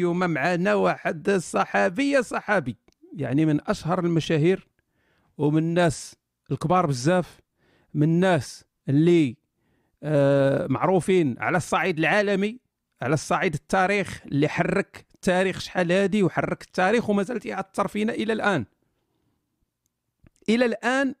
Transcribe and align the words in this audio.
اليوم 0.00 0.18
معنا 0.18 0.74
واحد 0.74 1.28
الصحابي 1.28 2.22
صحابي. 2.22 2.76
يعني 3.16 3.46
من 3.46 3.68
أشهر 3.68 4.04
المشاهير 4.04 4.68
ومن 5.38 5.58
الناس 5.58 6.16
الكبار 6.50 6.86
بزاف 6.86 7.40
من 7.94 8.02
الناس 8.02 8.64
اللي 8.88 9.36
آه 10.02 10.66
معروفين 10.66 11.38
على 11.38 11.56
الصعيد 11.56 11.98
العالمي 11.98 12.60
على 13.02 13.14
الصعيد 13.14 13.54
التاريخ 13.54 14.22
اللي 14.26 14.48
حرك 14.48 15.06
التاريخ 15.14 15.58
شحال 15.58 15.92
هادي 15.92 16.22
وحرك 16.22 16.62
التاريخ 16.62 17.10
وما 17.10 17.22
زال 17.22 17.40
ياثر 17.46 17.88
فينا 17.88 18.12
إلى 18.12 18.32
الآن. 18.32 18.66
إلى 20.48 20.64
الآن 20.64 21.14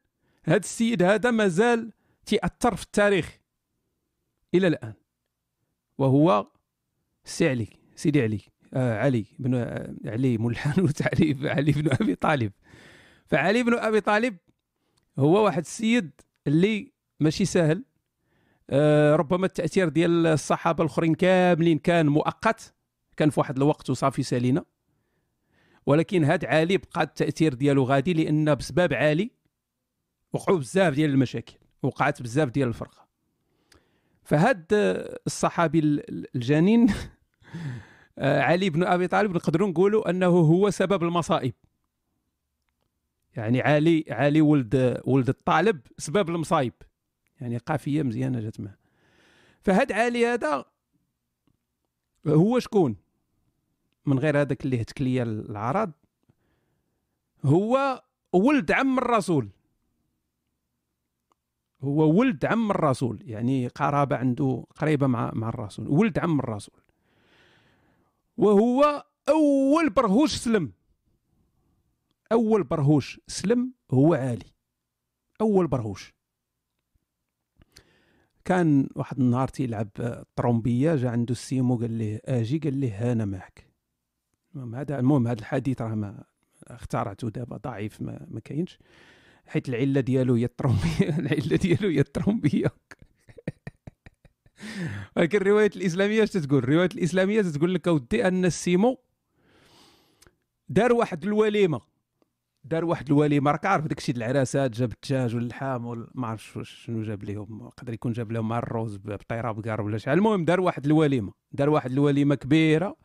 هذا 0.44 0.56
السيد 0.56 1.02
هذا 1.02 1.30
مازال 1.30 1.92
تيأثر 2.26 2.76
في 2.76 2.82
التاريخ. 2.82 3.38
إلى 4.54 4.66
الآن. 4.66 4.94
وهو 5.98 6.46
السي 7.24 7.48
علي 7.48 7.68
سيدي 7.96 8.22
علي. 8.22 8.53
علي 8.76 9.24
بن 9.38 9.54
آه 9.54 9.94
علي 10.06 10.38
مول 10.38 10.52
الحانوت 10.52 11.02
علي 11.44 11.72
بن 11.72 11.92
أبي 11.92 12.14
طالب. 12.14 12.52
فعلي 13.26 13.62
بن 13.62 13.74
أبي 13.74 14.00
طالب 14.00 14.36
هو 15.18 15.44
واحد 15.44 15.62
السيد 15.62 16.10
اللي 16.46 16.92
ماشي 17.20 17.44
سهل 17.44 17.84
آه 18.70 19.16
ربما 19.16 19.46
التأثير 19.46 19.88
ديال 19.88 20.26
الصحابة 20.26 20.84
الأخرين 20.84 21.14
كاملين 21.14 21.78
كان 21.78 22.06
مؤقت 22.06 22.74
كان 23.16 23.30
في 23.30 23.40
واحد 23.40 23.56
الوقت 23.56 23.90
وصافي 23.90 24.22
سالينا. 24.22 24.64
ولكن 25.86 26.24
هاد 26.24 26.44
علي 26.44 26.76
بقى 26.76 27.02
التأثير 27.02 27.54
ديالو 27.54 27.84
غادي 27.84 28.12
لأن 28.12 28.54
بسبب 28.54 28.94
علي 28.94 29.30
وقعوا 30.32 30.58
بزاف 30.58 30.94
ديال 30.94 31.10
المشاكل 31.10 31.54
وقعت 31.82 32.22
بزاف 32.22 32.48
ديال 32.48 32.68
الفرقة. 32.68 33.04
فهاد 34.24 34.66
الصحابي 35.26 35.78
الجنين 36.34 36.90
آه، 36.90 36.94
علي 38.18 38.70
بن 38.70 38.84
أبي 38.84 39.08
طالب 39.08 39.34
نقدروا 39.34 39.68
نقولوا 39.68 40.10
أنه 40.10 40.26
هو 40.26 40.70
سبب 40.70 41.02
المصائب. 41.02 41.54
يعني 43.36 43.60
علي 43.60 44.04
علي 44.08 44.40
ولد 44.40 45.00
ولد 45.04 45.28
الطالب 45.28 45.80
سبب 45.98 46.30
المصايب 46.30 46.72
يعني 47.40 47.58
قافية 47.58 48.02
مزيانة 48.02 48.40
جات 48.40 48.60
معه. 48.60 48.76
فهاد 49.60 49.92
علي 49.92 50.26
هذا 50.26 50.64
هو 52.26 52.58
شكون؟ 52.58 52.96
من 54.06 54.18
غير 54.18 54.40
هذاك 54.40 54.64
اللي 54.64 54.80
هتك 54.80 55.02
ليا 55.02 55.22
العرض 55.22 55.92
هو 57.44 58.02
ولد 58.32 58.72
عم 58.72 58.98
الرسول. 58.98 59.48
هو 61.82 62.18
ولد 62.18 62.44
عم 62.44 62.70
الرسول. 62.70 63.18
يعني 63.22 63.68
قرابة 63.68 64.16
عنده 64.16 64.66
قريبة 64.76 65.06
مع 65.06 65.30
مع 65.34 65.48
الرسول. 65.48 65.88
ولد 65.88 66.18
عم 66.18 66.38
الرسول. 66.38 66.83
وهو 68.36 69.04
أول 69.28 69.90
برهوش 69.90 70.36
سلم. 70.36 70.72
أول 72.32 72.64
برهوش 72.64 73.20
سلم 73.26 73.72
هو 73.90 74.14
علي 74.14 74.54
أول 75.40 75.66
برهوش. 75.66 76.14
كان 78.44 78.88
واحد 78.96 79.20
النهار 79.20 79.48
تيلعب 79.48 79.88
الطرومبيه 79.98 80.96
جا 80.96 81.10
عنده 81.10 81.32
السيمو 81.32 81.76
قال 81.76 81.90
ليه 81.90 82.20
آجي؟ 82.24 82.58
قال 82.58 82.74
ليه 82.74 83.12
أنا 83.12 83.24
معك. 83.24 83.70
المهم 84.54 84.74
هذا 84.74 84.98
المهم 84.98 85.26
هذا 85.28 85.40
الحديث 85.40 85.82
راه 85.82 85.94
ما 85.94 86.24
اخترعته 86.66 87.30
دابا 87.30 87.56
ضعيف 87.56 88.02
ما, 88.02 88.26
ما 88.30 88.40
كاينش. 88.40 88.78
حيت 89.46 89.68
العلة 89.68 90.00
ديالو 90.00 90.34
هي 90.34 90.44
الطرومبيه 90.44 91.08
العلة 91.18 91.56
ديالو 91.56 91.88
هي 91.88 92.00
الطرومبيه 92.00 92.66
ولكن 95.16 95.38
الرواية 95.38 95.70
الإسلامية 95.76 96.22
اش 96.22 96.30
تقول؟ 96.30 96.58
الرواية 96.58 96.88
الإسلامية 96.94 97.42
تقول 97.42 97.74
لك 97.74 97.88
اودي 97.88 98.28
أن 98.28 98.44
السيمو 98.44 98.98
دار 100.68 100.92
واحد 100.92 101.24
الوليمة 101.24 101.80
دار 102.64 102.84
واحد 102.84 103.06
الوليمة. 103.06 103.50
راك 103.50 103.66
عارف 103.66 103.86
داكشي 103.86 104.12
د 104.12 104.16
العراسات 104.16 104.70
جاب 104.70 104.92
الدجاج 104.92 105.34
واللحام 105.34 106.06
ما 106.14 106.26
عرفتش 106.26 106.70
شنو 106.70 107.02
جاب 107.02 107.24
لهم 107.24 107.66
يقدر 107.66 107.92
يكون 107.92 108.12
جاب 108.12 108.32
لهم 108.32 108.48
مع 108.48 108.58
الروز 108.58 108.96
بطيرة 108.96 109.52
بكار 109.52 109.80
ولا 109.80 109.98
شحال 109.98 110.18
المهم 110.18 110.44
دار 110.44 110.60
واحد 110.60 110.86
الوليمة 110.86 111.32
دار 111.52 111.70
واحد 111.70 111.90
الوليمة 111.92 112.34
كبيرة 112.34 112.96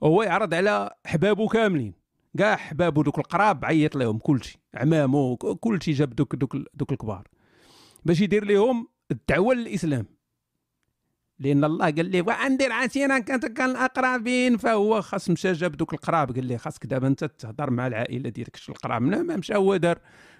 وهو 0.00 0.22
يعرض 0.22 0.54
على 0.54 0.90
حبابو 1.06 1.48
كاملين. 1.48 1.94
كاع 2.38 2.56
حبابو 2.56 3.02
دوك 3.02 3.18
القراب 3.18 3.64
عيط 3.64 3.96
لهم 3.96 4.18
كلشي 4.18 4.58
عمامو 4.74 5.36
كلشي 5.36 5.92
جاب 5.92 6.14
دوك 6.14 6.36
دوك 6.36 6.56
دوك 6.74 6.92
الكبار. 6.92 7.28
باش 8.04 8.20
يدير 8.20 8.44
لهم 8.44 8.88
الدعوة 9.10 9.54
للإسلام. 9.54 10.06
لأن 11.38 11.64
الله 11.64 11.90
قال 11.90 12.10
لي 12.10 12.20
وعندي 12.20 12.64
عشيرا 12.64 13.18
كان 13.18 13.70
الأقربين. 13.70 14.56
فهو 14.56 15.02
خاص 15.02 15.30
مشى 15.30 15.52
جاب 15.52 15.72
دوك 15.72 15.94
القراب 15.94 16.34
قال 16.34 16.44
لي 16.44 16.58
خاصك 16.58 16.86
دابا 16.86 17.06
أنت 17.06 17.24
تهضر 17.24 17.70
مع 17.70 17.86
العائلة 17.86 18.30
ديالك 18.30 18.56
شو 18.56 18.72
القراب؟ 18.72 19.02
ما 19.02 19.36
مشى 19.36 19.54
هو 19.54 19.76
دار 19.76 19.98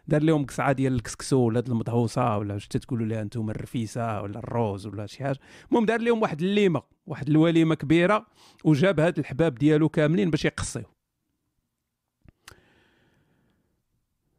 دار 0.08 0.22
لهم 0.22 0.46
قصعة 0.46 0.72
ديال 0.72 0.94
الكسكسو 0.94 1.38
ولا 1.38 1.60
المضحوصه 1.60 2.38
ولا 2.38 2.54
واش 2.54 2.68
تقولوا 2.68 3.06
لها 3.06 3.22
أنتم 3.22 3.50
الرفيسة 3.50 4.22
ولا 4.22 4.38
الروز 4.38 4.86
ولا 4.86 5.06
شي 5.06 5.24
حاجة. 5.24 5.38
المهم 5.70 5.86
دار 5.86 6.00
لهم 6.00 6.22
واحد 6.22 6.42
الليمة 6.42 6.82
واحد 7.06 7.28
الوليمة 7.28 7.74
كبيرة 7.74 8.26
وجاب 8.64 9.00
هاد 9.00 9.18
الحباب 9.18 9.54
ديالو 9.54 9.88
كاملين 9.88 10.30
باش 10.30 10.44
يقصيو. 10.44 10.84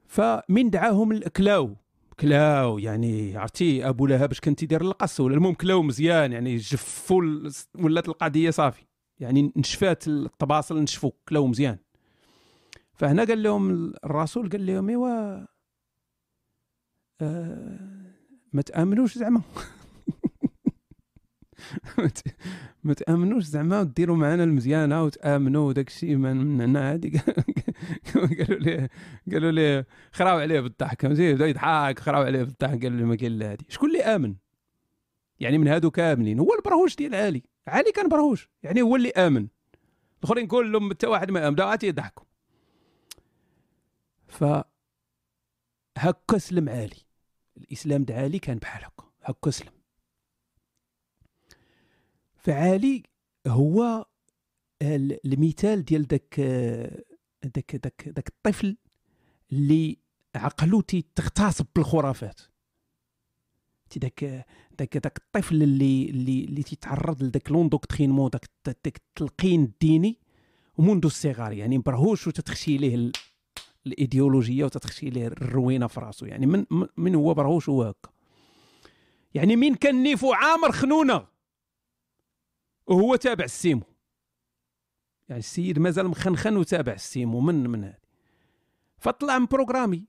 فمن 0.07 0.69
دعاهم 0.69 1.19
كلاو 1.19 1.75
كلاو 2.19 2.77
يعني 2.77 3.37
عرفتي 3.37 3.89
أبو 3.89 4.07
لهب 4.07 4.31
اش 4.31 4.39
كان 4.39 4.55
تيدير 4.55 4.81
القص 4.81 5.19
ولا 5.19 5.35
المهم 5.35 5.53
كلاو 5.53 5.81
مزيان 5.81 6.31
يعني 6.31 6.57
جفوا 6.57 7.49
ولات 7.75 8.09
القضية 8.09 8.49
صافي. 8.49 8.85
يعني 9.19 9.51
نشفات 9.55 10.07
الطباصل 10.07 10.81
نشفوا 10.81 11.11
كلاو 11.29 11.47
مزيان 11.47 11.77
فهنا 12.93 13.23
قال 13.23 13.43
لهم 13.43 13.93
الرسول 14.05 14.49
قال 14.49 14.65
لهم 14.65 14.89
إيوا 14.89 15.45
آه 17.21 17.79
ما 18.53 18.61
تأمنوش 18.61 19.17
زعما. 19.17 19.41
ما 22.83 22.93
تأمنوش 22.93 23.43
زعما 23.43 23.81
وديروا 23.81 24.17
معنا 24.17 24.43
المزيانة 24.43 25.03
وتأمنوا 25.03 25.67
وداك 25.67 25.87
الشيء 25.87 26.15
من 26.15 26.61
هنا 26.61 26.93
هذه 26.93 27.21
قالوا 28.15 28.59
لي 28.59 28.89
قالوا 29.31 29.51
لي 29.51 29.85
خراو 30.11 30.37
عليه 30.37 30.59
بالضحك 30.59 31.05
بدا 31.05 31.47
يضحك 31.47 31.99
خراو 31.99 32.23
عليه 32.23 32.43
بالضحك 32.43 32.83
قالوا 32.83 32.97
لي 32.97 33.03
ما 33.03 33.15
كاين 33.15 33.39
لا 33.39 33.57
شكون 33.69 33.89
اللي 33.89 34.03
آمن؟ 34.03 34.35
يعني 35.39 35.57
من 35.57 35.67
هادو 35.67 35.91
كاملين. 35.91 36.39
هو 36.39 36.53
البرهوش 36.53 36.95
ديال 36.95 37.15
علي. 37.15 37.43
علي 37.67 37.91
كان 37.91 38.09
برهوش 38.09 38.49
يعني 38.63 38.81
هو 38.81 38.95
اللي 38.95 39.09
آمن. 39.09 39.47
الآخرين 40.19 40.47
كلهم 40.47 40.91
حتى 40.93 41.07
واحد 41.07 41.31
ما 41.31 41.47
آمن. 41.47 41.55
بدا 41.55 41.87
يضحكوا. 41.87 42.25
ف 44.27 44.43
هكا 45.97 46.37
سلم 46.37 46.69
علي. 46.69 47.05
الإسلام 47.57 48.03
د 48.03 48.11
علي 48.11 48.39
كان 48.39 48.57
بحال 48.57 48.83
هكا. 48.83 49.03
هكا 49.23 49.51
سلم. 49.51 49.73
فعالي 52.35 53.03
هو 53.47 54.05
المثال 54.81 55.85
ديال 55.85 56.07
داك 56.07 56.39
داك 57.47 57.75
داك 57.75 58.09
داك 58.09 58.27
الطفل 58.27 58.77
اللي 59.51 59.97
عقلو 60.35 60.81
تغتصب 60.81 61.65
بالخرافات. 61.75 62.41
تي 63.89 63.99
داك 63.99 64.45
داك 64.79 64.97
داك 64.97 65.17
الطفل 65.17 65.63
اللي 65.63 66.09
اللي 66.09 66.43
اللي 66.43 66.63
تيتعرض 66.63 67.23
لداك 67.23 67.51
l'endoctrinement 67.51 68.29
داك 68.29 68.49
داك 68.65 68.97
التلقين 68.97 69.63
الديني 69.63 70.19
ومنذ 70.77 71.05
الصغر 71.05 71.51
يعني 71.51 71.77
مبرهوش 71.77 72.27
وتتخشي 72.27 72.77
ليه 72.77 73.11
الإيديولوجية 73.87 74.65
وتتخشي 74.65 75.09
ليه 75.09 75.27
الروينة 75.27 75.87
في 75.87 75.99
راسو 75.99 76.25
يعني 76.25 76.45
من 76.45 76.65
من 76.97 77.15
هو 77.15 77.33
برهوش 77.33 77.69
هو 77.69 77.83
هكا. 77.83 78.09
يعني 79.33 79.55
من 79.55 79.75
كان 79.75 80.03
نيفو 80.03 80.33
عامر 80.33 80.71
خنونة؟ 80.71 81.27
وهو 82.87 83.15
تابع 83.15 83.45
السيمو. 83.45 83.83
يعني 85.29 85.39
السيد 85.39 85.79
مازال 85.79 86.07
مخنخن 86.07 86.57
وتابع 86.57 86.93
السيمو 86.93 87.39
من 87.39 87.69
من 87.69 87.83
هذه 87.83 88.05
فطلع 88.97 89.39
من 89.39 89.45
programmé. 89.45 90.05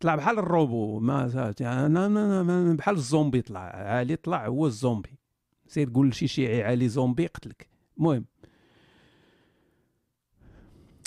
طلع 0.00 0.16
بحال 0.16 0.38
الروبو 0.38 1.00
ما 1.00 1.52
يعني 1.60 2.76
بحال 2.76 2.94
الزومبي 2.94 3.42
طلع. 3.42 3.60
علي 3.60 4.16
طلع 4.16 4.46
هو 4.46 4.66
الزومبي. 4.66 5.18
سير 5.66 5.88
تقول 5.88 6.08
لشي 6.08 6.28
شيعي 6.28 6.62
علي 6.62 6.88
زومبي 6.88 7.26
قتلك. 7.26 7.68
المهم. 7.98 8.24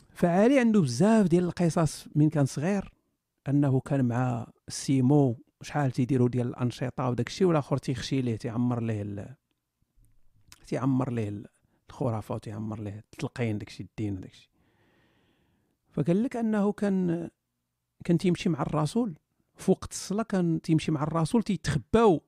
فعلي 0.09 0.59
عنده 0.59 0.81
بزاف 0.81 1.27
ديال 1.27 1.43
القصص 1.43 2.07
من 2.15 2.29
كان 2.29 2.45
صغير 2.45 2.91
أنه 3.49 3.79
كان 3.79 4.05
مع 4.05 4.47
السيمو 4.67 5.43
شحال 5.61 5.91
تيديروا 5.91 6.29
ديال 6.29 6.47
الأنشطة 6.47 7.09
وداك 7.09 7.27
الشيء 7.27 7.47
والآخر 7.47 7.77
تيخشي 7.77 8.21
ليه 8.21 8.35
تيعمر 8.35 8.81
ليه 8.81 9.37
تيعمر 10.67 11.11
ليه 11.11 11.43
الخرافه 11.91 12.35
وتيعمر 12.35 12.79
ليه 12.79 12.99
التلقين 12.99 13.57
داكشي 13.57 13.83
الدين 13.83 14.17
وداكشي. 14.17 14.49
فقال 15.91 16.23
لك 16.23 16.35
أنه 16.35 16.71
كان 16.71 17.29
كان 18.03 18.17
تيمشي 18.17 18.49
مع 18.49 18.61
الرسول. 18.61 19.15
في 19.55 19.71
وقت 19.71 19.91
الصلاة 19.91 20.23
كان 20.23 20.61
تيمشي 20.61 20.91
مع 20.91 21.03
الرسول 21.03 21.43
تيتخباو 21.43 22.21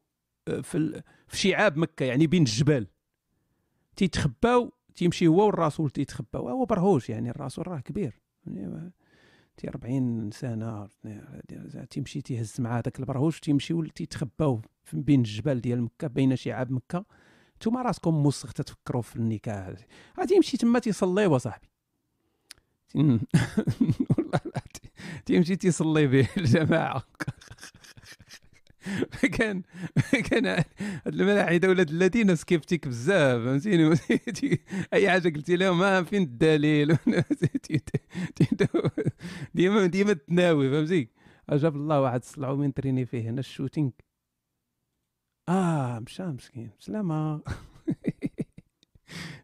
آه، 0.47 0.61
في 0.61 1.01
في 1.27 1.37
شعاب 1.37 1.77
مكة 1.77 2.05
يعني 2.05 2.27
بين 2.27 2.41
الجبال. 2.41 2.87
تيتخباو 3.95 4.71
تيمشي 4.95 5.27
هو 5.27 5.45
والرسول 5.45 5.89
تيتخبى 5.89 6.37
هو 6.37 6.65
برهوش 6.65 7.09
يعني 7.09 7.29
الرسول 7.29 7.67
راه 7.67 7.79
كبير. 7.79 8.19
يعني 8.47 8.91
تي 9.57 9.69
40 9.69 10.31
سنة 10.31 10.89
تيمشي 11.89 12.21
تيهز 12.21 12.61
مع 12.61 12.77
هذاك 12.77 12.99
البرهوش 12.99 13.39
تيمشيو 13.39 13.85
تيتخباو 13.85 14.61
بين 14.93 15.19
الجبال 15.19 15.61
ديال 15.61 15.81
مكة 15.81 16.07
بين 16.07 16.35
شعاب 16.35 16.71
مكة. 16.71 17.05
نتوما 17.63 17.81
راسكم 17.81 18.13
موسخ 18.13 18.53
تتفكروا 18.53 19.01
في 19.01 19.15
النكاح. 19.15 19.73
غادي 20.19 20.35
يمشي 20.35 20.57
تما 20.57 20.79
تيصلي 20.79 21.39
صاحبي. 21.39 21.67
والله 22.95 24.39
تيمشي 25.25 25.55
تيصلي 25.55 26.07
به 26.07 26.27
الجماعة. 26.37 27.03
كان 29.37 29.63
كان 30.29 30.45
هاد 30.45 30.65
الملاحده 31.07 31.69
ولاد 31.69 31.89
الذين 31.89 32.35
سكيبتيك 32.35 32.87
بزاف 32.87 33.41
فهمتيني؟ 33.41 33.97
أي 34.93 35.09
حاجة 35.09 35.29
قلتي 35.29 35.55
لهم 35.55 35.79
ما 35.79 36.03
فين 36.03 36.23
الدليل؟ 36.23 36.97
ديما 39.55 39.85
ديما 39.85 40.13
تناوي 40.13 40.71
فهمتي 40.71 41.09
جاب 41.49 41.75
الله 41.75 42.01
واحد 42.01 42.19
الصلعو 42.19 42.55
من 42.55 42.73
تريني 42.73 43.05
فيه 43.05 43.29
هنا 43.29 43.39
الشوتينغ. 43.39 43.89
آه 45.49 45.99
مشى 45.99 46.23
مسكين. 46.23 46.69
بسلامه 46.79 47.41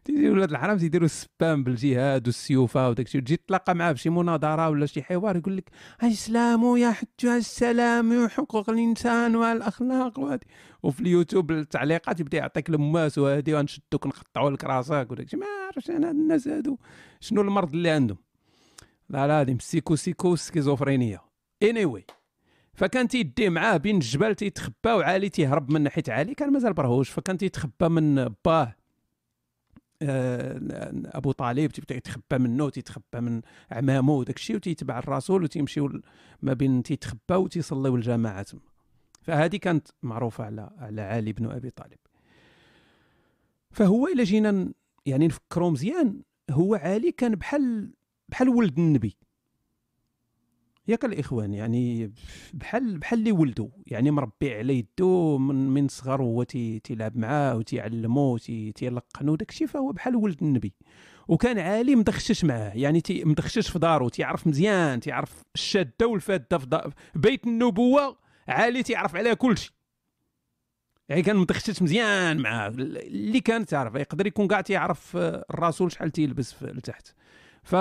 تيجي 0.04 0.30
ولاد 0.30 0.50
الحرام 0.50 0.78
تيديروا 0.78 1.04
السبام 1.04 1.64
بالجهاد 1.64 2.26
والسيوفة 2.26 2.88
وداك 2.88 3.06
الشيء 3.06 3.20
تجي 3.20 3.36
تلاقى 3.36 3.74
معاه 3.74 3.92
في 3.92 3.98
شي 3.98 4.10
مناظرة 4.10 4.68
ولا 4.68 4.86
شي 4.86 5.02
حوار 5.02 5.36
يقول 5.36 5.56
لك 5.56 5.70
الاسلام 6.02 6.76
يحث 6.76 7.06
على 7.24 7.36
السلام 7.36 8.24
وحقوق 8.24 8.70
الإنسان 8.70 9.36
والأخلاق 9.36 10.18
وهذه. 10.18 10.40
وفي 10.82 11.00
اليوتيوب 11.00 11.50
التعليقات 11.50 12.20
يبدأ 12.20 12.38
يعطيك 12.38 12.70
الماس 12.70 13.18
وهذه 13.18 13.54
ونشدوك 13.54 14.06
نقطعوا 14.06 14.50
لك 14.50 14.64
راسك 14.64 15.06
وداك 15.10 15.26
الشيء. 15.26 15.40
ما 15.40 15.46
عرفتش 15.66 15.90
أنا 15.90 16.10
الناس 16.10 16.48
هادو. 16.48 16.78
شنو 17.20 17.40
المرض 17.40 17.74
اللي 17.74 17.90
عندهم؟ 17.90 18.18
لا 19.08 19.26
لا 19.26 19.40
هذه 19.40 19.56
psycho 19.60 19.96
psycho 19.96 20.36
schizophrenia 20.36 21.20
anyway. 21.64 22.19
فكان 22.80 23.08
تيدي 23.08 23.50
معاه 23.50 23.76
بين 23.76 23.96
الجبال 23.96 24.34
تيتخبى 24.34 24.90
وعالي 24.92 25.28
تيهرب 25.28 25.72
من 25.72 25.82
ناحية 25.82 26.02
عالي 26.08 26.34
كان 26.34 26.52
مازال 26.52 26.72
برهوش 26.72 27.10
فكان 27.10 27.38
تيتخبى 27.38 27.88
من 27.88 28.34
باه 28.44 28.76
آه، 30.02 30.60
أبو 31.06 31.32
طالب 31.32 31.70
تيبدا 31.70 31.94
يتخبى 31.94 32.38
منه 32.38 32.70
تيتخبى 32.70 33.20
من 33.20 33.40
عمامو 33.70 34.18
وداك 34.18 34.36
الشيء 34.36 34.56
وتيتبع 34.56 34.98
الرسول 34.98 35.42
وتيمشيو 35.42 36.00
ما 36.42 36.52
بين 36.52 36.82
تيتخبى 36.82 37.34
وتيصليو 37.34 37.96
الجماعه 37.96 38.42
تما. 38.42 38.60
فهذه 39.22 39.56
كانت 39.56 39.88
معروفة 40.02 40.44
على 40.44 40.70
على 40.78 41.02
علي 41.02 41.32
بن 41.32 41.50
أبي 41.50 41.70
طالب. 41.70 41.98
فهو 43.70 44.06
إلا 44.06 44.24
جينا 44.24 44.72
يعني 45.06 45.26
نفكروا 45.26 45.70
مزيان 45.70 46.22
هو 46.50 46.74
علي 46.74 47.12
كان 47.12 47.34
بحال 47.34 47.90
بحال 48.28 48.48
ولد 48.48 48.78
النبي. 48.78 49.16
ياك 50.90 51.04
الاخوان 51.04 51.54
يعني 51.54 52.12
بحال 52.54 52.98
بحال 52.98 53.18
اللي 53.18 53.32
ولدوا 53.32 53.68
يعني 53.86 54.10
مربي 54.10 54.54
على 54.54 54.78
يدو 54.78 55.38
من 55.38 55.54
من 55.68 55.88
صغر 55.88 56.22
وهو 56.22 56.42
تيلعب 56.42 57.16
معاه 57.16 57.56
وتيعلمو 57.56 58.38
تيلقنو 58.74 59.34
داكشي 59.36 59.66
فهو 59.66 59.92
بحال 59.92 60.16
ولد 60.16 60.42
النبي. 60.42 60.72
وكان 61.28 61.58
عالي 61.58 61.96
مدخشش 61.96 62.44
معاه 62.44 62.72
يعني 62.74 63.00
تي 63.00 63.24
مدخشش 63.24 63.70
في 63.70 63.78
دارو 63.78 64.08
تيعرف 64.08 64.46
مزيان 64.46 65.00
تيعرف 65.00 65.42
الشادة 65.54 66.06
والفادة 66.06 66.58
في 66.58 66.92
بيت 67.14 67.46
النبوة 67.46 68.16
عالي 68.48 68.82
تيعرف 68.82 69.16
عليها 69.16 69.34
كل 69.34 69.58
شيء 69.58 69.72
يعني 71.08 71.22
كان 71.22 71.36
مدخشش 71.36 71.82
مزيان 71.82 72.36
معاه 72.36 72.68
اللي 72.68 73.40
كان 73.40 73.66
تعرف 73.66 73.94
يقدر 73.94 74.26
يكون 74.26 74.48
كاع 74.48 74.60
تيعرف 74.60 75.16
الرسول 75.16 75.92
شحال 75.92 76.10
تيلبس 76.10 76.62
لتحت. 76.62 77.08
ف 77.62 77.76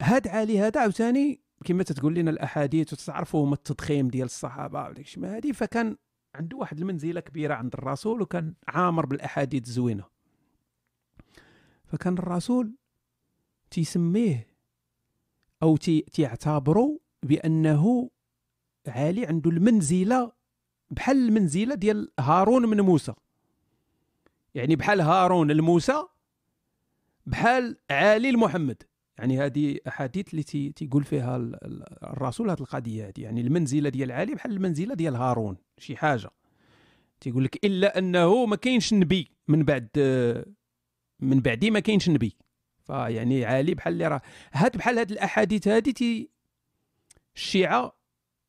هاد 0.00 0.28
عالي 0.28 0.60
هذا 0.60 0.80
عاوتاني 0.80 1.40
كما 1.64 1.82
تتقول 1.82 2.14
لنا 2.14 2.30
الأحاديث 2.30 2.92
وتعرفوا 2.92 3.44
هما 3.44 3.54
التضخيم 3.54 4.08
ديال 4.08 4.24
الصحابة 4.24 4.88
وداك 4.88 5.04
الشيء 5.04 5.26
هذه 5.26 5.52
فكان 5.52 5.96
عنده 6.34 6.56
واحد 6.56 6.78
المنزلة 6.78 7.20
كبيرة 7.20 7.54
عند 7.54 7.74
الرسول 7.74 8.22
وكان 8.22 8.54
عامر 8.68 9.06
بالأحاديث 9.06 9.66
الزوينه 9.66 10.04
فكان 11.84 12.12
الرسول 12.12 12.74
تيسميه 13.70 14.46
أو 15.62 15.76
تي 15.76 16.00
تيعتبروا 16.00 16.98
بأنه 17.22 18.10
عالي 18.86 19.26
عنده 19.26 19.50
المنزلة 19.50 20.32
بحال 20.90 21.16
المنزلة 21.28 21.74
ديال 21.74 22.12
هارون 22.20 22.66
من 22.66 22.80
موسى. 22.80 23.14
يعني 24.54 24.76
بحال 24.76 25.00
هارون 25.00 25.50
الموسى 25.50 26.06
بحال 27.26 27.76
عالي 27.90 28.30
المحمد. 28.30 28.82
يعني 29.20 29.38
هذه 29.38 29.78
أحاديث 29.88 30.30
اللي 30.30 30.42
تي 30.42 30.72
تيقول 30.72 31.04
فيها 31.04 31.36
الرسول 32.02 32.50
هذه 32.50 32.60
القضية 32.60 33.08
هذه 33.08 33.22
يعني 33.22 33.40
المنزلة 33.40 33.88
ديال 33.88 34.12
علي 34.12 34.34
بحال 34.34 34.52
المنزلة 34.52 34.94
ديال 34.94 35.16
هارون 35.16 35.56
شي 35.78 35.96
حاجة. 35.96 36.30
تيقول 37.20 37.44
لك 37.44 37.64
إلا 37.64 37.98
أنه 37.98 38.46
ما 38.46 38.56
كاينش 38.56 38.94
نبي 38.94 39.30
من 39.48 39.62
بعد 39.62 39.88
من 41.20 41.40
بعدي 41.40 41.70
ما 41.70 41.80
كاينش 41.80 42.08
نبي. 42.08 42.36
فيعني 42.86 43.44
علي 43.44 43.74
بحال 43.74 43.92
اللي 43.92 44.08
راه 44.08 44.22
هاد 44.52 44.76
بحال 44.76 44.98
هاد 44.98 45.10
الأحاديث 45.10 45.68
هذه 45.68 45.90
تي 45.90 46.30
الشيعة 47.36 47.99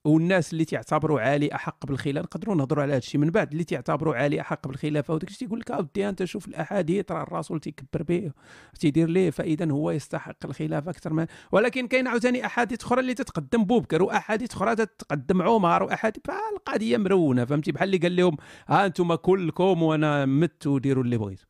والناس 0.06 0.54
اللي 0.54 0.66
تعتبروا 0.66 1.22
عالي 1.22 1.56
أحق 1.56 1.86
بالخلافه 1.86 2.26
نقدروا 2.26 2.56
نهضروا 2.56 2.84
على 2.84 2.92
هذا 2.92 2.98
الشيء 2.98 3.22
من 3.22 3.30
بعد 3.30 3.52
اللي 3.52 3.64
تعتبروا 3.64 4.16
عالي 4.16 4.42
أحق 4.42 4.68
بالخلافه 4.68 5.14
وداك 5.14 5.30
الشيء 5.30 5.48
يقول 5.48 5.60
لك 5.60 5.72
اودي 5.72 6.10
أنت 6.10 6.24
شوف 6.24 6.48
الأحاديث 6.48 7.12
راه 7.12 7.24
الرسول 7.24 7.60
تيكبر 7.60 8.04
به 8.04 8.32
تيدير 8.80 9.10
ليه 9.10 9.30
فإذا 9.30 9.72
هو 9.72 9.92
يستحق 9.92 10.46
الخلافه 10.46 10.92
أكثر 10.92 11.14
من 11.14 11.26
ولكن 11.52 11.88
كاين 11.88 12.08
عاوتاني 12.08 12.46
أحاديث 12.46 12.84
أخرى 12.84 13.00
اللي 13.00 13.14
تتقدم 13.14 13.64
بوبكر 13.66 14.04
وأحاديث 14.04 14.52
أخرى 14.52 14.76
تتقدم 14.76 15.42
عمر 15.42 15.84
وأحاديث 15.84 16.24
القضية 16.54 16.98
مرونة 16.98 17.46
فهمتي؟ 17.46 17.72
بحال 17.72 17.88
اللي 17.88 17.98
قال 17.98 18.16
لهم 18.16 18.38
ها 18.68 18.86
أنتم 18.86 19.16
كلكم 19.16 19.84
وأنا 19.84 20.26
مت 20.26 20.68
وديروا 20.68 21.04
اللي 21.04 21.18
بغيتوا. 21.18 21.46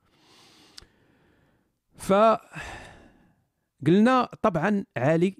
ف 1.98 2.14
قلنا 3.88 4.30
طبعا 4.42 4.86
علي 4.98 5.36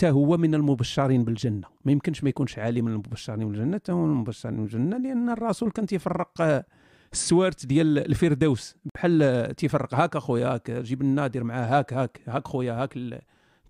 حتى 0.00 0.10
هو 0.10 0.36
من 0.36 0.54
المبشرين 0.54 1.24
بالجنة. 1.24 1.66
ما 1.84 1.92
يمكنش 1.92 2.24
ما 2.24 2.28
يكونش 2.28 2.58
عالي 2.58 2.82
من 2.82 2.92
المبشرين 2.92 3.48
بالجنة 3.48 3.74
حتى 3.76 3.92
هو 3.92 4.04
من 4.06 4.10
المبشرين 4.10 4.56
بالجنة 4.56 4.98
لأن 4.98 5.30
الرسول 5.30 5.70
كان 5.70 5.86
تيفرق 5.86 6.40
آه، 6.40 6.64
السوارت 7.12 7.66
ديال 7.66 7.98
الفردوس. 7.98 8.76
بحال 8.94 9.22
آه، 9.22 9.52
تيفرق 9.52 9.94
هاك 9.94 10.16
أخويا 10.16 10.54
هاك 10.54 10.70
جيب 10.70 11.02
لنا 11.02 11.26
دير 11.26 11.44
معاه 11.44 11.78
هاك 11.78 11.92
هاك 11.92 12.20
هاك 12.26 12.48
خويا 12.48 12.72
هاك 12.72 12.98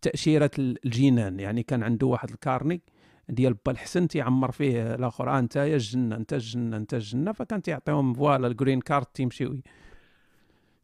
تأشيرة 0.03 0.51
الجنان. 0.59 1.41
يعني 1.41 1.63
كان 1.63 1.83
عنده 1.83 2.07
واحد 2.07 2.31
ال 2.31 2.38
carnet 2.38 2.83
ديال 3.29 3.55
با 3.67 3.73
الحسن 3.73 4.09
تيعمر 4.09 4.51
فيه 4.51 4.95
الآخر 4.95 5.39
أنت 5.39 5.57
يا 5.57 5.75
الجنة 5.75 6.17
أنت 6.17 6.33
الجنة 6.33 6.77
أنت 6.77 6.95
الجنة. 6.95 7.33
فكان 7.33 7.63
تيعطيهم 7.63 8.15
voilà 8.15 8.47
ال 8.47 8.52
green 8.52 8.81
card 8.81 9.17
تيمشيو 9.17 9.61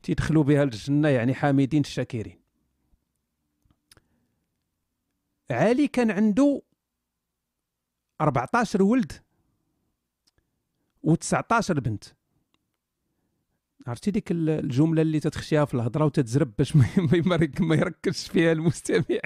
تيدخلوا 0.02 0.44
بها 0.44 0.62
الجنة 0.62 1.08
يعني 1.08 1.34
حامدين 1.34 1.80
الشاكرين. 1.80 2.45
علي 5.50 5.88
كان 5.88 6.10
عنده 6.10 6.62
14 8.20 8.82
ولد 8.82 9.12
و19 11.06 11.72
بنت. 11.72 12.04
عرفتي 13.86 14.10
ديك 14.10 14.30
الجملة 14.30 15.02
اللي 15.02 15.20
تتخشيها 15.20 15.64
في 15.64 15.74
الهضرة 15.74 16.04
وتتزرب 16.04 16.52
باش 16.58 16.76
ما 17.60 17.74
يركزش 17.74 18.28
فيها 18.28 18.52
المستمع؟ 18.52 19.20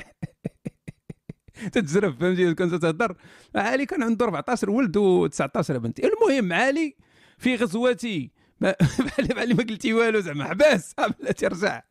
تتزرب 1.73 2.21
فهمتي؟ 2.21 2.55
كنت 2.55 2.75
تهضر 2.75 3.17
علي 3.57 3.87
كان 3.87 4.03
عنده 4.03 4.25
14 4.25 4.71
ولد 4.71 4.99
و19 4.99 5.71
بنت. 5.73 6.01
المهم 6.01 6.53
علي 6.63 6.97
في 7.39 7.57
غزوتي 7.57 8.33
بحال 8.61 9.57
ما 9.57 9.63
قلتي 9.63 9.93
والو 9.93 10.21
زعما 10.21 10.45
حباس. 10.45 10.95
بلاتي 11.21 11.47
رجع 11.47 11.83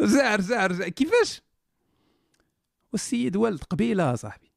رجع 0.00 0.36
رجع 0.36 0.66
رجع 0.66 0.88
كيفاش؟ 0.88 1.42
والسيد 2.94 3.36
والد 3.36 3.64
قبيلة 3.64 4.14
صاحبي. 4.14 4.52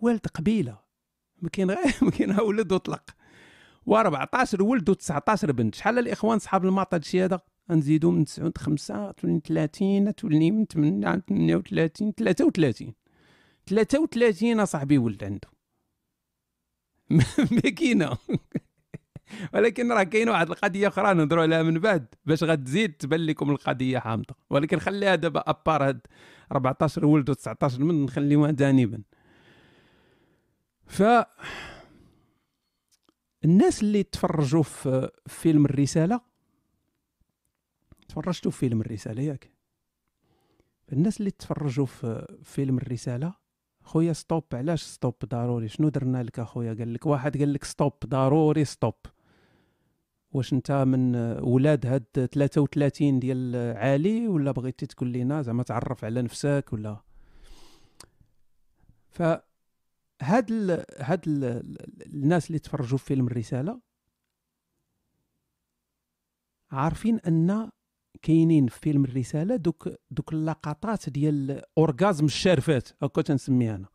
والد 0.00 0.26
قبيلة. 0.26 0.78
ما 1.42 1.48
كاين 1.48 1.68
ما 2.02 2.10
كاين 2.10 2.40
ولد 2.40 2.72
وطلق. 2.72 3.10
و14 3.90 4.60
ولد 4.60 4.90
و19 4.90 5.44
بنت 5.44 5.74
شحال 5.74 5.98
الاخوان 5.98 6.38
صحاب 6.38 6.64
الماط 6.64 6.94
هادشي 6.94 7.24
هذا؟ 7.24 7.40
غنزيدو 7.70 8.10
من 8.10 8.24
9 8.24 8.52
5 8.58 9.10
تولي 9.10 9.40
30 9.46 10.14
تولي 10.14 10.50
من 10.50 10.64
38 10.66 12.12
33 12.12 12.94
33 13.66 14.60
اصاحبي 14.60 14.98
ولد 14.98 15.24
عنده. 15.24 15.48
ما 17.52 17.70
كاينة. 17.70 18.18
ولكن 19.54 19.92
راه 19.92 20.02
كاين 20.02 20.28
واحد 20.28 20.50
القضية 20.50 20.88
أخرى 20.88 21.14
نهضروا 21.14 21.42
عليها 21.42 21.62
من 21.62 21.78
بعد 21.78 22.06
باش 22.26 22.44
غتزيد 22.44 22.92
تبان 22.92 23.26
لكم 23.26 23.50
القضية 23.50 23.98
حامضة. 23.98 24.34
ولكن 24.50 24.78
خليها 24.78 25.14
دابا 25.14 25.40
أبار 25.46 25.88
هاد 25.88 26.00
14 26.52 27.06
ولد 27.06 27.30
و19 27.30 27.78
من 27.80 28.04
نخليوها 28.04 28.50
جانبا. 28.50 29.02
ف 30.86 31.02
الناس 33.44 33.82
اللي 33.82 34.02
تفرجوا 34.02 34.62
في 34.62 35.10
فيلم 35.26 35.64
الرسالة 35.64 36.20
تفرجتوا 38.08 38.50
في 38.50 38.58
فيلم 38.58 38.80
الرسالة 38.80 39.22
ياك؟ 39.22 39.50
الناس 40.92 41.20
اللي 41.20 41.30
تفرجوا 41.30 41.86
في 41.86 42.36
فيلم 42.44 42.78
الرسالة 42.78 43.34
خويا 43.82 44.12
stop 44.12 44.44
علاش 44.52 44.82
stop 44.82 45.14
ضروري؟ 45.24 45.68
شنو 45.68 45.88
درنا 45.88 46.22
لك 46.22 46.38
أخويا؟ 46.38 46.74
قال 46.74 46.94
لك 46.94 47.06
واحد 47.06 47.38
قال 47.38 47.52
لك 47.52 47.64
stop 47.64 47.92
ضروري 48.06 48.64
stop. 48.64 48.94
واش 50.32 50.52
انت 50.52 50.72
من 50.72 51.16
ولاد 51.42 51.86
هاد 51.86 52.04
33 52.32 53.18
ديال 53.18 53.76
عالي 53.76 54.28
ولا 54.28 54.52
بغيتي 54.52 54.86
تقول 54.86 55.08
لينا 55.08 55.42
زعما 55.42 55.62
تعرف 55.62 56.04
على 56.04 56.22
نفسك 56.22 56.64
ولا؟ 56.72 57.00
ف 59.10 59.22
هاد 60.22 60.50
ال... 60.50 60.84
هاد 60.98 61.28
ال... 61.28 61.62
الناس 62.06 62.46
اللي 62.46 62.58
تفرجوا 62.58 62.98
في 62.98 63.04
فيلم 63.04 63.26
الرسالة 63.26 63.80
عارفين 66.70 67.18
أن 67.18 67.70
كاينين 68.22 68.66
في 68.66 68.80
فيلم 68.80 69.04
الرسالة 69.04 69.56
دوك 69.56 69.88
دوك 70.10 70.32
اللقطات 70.32 71.08
ديال 71.08 71.62
أورغازم 71.78 72.24
الشارفات 72.24 72.88
هكا 73.02 73.22
تنسميها 73.22 73.76
أنا. 73.76 73.88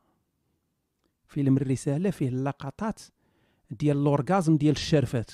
فيلم 1.28 1.58
الرسالة 1.58 2.10
فيه 2.10 2.28
اللقطات 2.28 3.02
ديال 3.72 3.98
الأورغازم 3.98 4.58
ديال 4.58 4.76
الشارفات 4.76 5.32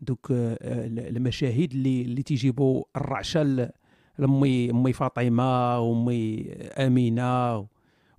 دوك 0.00 0.32
آه، 0.32 0.56
المشاهد 0.86 1.72
اللي 1.72 2.02
اللي 2.02 2.22
تيجيبوا 2.22 2.84
الرعشة 2.96 3.70
لأمي 4.18 4.70
أمي 4.70 4.92
فاطمة 4.92 5.80
وأمي 5.80 6.52
أمينة 6.54 7.66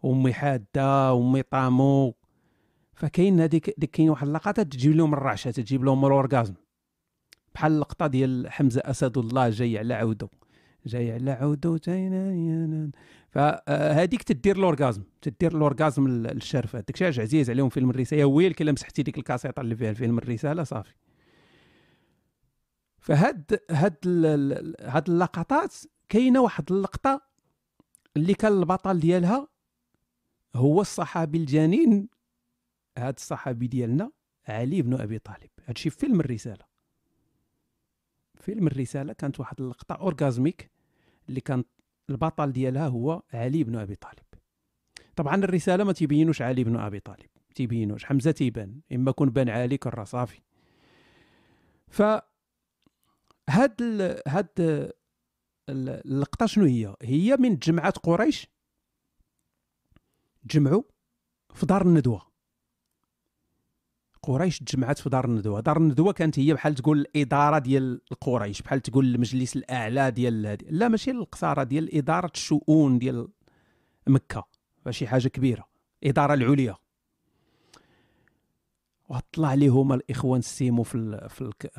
وأمي 0.03 0.33
حادة 0.33 1.13
وأمي 1.13 1.41
طامو. 1.41 2.15
فكاين 2.93 3.39
هذيك 3.39 3.69
كاين 3.69 4.09
واحد 4.09 4.27
اللقطات 4.27 4.59
تجيب 4.59 4.95
لهم 4.95 5.13
الرعشة 5.13 5.51
تجيب 5.51 5.83
لهم 5.83 6.05
الأورغازم. 6.05 6.53
بحال 7.55 7.71
اللقطة 7.71 8.07
ديال 8.07 8.51
حمزة 8.51 8.81
اسد 8.85 9.17
الله 9.17 9.49
جاي 9.49 9.77
على 9.77 9.93
عودو. 9.93 10.27
جاي 10.85 11.11
على 11.11 11.31
عودو 11.31 11.77
فهذيك 13.29 14.23
تدير 14.23 14.55
الأورغازم 14.55 15.03
تدير 15.21 15.55
الأورغازم 15.55 16.07
للشرفه 16.07 16.79
داكشي 16.79 17.05
علاش 17.05 17.19
عزيز 17.19 17.49
عليهم 17.49 17.69
فيلم 17.69 17.89
الرسالة. 17.89 18.25
ويل 18.25 18.53
كي 18.53 18.71
مسحتي 18.71 19.03
ديك 19.03 19.17
الكاسيطة 19.17 19.61
اللي 19.61 19.75
فيها 19.75 19.89
الفيلم 19.89 20.17
الرسالة 20.17 20.63
صافي. 20.63 20.93
فهاد 22.99 23.59
هاد 23.71 23.97
هاد 24.81 25.09
اللقطات 25.09 25.75
كاينة 26.09 26.41
واحد 26.41 26.71
اللقطة 26.71 27.21
اللي 28.17 28.33
كان 28.33 28.59
البطل 28.59 28.99
ديالها 28.99 29.47
هو 30.55 30.81
الصحابي 30.81 31.37
الجنين. 31.37 32.09
هاد 32.97 33.13
الصحابي 33.17 33.67
ديالنا 33.67 34.11
علي 34.47 34.81
بن 34.81 34.93
أبي 35.01 35.19
طالب. 35.19 35.49
هادشي 35.65 35.89
في 35.89 35.99
فيلم 35.99 36.19
الرسالة. 36.19 36.65
فيلم 38.35 38.67
الرسالة 38.67 39.13
كانت 39.13 39.39
واحد 39.39 39.61
اللقطة 39.61 39.95
أورغازميك 39.95 40.71
اللي 41.29 41.41
كان 41.41 41.63
البطل 42.09 42.51
ديالها 42.51 42.87
هو 42.87 43.23
علي 43.33 43.63
بن 43.63 43.75
أبي 43.75 43.95
طالب. 43.95 44.25
طبعا 45.15 45.35
الرسالة 45.35 45.83
ما 45.83 45.93
تيبينوش 45.93 46.41
علي 46.41 46.63
بن 46.63 46.75
أبي 46.75 46.99
طالب. 46.99 47.29
تيبينوش 47.55 48.05
حمزة 48.05 48.31
تيبان. 48.31 48.79
إما 48.91 49.11
كون 49.11 49.29
بان 49.29 49.49
علي 49.49 49.77
كره 49.77 50.03
صافي 50.03 50.41
ف 51.87 52.01
هاد 53.49 53.81
ال... 53.81 54.21
هاد 54.27 54.49
اللقطة 55.69 56.45
شنو 56.45 56.65
هي؟ 56.65 56.95
هي 57.01 57.37
من 57.37 57.57
جمعات 57.57 57.97
قريش 57.97 58.47
تجمعوا 60.49 60.83
في 61.53 61.65
دار 61.65 61.81
الندوة. 61.81 62.29
قريش 64.23 64.59
تجمعات 64.59 64.99
في 64.99 65.09
دار 65.09 65.25
الندوة. 65.25 65.59
دار 65.59 65.77
الندوة 65.77 66.13
كانت 66.13 66.39
هي 66.39 66.53
بحال 66.53 66.75
تقول 66.75 66.99
الإدارة 66.99 67.59
ديال 67.59 68.01
قريش 68.21 68.61
بحال 68.61 68.81
تقول 68.81 69.05
المجلس 69.05 69.55
الأعلى 69.55 70.11
ديال 70.11 70.57
لا 70.69 70.87
ماشي 70.87 71.11
القصاره 71.11 71.63
ديال 71.63 71.95
إدارة 71.95 72.31
الشؤون 72.35 72.99
ديال 72.99 73.27
مكة 74.07 74.47
فشي 74.85 75.07
حاجة 75.07 75.27
كبيرة 75.27 75.69
الاداره 76.03 76.33
العليا. 76.33 76.75
وطلع 79.09 79.47
عليهم 79.47 79.93
الإخوان 79.93 80.39
السيمو 80.39 80.83
في 80.83 81.29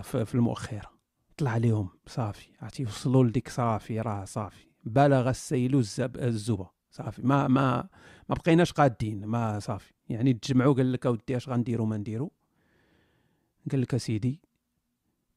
في 0.02 0.24
في 0.24 0.34
المؤخرة. 0.34 0.99
طلع 1.40 1.50
عليهم. 1.50 1.88
صافي. 2.06 2.48
عرفتي؟ 2.62 2.84
وصلوا 2.84 3.24
لديك. 3.24 3.48
صافي. 3.48 4.00
راه 4.00 4.24
صافي. 4.24 4.66
بلغ 4.84 5.30
السيل 5.30 5.76
الزبا. 5.76 6.70
صافي. 6.90 7.22
ما 7.22 7.48
ما 7.48 7.88
ما 8.28 8.34
بقيناش 8.34 8.72
قادين. 8.72 9.24
ما 9.24 9.58
صافي. 9.58 9.92
يعني 10.08 10.32
تجمعوا 10.32 10.74
قال 10.74 10.92
لك 10.92 11.06
أودي 11.06 11.36
أش 11.36 11.48
غنديروا 11.48 11.86
ما 11.86 11.96
نديروا 11.96 12.28
قال 13.70 13.80
لك 13.80 13.94
أسيدي. 13.94 14.40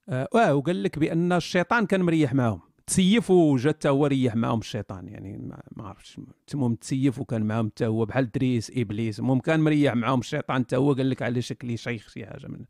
آه, 0.09 0.27
وقال 0.33 0.83
لك 0.83 0.99
بأن 0.99 1.31
الشيطان 1.31 1.85
كان 1.85 2.01
مريح 2.01 2.33
معاهم. 2.33 2.61
تسيف 2.87 3.31
وجا 3.31 3.69
حتى 3.69 3.89
هو 3.89 4.05
ريح 4.05 4.35
معاهم 4.35 4.59
الشيطان. 4.59 5.07
يعني 5.07 5.37
ما 5.71 5.87
عرفتش. 5.87 6.19
المهم 6.53 6.75
تسيف 6.75 7.19
وكان 7.19 7.43
معاهم 7.43 7.67
حتى 7.67 7.85
هو 7.85 8.05
بحال 8.05 8.31
دريس 8.31 8.71
إبليس. 8.75 9.19
المهم 9.19 9.39
كان 9.39 9.59
مريح 9.59 9.93
معاهم 9.93 10.19
الشيطان 10.19 10.63
حتى 10.63 10.75
هو. 10.75 10.93
قال 10.93 11.09
لك 11.09 11.21
على 11.21 11.41
شكلي 11.41 11.77
شيخ 11.77 12.09
شي 12.09 12.25
حاجة 12.25 12.47
من 12.47 12.65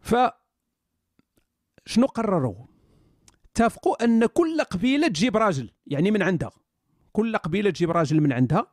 ف 0.00 0.14
شنو 1.86 2.06
قرروا؟ 2.06 2.66
اتفقوا 3.44 4.04
أن 4.04 4.26
كل 4.26 4.60
قبيلة 4.60 5.08
تجيب 5.08 5.36
راجل 5.36 5.70
يعني 5.86 6.10
من 6.10 6.22
عندها. 6.22 6.50
كل 7.12 7.36
قبيلة 7.36 7.70
تجيب 7.70 7.90
راجل 7.90 8.20
من 8.20 8.32
عندها 8.32 8.72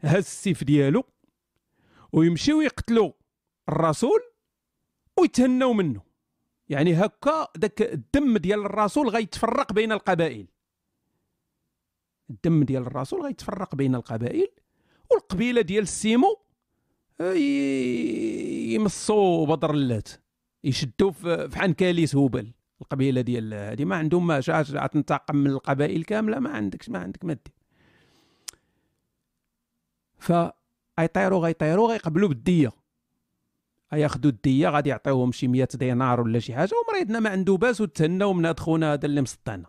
هز 0.00 0.16
السيف 0.16 0.64
ديالو 0.64 1.04
ويمشيو 2.12 2.60
يقتلوا 2.60 3.12
الرسول 3.68 4.20
ويتهنوا 5.18 5.74
منه. 5.74 6.02
يعني 6.68 6.94
هكا 6.94 7.48
داك 7.56 7.82
الدم 7.82 8.36
ديال 8.38 8.60
الرسول 8.60 9.08
غيتفرق 9.08 9.72
بين 9.72 9.92
القبائل. 9.92 10.46
الدم 12.30 12.62
ديال 12.64 12.82
الرسول 12.82 13.22
غيتفرق 13.22 13.74
بين 13.74 13.94
القبائل 13.94 14.48
والقبيلة 15.10 15.60
ديال 15.60 15.82
السيمو 15.82 16.40
يمصوا 18.74 19.46
بدر 19.46 19.70
اللات. 19.70 20.08
يشدوا 20.64 21.10
في 21.10 21.58
حنكاليس 21.58 22.16
هوبل 22.16 22.52
القبيلة 22.80 23.20
ديال 23.20 23.54
هذه 23.54 23.84
ما 23.84 23.96
عندهم 23.96 24.26
ما 24.26 24.40
تنتقم 24.92 25.36
من 25.36 25.50
القبائل 25.50 26.04
كاملة 26.04 26.38
ما 26.38 26.50
عندكش 26.50 26.88
ما 26.88 26.98
عندك 26.98 27.24
ما 27.24 27.32
دير. 27.32 27.52
ف 30.18 30.32
غيطيروا 31.00 31.40
غيطيروا 31.40 31.88
غيقبلوا 31.88 32.28
بالدية. 32.28 32.72
غياخذوا 33.92 34.30
الدية 34.30 34.68
غادي 34.68 34.90
يعطيوهم 34.90 35.32
شي 35.32 35.48
100 35.48 35.68
دينار 35.74 36.20
ولا 36.20 36.38
شي 36.38 36.54
حاجة. 36.54 36.70
ومريضنا 36.88 37.20
ما 37.20 37.30
عنده 37.30 37.56
باس 37.56 37.80
وتهناو 37.80 38.32
من 38.32 38.46
هاد 38.46 38.60
خونا 38.60 38.92
هذا 38.92 39.06
اللي 39.06 39.22
مسطانا 39.22 39.66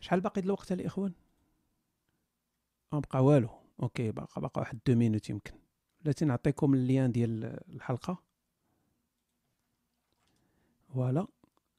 شحال 0.00 0.20
باقي 0.20 0.40
الوقت 0.40 0.72
الاخوان 0.72 1.12
ما 2.92 2.98
بقى 3.00 3.24
والو. 3.24 3.48
okay 3.82 4.10
باقا 4.10 4.40
باقا 4.40 4.60
واحد 4.60 4.78
deux 4.86 4.94
minutes 4.94 5.30
يمكن. 5.30 5.59
بلاتي 6.02 6.24
نعطيكم 6.24 6.74
ال 6.74 6.82
lien 6.82 7.12
ديال 7.12 7.44
الحلقة. 7.68 8.22
voilà. 10.88 11.26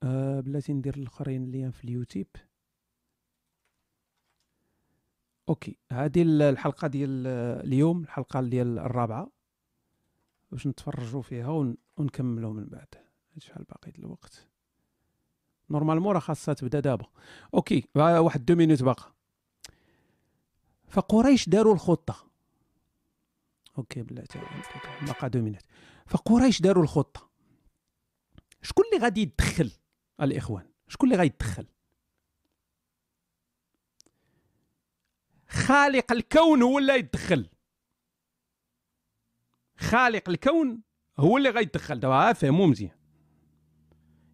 أه 0.03 0.39
بلاتي 0.39 0.73
ندير 0.73 0.95
الاخرين 0.95 1.43
ال 1.43 1.49
lien 1.49 1.71
في 1.71 1.83
اليوتيوب. 1.83 2.27
okay 5.49 5.77
هذه 5.91 6.23
الحلقة 6.23 6.87
ديال 6.87 7.27
اليوم 7.65 8.01
الحلقة 8.01 8.41
ديال 8.41 8.79
الرابعة. 8.79 9.31
باش 10.51 10.67
نتفرجوا 10.67 11.21
فيها 11.21 11.75
ونكملوا 11.97 12.53
من 12.53 12.65
بعد. 12.65 12.87
شحال 13.37 13.63
باقي 13.63 13.91
الوقت. 13.99 14.47
normalement 15.69 16.13
راه 16.13 16.19
خاصها 16.19 16.53
تبدا 16.53 16.79
دابا. 16.79 17.05
okay 17.53 17.87
واحد 17.95 18.45
deux 18.45 18.55
minutes 18.55 18.83
باقا. 18.83 19.13
فقريش 20.87 21.49
داروا 21.49 21.73
الخطة. 21.73 22.30
okay 23.77 24.01
بلاتي 24.01 24.39
باقا 25.01 25.27
deux 25.27 25.41
minutes 25.41 25.61
فقريش 26.05 26.61
داروا 26.61 26.83
الخطة. 26.83 27.29
شكون 28.61 28.85
اللي 28.85 29.03
غادي 29.03 29.21
يدخل؟ 29.21 29.71
الإخوان. 30.21 30.71
شكون 30.87 31.09
اللي 31.09 31.19
غادي 31.19 31.33
يدخل؟ 31.33 31.67
خالق 35.49 36.11
الكون 36.11 36.61
هو 36.61 36.79
اللي 36.79 36.93
يتدخل 36.93 37.49
خالق 39.77 40.29
الكون 40.29 40.81
هو 41.17 41.37
اللي 41.37 41.49
غيتدخل 41.49 41.99
دابا 41.99 42.33
فهموا 42.33 42.67
مزيان. 42.67 42.97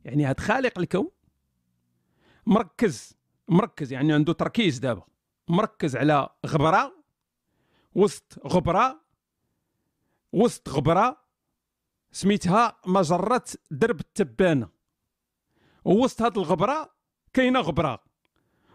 يعني 0.05 0.25
هاد 0.25 0.39
خالق 0.39 0.79
الكون 0.79 1.09
مركز 2.45 3.13
مركز 3.47 3.93
يعني 3.93 4.13
عنده 4.13 4.33
تركيز 4.33 4.79
دابا. 4.79 5.03
مركز 5.47 5.95
على 5.95 6.29
غبرة 6.45 7.03
وسط 7.95 8.39
غبرة 8.47 9.06
وسط 10.33 10.69
غبرة 10.69 11.27
سميتها 12.11 12.77
مجرة 12.85 13.45
درب 13.71 13.99
التبانة. 13.99 14.69
ووسط 15.85 16.21
هاد 16.21 16.37
الغبرة 16.37 16.95
كاينة 17.33 17.59
غبرة 17.59 18.03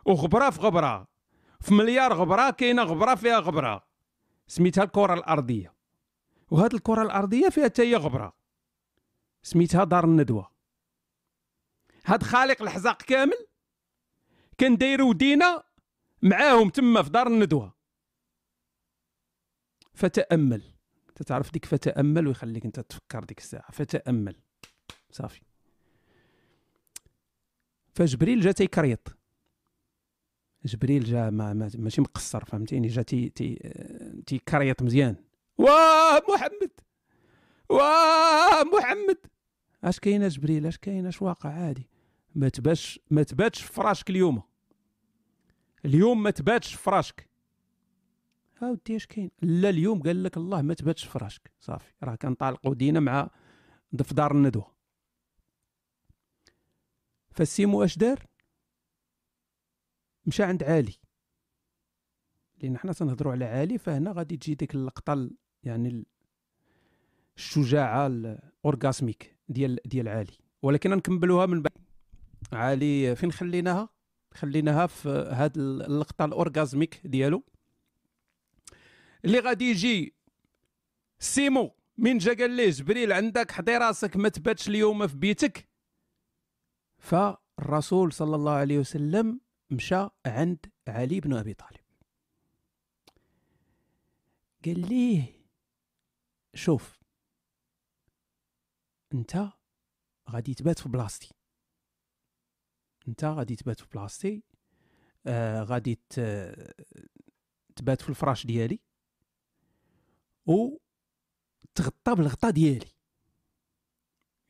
وغبرة 0.04 0.50
في 0.50 0.60
غبرة 0.60 1.08
في 1.60 1.74
مليار 1.74 2.12
غبرة 2.12 2.50
كاينة 2.50 2.82
غبرة 2.82 3.14
فيها 3.14 3.38
غبرة. 3.38 3.86
سميتها 4.46 4.84
الكرة 4.84 5.14
الأرضية 5.14 5.74
وهذه 6.50 6.74
الكرة 6.74 7.02
الأرضية 7.02 7.48
فيها 7.48 7.64
حتى 7.64 7.82
هي 7.82 7.96
غبرة. 7.96 8.32
سميتها 9.42 9.84
دار 9.84 10.04
الندوة. 10.04 10.52
هاد 12.04 12.22
خالق 12.22 12.62
الحزاق 12.62 13.02
كامل 13.02 13.46
كان 14.58 14.76
دايروا 14.76 15.14
دينا 15.14 15.62
معاهم 16.22 16.68
تما 16.70 17.02
في 17.02 17.10
دار 17.10 17.26
الندوة. 17.26 17.74
فتأمل. 19.94 20.71
تعرف 21.14 21.52
ديك 21.52 21.64
فتأمل 21.64 22.26
ويخليك 22.26 22.64
انت 22.64 22.80
تفكر 22.80 23.24
ديك 23.24 23.38
الساعة. 23.38 23.70
فتأمل. 23.72 24.36
صافي. 25.10 25.40
فجبريل 27.94 28.40
جا 28.40 28.52
تيكريط. 28.52 29.16
جبريل 30.64 31.04
جا 31.04 31.30
ما 31.30 31.70
ماشي 31.74 32.00
مقصر 32.00 32.44
فهمتيني؟ 32.44 32.88
جا 32.88 33.02
تي 33.02 33.28
تي 33.28 33.54
تيكريط 34.26 34.82
مزيان. 34.82 35.16
واه 35.58 36.22
محمد! 36.28 36.70
واه 37.68 38.62
محمد! 38.62 39.18
اش 39.84 40.00
كاين 40.00 40.28
جبريل؟ 40.28 40.66
اش 40.66 40.78
كاين 40.78 41.06
اش 41.06 41.22
واقع 41.22 41.50
عادي 41.50 41.88
ما 42.34 42.48
تباتش 42.48 43.00
ما 43.10 43.22
تباتش 43.22 43.62
فراشك 43.62 44.10
اليوم. 44.10 44.42
اليوم 45.84 46.22
ما 46.22 46.30
تباتش 46.30 46.74
فراشك. 46.74 47.28
ها 48.62 48.70
ودي 48.70 48.96
اش 48.96 49.06
كاين؟ 49.06 49.30
لا 49.42 49.68
اليوم 49.68 50.02
قال 50.02 50.22
لك 50.22 50.36
الله 50.36 50.62
ما 50.62 50.74
تباتش 50.74 51.04
فراشك 51.04 51.52
صافي 51.60 51.92
راه 52.02 52.14
كنطالقوا 52.14 52.74
دينا 52.74 53.00
مع 53.00 53.30
في 54.02 54.14
دار 54.14 54.32
الندوة. 54.32 54.74
فالسيمو 57.30 57.84
اش 57.84 57.98
دار؟ 57.98 58.26
مشى 60.26 60.42
عند 60.42 60.62
عالي. 60.62 60.94
لأن 62.62 62.78
حنا 62.78 62.92
تنهضروا 62.92 63.32
على 63.32 63.44
عالي 63.44 63.78
فهنا 63.78 64.12
غادي 64.12 64.36
تجي 64.36 64.54
ديك 64.54 64.74
اللقطة 64.74 65.30
يعني 65.62 66.04
الشجاعة 67.36 68.06
الأورغاسميك 68.06 69.36
ديال 69.48 69.78
ديال 69.84 70.08
عالي. 70.08 70.32
ولكن 70.62 70.90
نكملوها 70.90 71.46
من 71.46 71.62
بعد. 71.62 71.78
عالي 72.52 73.16
فين 73.16 73.32
خليناها؟ 73.32 73.88
خليناها 74.34 74.86
في 74.86 75.08
هاد 75.08 75.58
اللقطة 75.58 76.24
الاورغازميك 76.24 77.06
ديالو. 77.06 77.44
اللي 79.24 79.38
غادي 79.38 79.64
يجي. 79.70 80.14
سيمو 81.18 81.76
من 81.98 82.18
جا 82.18 82.34
قال 82.34 82.50
ليه 82.50 82.70
جبريل 82.70 83.12
عندك 83.12 83.50
حضي 83.50 83.76
راسك 83.76 84.16
ما 84.16 84.28
تباتش 84.28 84.68
اليوم 84.68 85.06
في 85.06 85.16
بيتك. 85.16 85.68
فالرسول 86.98 88.12
صلى 88.12 88.36
الله 88.36 88.52
عليه 88.52 88.78
وسلم 88.78 89.40
مشى 89.70 90.08
عند 90.26 90.66
علي 90.88 91.20
بن 91.20 91.34
أبي 91.34 91.54
طالب. 91.54 91.80
قال 94.64 94.88
ليه 94.88 95.42
شوف 96.54 96.98
أنت 99.14 99.48
غادي 100.30 100.54
تبات 100.54 100.78
في 100.78 100.88
بلاصتي. 100.88 101.34
أنت 103.08 103.24
غادي 103.24 103.56
تبات 103.56 103.80
في 103.80 103.86
بلاصتي 103.88 104.42
آه 105.26 105.62
غادي 105.62 106.00
تبات 107.76 108.02
في 108.02 108.08
الفراش 108.08 108.46
ديالي. 108.46 108.80
و 110.46 110.76
تغطى 111.74 112.14
بالغطا 112.14 112.50
ديالي. 112.50 112.86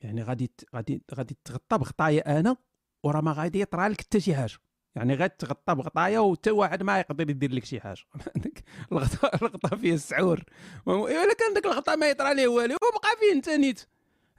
يعني 0.01 0.23
غادي 0.23 0.51
غادي 0.75 1.03
غادي 1.13 1.37
تغطى 1.43 1.77
بغطايا 1.77 2.39
أنا 2.39 2.57
وراه 3.03 3.21
ما 3.21 3.31
غادي 3.31 3.61
يطرى 3.61 3.87
لك 3.87 4.01
حتى 4.01 4.19
شي 4.19 4.35
حاجة. 4.35 4.57
يعني 4.95 5.13
غير 5.13 5.27
تغطى 5.27 5.75
بغطايا 5.75 6.19
وحتى 6.19 6.51
واحد 6.51 6.83
ما 6.83 6.99
يقدر 6.99 7.29
يدير 7.29 7.51
لك 7.51 7.65
شي 7.65 7.81
حاجة. 7.81 8.01
الغطاء 8.91 9.35
الغطاء 9.35 9.75
فيه 9.75 9.93
السعور. 9.93 10.43
الا 10.87 11.33
كان 11.33 11.53
داك 11.53 11.65
الغطاء 11.65 11.97
ما 11.97 12.09
يطرى 12.09 12.35
ليه 12.35 12.47
والو 12.47 12.75
وبقى 12.75 13.09
فيه 13.19 13.33
انت 13.33 13.49
نيت. 13.49 13.81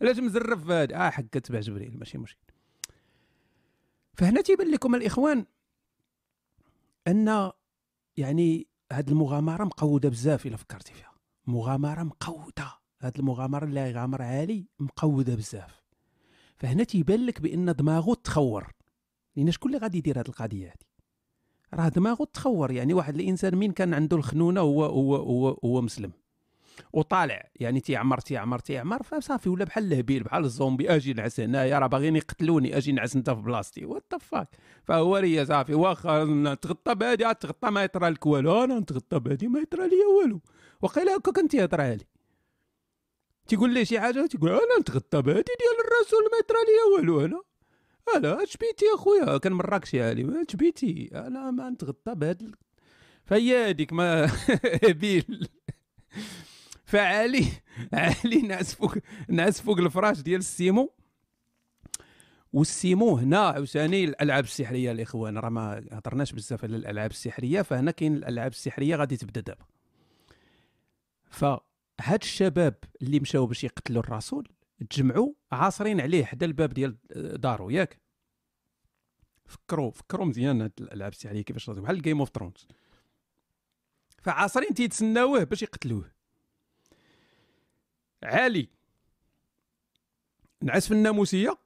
علاش 0.00 0.18
مزرف 0.18 0.70
هادي 0.70 0.96
آه 0.96 1.10
حق 1.10 1.22
تبع 1.22 1.60
جبريل 1.60 1.98
ماشي 1.98 2.18
مشكل. 2.18 2.44
فهنا 4.14 4.40
تيبان 4.40 4.70
لكم 4.70 4.94
الإخوان 4.94 5.46
أن 7.08 7.52
يعني 8.16 8.66
هاد 8.92 9.08
المغامرة 9.08 9.64
مقودة 9.64 10.08
بزاف 10.08 10.46
إلا 10.46 10.56
فكرتي 10.56 10.92
فيها. 10.92 11.13
مغامرة 11.46 12.02
مقودة. 12.02 12.84
هاد 13.00 13.18
المغامرة 13.18 13.64
اللي 13.64 13.92
غامر 13.92 14.22
عالي 14.22 14.66
مقودة 14.78 15.34
بزاف. 15.34 15.82
فهنا 16.56 16.84
تيبان 16.84 17.26
لك 17.26 17.40
بأن 17.40 17.72
دماغه 17.72 18.14
تخور. 18.14 18.72
لأن 19.36 19.50
شكون 19.50 19.74
اللي 19.74 19.82
غادي 19.82 19.98
يدير 19.98 20.18
هاد 20.18 20.28
القضية 20.28 20.66
هادي؟ 20.66 20.86
راه 21.74 21.88
دماغه 21.88 22.24
تخور. 22.24 22.70
يعني 22.70 22.94
واحد 22.94 23.14
الإنسان 23.14 23.56
مين 23.56 23.72
كان 23.72 23.94
عنده 23.94 24.16
الخنونة 24.16 24.60
هو 24.60 24.84
هو 24.84 25.16
هو 25.16 25.48
هو 25.64 25.80
مسلم. 25.82 26.12
وطالع. 26.92 27.50
يعني 27.56 27.80
تيعمر 27.80 28.18
تيعمر 28.18 28.58
تيعمر 28.58 29.02
فصافي 29.02 29.48
ولا 29.48 29.64
بحال 29.64 29.92
الهبيل 29.92 30.22
بحال 30.22 30.44
الزومبي. 30.44 30.96
أجي 30.96 31.12
نعس 31.12 31.40
هنايا 31.40 31.78
راه 31.78 31.86
باغيين 31.86 32.16
يقتلوني. 32.16 32.76
أجي 32.76 32.92
نعس 32.92 33.16
أنت 33.16 33.30
في 33.30 33.40
بلاصتي. 33.40 33.84
what 33.84 34.14
fuck 34.20 34.48
فهو 34.84 35.16
ريا 35.16 35.44
صافي 35.44 35.74
واخا 35.74 36.54
تغطى 36.54 36.94
بهادي 36.94 37.34
تغطى 37.34 37.70
ما 37.70 37.84
يطرى 37.84 38.08
لك 38.08 38.26
والو. 38.26 38.64
أنا 38.64 38.78
نتغطى 38.78 39.18
بهادي 39.18 39.48
ما 39.48 39.60
يطرى 39.60 39.88
لي 39.88 39.96
والو. 40.20 40.40
وقيلا 40.84 41.16
هكا 41.16 41.32
كنت 41.32 41.54
يهضر 41.54 41.82
لي. 41.82 42.06
تيقول 43.48 43.74
لي 43.74 43.84
شي 43.84 44.00
حاجة؟ 44.00 44.26
تيقول 44.26 44.50
أنا 44.50 44.80
نتغطى 44.80 45.22
بهادي 45.22 45.42
ديال 45.42 45.86
الرسول 45.86 46.22
ما 46.32 46.38
يطرى 46.38 46.58
لي 46.58 46.96
والو 46.96 47.24
أنا؟ 47.24 47.42
أنا 48.16 48.42
أش 48.42 48.56
بيتي 48.56 48.84
اخويا 48.94 49.38
كان 49.38 49.52
مراكش 49.52 49.94
يا 49.94 50.08
علي. 50.08 50.42
أش 50.48 50.56
بيتي؟ 50.56 51.10
أنا 51.14 51.50
ما 51.50 51.70
نتغطى 51.70 52.14
بهاد 52.14 52.54
فهي 53.24 53.70
هذيك 53.70 53.92
ما 53.92 54.30
بيل 55.00 55.48
فعلي 56.84 57.46
علي 57.92 58.42
نعس 58.42 58.74
فوق 58.74 58.94
نعس 59.28 59.60
فوق 59.60 59.78
الفراش 59.78 60.20
ديال 60.20 60.38
السيمو. 60.40 60.92
والسيمو 62.52 63.16
هنا 63.16 63.38
عاوتاني 63.38 64.04
الألعاب 64.04 64.44
السحرية 64.44 64.92
الاخوان 64.92 65.38
راه 65.38 65.48
ما 65.48 65.84
هضرناش 65.92 66.32
بزاف 66.32 66.64
على 66.64 66.76
الألعاب 66.76 67.10
السحرية 67.10 67.62
فهنا 67.62 67.90
كاين 67.90 68.16
الألعاب 68.16 68.50
السحرية 68.50 68.96
غادي 68.96 69.16
تبدأ 69.16 69.40
دابا. 69.40 69.73
فهاد 71.34 72.22
الشباب 72.22 72.74
اللي 73.02 73.20
مشاو 73.20 73.46
باش 73.46 73.64
يقتلوا 73.64 74.02
الرسول 74.02 74.48
تجمعوا 74.90 75.32
عاصرين 75.52 76.00
عليه 76.00 76.24
حدا 76.24 76.46
الباب 76.46 76.74
ديال 76.74 76.96
دارو 77.40 77.70
ياك. 77.70 78.00
فكروا 79.46 79.90
فكروا 79.90 80.26
مزيان 80.26 80.62
هاد 80.62 80.72
الالعاب 80.80 81.12
السحريه 81.12 81.42
كيفاش 81.42 81.70
بحال 81.70 82.02
Game 82.02 82.18
of 82.18 82.30
Thrones 82.30 82.66
فعاصرين 84.22 84.74
تيتسناوه 84.74 85.44
باش 85.44 85.62
يقتلوه. 85.62 86.12
عالي. 88.22 88.68
نعس 90.62 90.88
في 90.88 90.94
الناموسية. 90.94 91.58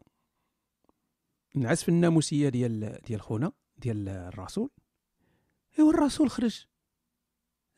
نعس 1.55 1.83
في 1.83 1.89
الناموسية 1.89 2.49
ديال 2.49 3.01
ديال 3.07 3.21
خونا 3.21 3.53
ديال 3.77 4.09
الرسول. 4.09 4.71
إيوا 5.79 5.91
الرسول 5.91 6.31
خرج. 6.31 6.67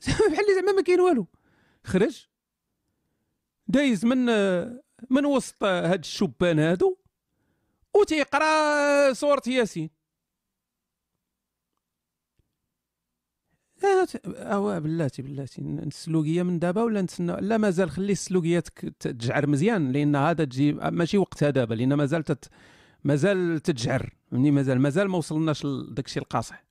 بحال 0.33 0.55
زعما 0.55 0.73
ما 0.73 0.83
كاين 0.83 1.01
والو. 1.01 1.27
خرج. 1.85 2.29
دايز 3.69 4.05
من 4.05 4.27
من 5.11 5.27
وسط 5.27 5.65
هاد 5.65 5.99
الشبان 5.99 6.59
هادو 6.59 6.97
وتيقرا 7.95 9.13
سورة 9.13 9.43
ياسين. 9.47 9.91
آه 13.85 14.79
بلاتي 14.79 15.23
بلاتي 15.23 15.61
السلوكية 15.61 16.43
من 16.43 16.59
دابا 16.59 16.83
ولا 16.83 17.03
نتسنى؟ 17.03 17.37
لا 17.41 17.59
مازال 17.59 17.91
خلي 17.91 18.13
السلوكيه 18.13 18.61
تجعر 19.01 19.47
مزيان 19.47 19.93
لأن 19.93 20.17
هذا 20.17 20.45
تجي 20.45 20.73
ماشي 20.73 21.19
وقتها 21.19 21.51
دابا 21.51 21.75
لأن 21.75 21.95
مازال 21.95 22.23
تت 22.25 22.51
مازال 23.05 23.61
تتجعر. 23.61 24.15
مني 24.33 24.51
مازال 24.51 24.81
مازال 24.81 25.09
ما 25.09 25.19
وصلناش 25.19 25.65
لداك 25.65 26.07
الشيء 26.07 26.23
القاصح. 26.23 26.65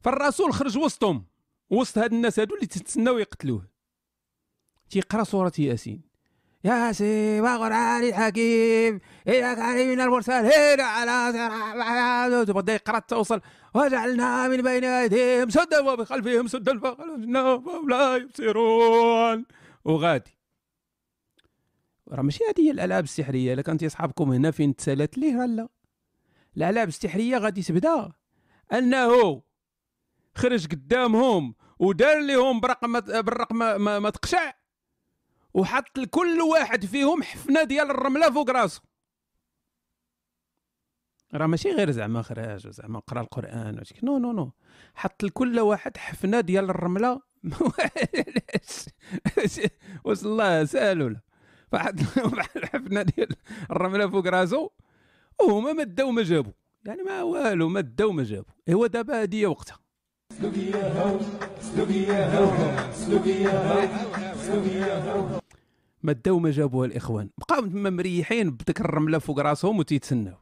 فالرسول 0.00 0.52
خرج 0.52 0.78
وسطهم 0.78 1.26
وسط 1.70 1.98
هاد 1.98 2.12
الناس 2.12 2.38
هادو 2.38 2.54
اللي 2.54 2.66
تتسناو 2.66 3.18
يقتلوه. 3.18 3.79
تيقرا 4.90 5.24
سورة 5.24 5.52
ياسين. 5.58 6.10
ياسين 6.64 7.40
وقرآن 7.40 8.02
الحكيم 8.08 9.00
إنك 9.28 9.58
علينا 9.58 10.04
المرسلين 10.04 10.80
على 10.80 12.44
بدا 12.48 12.74
يقرا 12.74 12.98
توصل 12.98 13.40
وجعلنا 13.74 14.48
من 14.48 14.62
بين 14.62 14.84
أيديهم 14.84 15.50
سدا 15.50 15.80
وبخلفهم 15.80 16.46
سدا 16.46 16.78
فهم 16.78 17.88
لا 17.88 18.16
يبصرون. 18.16 19.46
وغادي 19.84 20.36
راه 22.08 22.22
ماشي 22.22 22.44
هذه 22.44 22.66
هي 22.66 22.70
الألعاب 22.70 23.04
السحرية. 23.04 23.54
إلا 23.54 23.62
كانت 23.62 23.84
أصحابكم 23.84 24.32
هنا 24.32 24.50
فين 24.50 24.76
تسالت 24.76 25.18
ليه 25.18 25.46
لا 25.46 25.68
الألعاب 26.56 26.88
السحرية 26.88 27.38
غادي 27.38 27.62
تبدأ. 27.62 28.12
أنه 28.72 29.42
خرج 30.34 30.66
قدامهم 30.66 31.54
ودار 31.78 32.18
لهم 32.18 32.60
برقم 32.60 33.00
بالرقم 33.00 33.56
ما 34.02 34.10
تقشع. 34.10 34.59
وحط 35.54 35.98
لكل 35.98 36.40
واحد 36.40 36.84
فيهم 36.84 37.22
حفنة 37.22 37.62
ديال 37.62 37.90
الرملة 37.90 38.30
فوق 38.30 38.50
راسه. 38.50 38.82
راه 41.34 41.46
ماشي 41.46 41.70
غير 41.70 41.90
زعما 41.90 42.22
خراج 42.22 42.68
زعما 42.68 42.98
قرأ 42.98 43.20
القرآن 43.20 43.82
non 44.02 44.18
non 44.18 44.32
non 44.32 44.52
حط 44.94 45.22
لكل 45.22 45.60
واحد 45.60 45.96
حفنة 45.96 46.40
ديال 46.40 46.70
الرملة. 46.70 47.20
وصل 50.04 50.28
الله 50.28 50.64
سألوا 50.64 51.16
فواحد 51.72 52.00
الحفنه 52.56 53.02
ديال 53.16 53.28
الرملة 53.70 54.10
فوق 54.10 54.26
راسو 54.26 54.70
وهما 55.40 55.72
ما 55.72 55.84
داو 55.84 56.10
ما 56.10 56.22
جابوا 56.22 56.52
يعني 56.86 57.02
ما 57.02 57.22
والو 57.22 57.68
ما 57.68 57.80
داو 57.80 58.12
ما 58.12 58.22
جابوا 58.22 58.52
ايوا 58.68 58.86
دابا 58.86 59.22
هذه 59.22 59.46
وقتها. 59.46 59.78
ما 66.02 66.12
داو 66.12 66.38
ما 66.38 66.50
جابوها 66.50 66.86
الإخوان. 66.86 67.30
بقاو 67.38 67.66
تما 67.66 67.90
مريحين 67.90 68.50
بديك 68.50 68.80
الرملة 68.80 69.18
فوق 69.18 69.38
راسهم 69.38 69.78
وتيتسناو. 69.78 70.38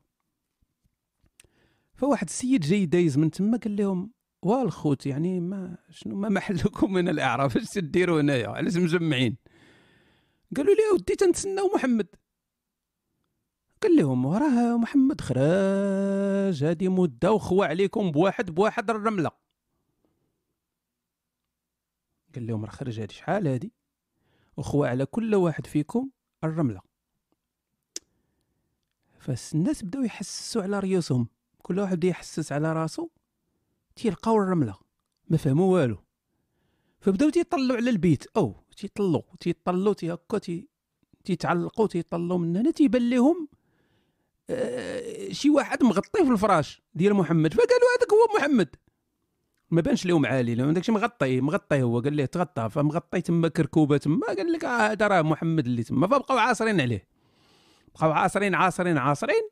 فواحد 1.94 2.26
السيد 2.26 2.60
جاي 2.60 2.86
دايز 2.86 3.18
من 3.18 3.30
تما 3.30 3.58
قال 3.58 3.76
لهم 3.76 4.12
والخوت 4.42 5.06
يعني 5.06 5.40
ما 5.40 5.78
شنو 5.90 6.16
ما 6.16 6.28
محلكم 6.28 6.92
من 6.92 7.08
الإعراب 7.08 7.56
اش 7.56 7.70
تديروا 7.70 8.20
هنايا؟ 8.20 8.48
علاش 8.48 8.76
مجمعين؟ 8.76 9.36
قالوا 10.56 10.74
لي 10.74 10.82
ودي 10.94 11.16
تنتسناو 11.16 11.70
محمد. 11.74 12.06
قال 13.82 13.96
لهم 13.96 14.26
وراه 14.26 14.76
محمد 14.76 15.20
خراج 15.20 16.64
هادي 16.64 16.88
مدة 16.88 17.32
وخوى 17.32 17.66
عليكم 17.66 18.10
بواحد 18.10 18.50
بواحد 18.50 18.90
الرملة. 18.90 19.30
قال 22.34 22.46
لهم 22.46 22.64
راه 22.64 22.70
خرج 22.70 23.00
هادي 23.00 23.14
شحال 23.14 23.48
هادي؟ 23.48 23.72
وخوى 24.58 24.88
على 24.88 25.06
كل 25.06 25.34
واحد 25.34 25.66
فيكم 25.66 26.10
الرملة. 26.44 26.80
فالناس 29.18 29.84
بداو 29.84 30.02
يحسسوا 30.02 30.62
على 30.62 30.78
ريوسهم. 30.78 31.28
كل 31.62 31.78
واحد 31.78 31.96
بدا 31.96 32.08
يحسس 32.08 32.52
على 32.52 32.72
راسو 32.72 33.08
تيلقاو 33.96 34.36
الرملة. 34.36 34.78
ما 35.28 35.36
فهموا 35.36 35.74
والو. 35.74 35.98
فبداو 37.00 37.28
تيطلعوا 37.28 37.76
على 37.76 37.90
البيت. 37.90 38.24
أو 38.36 38.54
تيطلوا 38.76 39.22
تيطلوا 39.40 39.94
تي 39.94 40.12
هكا 40.12 40.38
تي 40.38 40.68
تيتعلقوا 41.24 41.86
تيطلوا 41.86 42.38
من 42.38 42.56
هنا 42.56 42.70
تيبان 42.70 43.10
لهم 43.10 43.48
آه 44.50 45.32
شي 45.32 45.50
واحد 45.50 45.82
مغطي 45.84 46.24
في 46.24 46.30
الفراش 46.30 46.82
ديال 46.94 47.14
محمد. 47.14 47.54
فقالوا 47.54 47.88
هذاك 47.98 48.12
هو 48.12 48.38
محمد. 48.38 48.76
ما 49.70 49.80
بانش 49.80 50.06
لهم 50.06 50.26
عالي 50.26 50.54
لأن 50.54 50.74
داكشي 50.74 50.92
مغطي 50.92 51.40
مغطي 51.40 51.82
هو 51.82 52.00
قال 52.00 52.12
ليه 52.12 52.24
تغطى؟ 52.24 52.68
فمغطي 52.70 53.20
تما 53.20 53.48
كركوبة 53.48 53.96
تما 53.96 54.26
قال 54.26 54.52
لك 54.52 54.64
هذا 54.64 55.06
راه 55.06 55.22
محمد 55.22 55.66
اللي 55.66 55.82
تما 55.82 56.06
فبقاو 56.06 56.38
عاصرين 56.38 56.80
عليه. 56.80 57.06
بقاو 57.94 58.12
عاصرين 58.12 58.54
عاصرين 58.54 58.98
عاصرين 58.98 59.48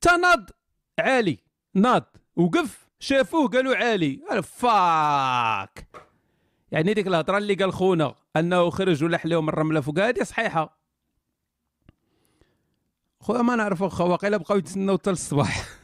تناض 0.00 0.50
عالي 0.98 1.38
ناض 1.74 2.16
وقف 2.36 2.88
شافوه 2.98 3.48
قالوا 3.48 3.76
عالي. 3.76 4.20
fuck. 4.42 5.88
يعني 6.72 6.94
ديك 6.94 7.06
الهضرة 7.06 7.38
اللي 7.38 7.54
قال 7.54 7.72
خونا 7.72 8.14
أنه 8.36 8.70
خرج 8.70 9.04
ولح 9.04 9.26
لهم 9.26 9.48
الرمله 9.48 9.80
فوق 9.80 9.98
هذه 9.98 10.22
صحيحة. 10.22 10.78
خويا 13.20 13.42
ما 13.42 13.56
نعرف 13.56 13.82
واخا 13.82 14.04
واقيلا 14.04 14.36
بقاو 14.36 14.58
يتسناو 14.58 14.98
حتى 14.98 15.10
الصباح 15.10 15.64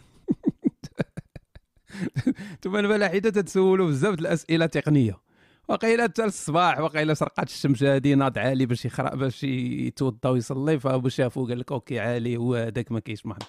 ثم 2.63 2.77
الملاحده 2.77 3.31
تتسولوا 3.31 3.87
بزاف 3.87 4.19
الأسئلة 4.19 4.67
تقنية. 4.67 5.29
وقيلا 5.69 6.03
حتى 6.03 6.25
الصباح 6.25 6.79
وقيلا 6.81 7.15
شرقات 7.15 7.49
الشمس 7.49 7.83
هادي 7.83 8.15
ناض 8.15 8.39
عالي 8.39 8.67
باش 8.67 8.85
يخرج 8.85 9.15
باش 9.15 9.45
يتوضا 9.45 10.31
ويصلي 10.31 10.81
فأبو 10.81 11.09
شافو 11.09 11.47
قال 11.47 11.59
لك 11.59 11.73
okay 11.73 12.01
عالي 12.01 12.37
هو 12.37 12.55
هذاك 12.55 12.93
ما 12.93 13.01
كاينش 13.01 13.27
محمد 13.27 13.43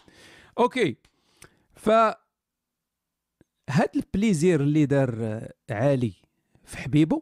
okay. 0.59 0.97
ف 1.75 1.89
هاد 3.69 3.95
البليزير 3.95 4.61
اللي 4.61 4.85
دار 4.85 5.41
عالي 5.69 6.13
في 6.65 6.77
حبيبه 6.77 7.21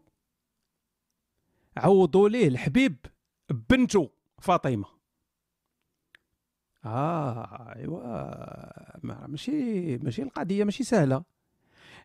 عوضوا 1.78 2.30
ليه 2.30 2.48
الحبيب 2.48 2.96
بنته 3.70 4.10
فاطمة. 4.42 4.97
آه 6.88 7.74
ايوا 7.76 9.28
ماشي 9.28 9.98
ماشي 9.98 10.22
القضية 10.24 10.64
ماشي 10.64 10.84
سهلة. 10.84 11.24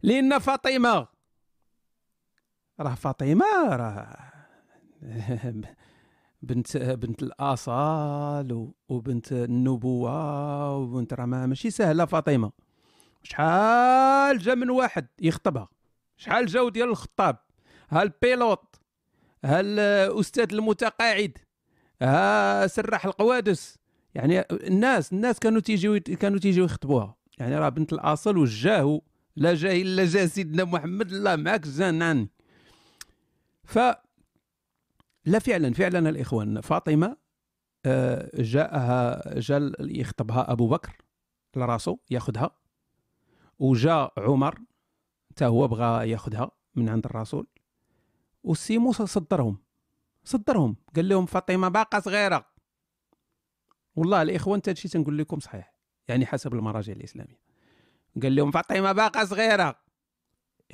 لأن 0.02 0.38
فاطمة 0.38 1.08
راه 2.80 2.94
فاطمة 2.94 3.46
راه 3.68 4.16
بنت 6.42 6.76
بنت 6.76 7.22
الأصال 7.22 8.72
وبنت 8.88 9.32
النبوة 9.32 10.76
وبنت 10.76 11.14
راه 11.14 11.26
ماشي 11.26 11.70
سهلة 11.70 12.04
فاطمة. 12.04 12.52
شحال 13.22 14.38
جا 14.38 14.54
من 14.54 14.70
واحد 14.70 15.06
يخطبها؟ 15.20 15.68
شحال 16.16 16.46
جاو 16.46 16.68
ديال 16.68 16.88
الخطاب؟ 16.88 17.36
ها 17.90 18.02
البيلوت 18.02 18.76
ها 19.44 19.60
الاستاذ 19.60 20.52
المتقاعد؟ 20.52 21.38
ها 22.02 22.66
سراح 22.66 23.06
القوادس؟ 23.06 23.78
يعني 24.14 24.40
الناس 24.40 25.12
الناس 25.12 25.38
كانوا 25.38 25.60
تيجيو 25.60 26.00
كانوا 26.00 26.38
تيجيو 26.38 26.64
يخطبوها. 26.64 27.16
يعني 27.38 27.58
راه 27.58 27.68
بنت 27.68 27.92
الأصل 27.92 28.36
وجاه 28.36 29.00
لا 29.36 29.54
جاه 29.54 29.82
الا 29.82 30.04
جا 30.04 30.26
سيدنا 30.26 30.64
محمد 30.64 31.12
الله 31.12 31.36
معك 31.36 31.64
زانان 31.64 32.28
ف 33.64 33.78
لا 35.24 35.38
فعلا 35.38 35.72
فعلا 35.72 36.08
الإخوان. 36.08 36.60
فاطمة 36.60 37.16
آه، 37.86 38.30
جاءها 38.34 39.22
جا 39.38 39.72
يخطبها 39.80 40.52
أبو 40.52 40.68
بكر 40.68 40.96
لراسو 41.56 41.96
ياخذها 42.10 42.50
وجاء 43.58 44.12
عمر 44.18 44.58
حتى 45.30 45.44
هو 45.44 45.68
بغى 45.68 46.10
ياخذها 46.10 46.50
من 46.74 46.88
عند 46.88 47.06
الرسول. 47.06 47.46
والسيمو 48.44 48.92
صدرهم 48.92 49.58
صدرهم. 50.24 50.76
قال 50.96 51.08
لهم 51.08 51.26
فاطمة 51.26 51.68
باقا 51.68 52.00
صغيرة. 52.00 52.51
والله 53.96 54.22
الاخوان 54.22 54.60
حتى 54.60 54.70
هادشي 54.70 54.88
تنقول 54.88 55.18
لكم 55.18 55.40
صحيح 55.40 55.74
يعني 56.08 56.26
حسب 56.26 56.54
المراجع 56.54 56.92
الإسلامية. 56.92 57.40
قال 58.22 58.36
لهم 58.36 58.50
فاطمة 58.50 58.92
باقا 58.92 59.24
صغيرة. 59.24 59.76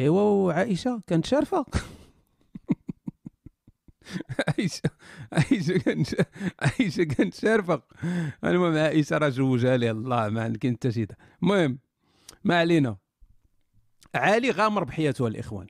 ايوا 0.01 0.21
وعائشه 0.21 1.03
كانت 1.07 1.27
شارفة. 1.27 1.67
عائشة 4.49 4.91
عائشة 5.33 5.79
كانت 5.79 6.09
عائشة 6.61 7.05
كانت 7.05 7.35
شارفة. 7.35 7.83
المهم 8.45 8.77
عائشة 8.77 9.19
راه 9.19 9.29
جوجها 9.29 9.77
لي 9.77 9.91
الله 9.91 10.29
ما 10.29 10.49
كاين 10.49 10.75
حتى 10.75 10.93
شي 10.93 11.07
المهم 11.43 11.79
ما 12.45 12.59
علينا. 12.59 12.97
علي 14.15 14.51
غامر 14.51 14.85
بحياته 14.85 15.27
الإخوان. 15.27 15.67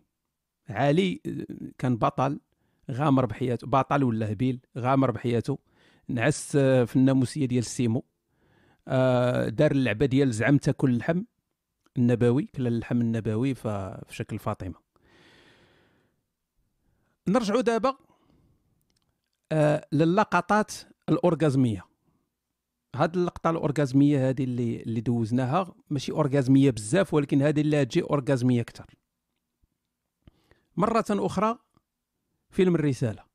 علي 0.68 1.20
كان 1.78 1.96
بطل 1.96 2.40
غامر 2.90 3.26
بحياته 3.26 3.66
بطل 3.66 4.04
ولا 4.04 4.32
هبيل 4.32 4.60
غامر 4.78 5.10
بحياته. 5.10 5.58
نعس 6.08 6.56
في 6.56 6.96
الناموسية 6.96 7.46
ديال 7.46 7.58
السيمو 7.64 8.04
آه، 8.88 9.48
دار 9.48 9.70
اللعبة 9.70 10.06
ديال 10.06 10.32
زعم 10.32 10.56
تاكل 10.56 10.90
اللحم 10.90 11.22
النبوي 11.96 12.42
كلا 12.42 12.68
اللحم 12.68 13.00
النبوي 13.00 13.54
في 13.54 14.02
شكل 14.10 14.38
فاطمة. 14.38 14.74
نرجعوا 17.28 17.60
دابا 17.60 17.96
آه، 19.52 19.86
للقطات 19.92 20.72
الأورغازمية. 21.08 21.84
هاد 22.96 23.16
اللقطة 23.16 23.50
الأورغازمية 23.50 24.28
هذه 24.28 24.44
اللي 24.44 24.82
اللي 24.82 25.00
دوزناها 25.00 25.74
ماشي 25.90 26.12
أورغازمية 26.12 26.70
بزاف 26.70 27.14
ولكن 27.14 27.42
هذه 27.42 27.60
اللي 27.60 27.84
تجي 27.84 28.02
أورغازمية 28.02 28.60
أكثر 28.60 28.86
مرة 30.76 31.04
أخرى 31.10 31.58
فيلم 32.50 32.74
الرسالة. 32.74 33.27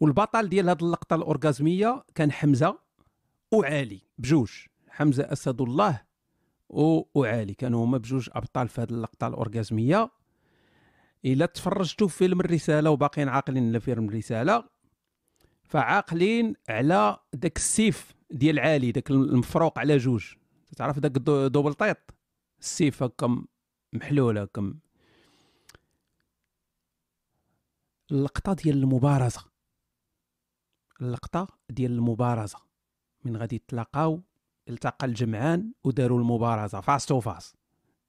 والبطل 0.00 0.48
ديال 0.48 0.68
هاد 0.68 0.82
اللقطة 0.82 1.16
الأورغازمية 1.16 2.04
كان 2.14 2.32
حمزة 2.32 2.78
وعلي 3.52 4.00
بجوج. 4.18 4.50
حمزة 4.88 5.22
أسد 5.22 5.60
الله 5.60 6.02
وعلي 7.14 7.54
كانوا 7.54 7.84
هما 7.84 7.98
بجوج 7.98 8.28
أبطال 8.32 8.68
في 8.68 8.80
هاد 8.80 8.92
اللقطة 8.92 9.26
الأورغازمية. 9.26 10.10
إلا 11.24 11.46
تفرجتوا 11.46 12.08
في 12.08 12.16
فيلم 12.16 12.40
الرسالة 12.40 12.90
وباقيين 12.90 13.28
عاقلين 13.28 13.68
على 13.68 13.80
فيلم 13.80 14.08
الرسالة 14.08 14.64
فعاقلين 15.64 16.54
على 16.68 17.18
داك 17.32 17.56
السيف 17.56 18.14
ديال 18.30 18.58
عالي 18.58 18.92
داك 18.92 19.10
المفروق 19.10 19.78
على 19.78 19.96
جوج. 19.96 20.34
تعرف 20.76 20.98
داك 20.98 21.10
دوبل 21.48 21.74
طيط؟ 21.74 22.14
السيف 22.60 23.02
هكا 23.02 23.44
محلول 23.92 24.38
هكا 24.38 24.74
اللقطة 28.10 28.52
ديال 28.52 28.76
المبارزة. 28.76 29.55
اللقطة 31.00 31.48
ديال 31.70 31.92
المبارزة. 31.92 32.58
من 33.24 33.36
غادي 33.36 33.56
يتلاقاو 33.56 34.22
التقى 34.68 35.06
الجمعان 35.06 35.72
وداروا 35.84 36.18
المبارزة 36.18 36.80
face 36.80 37.06
to 37.06 37.20
face 37.20 37.54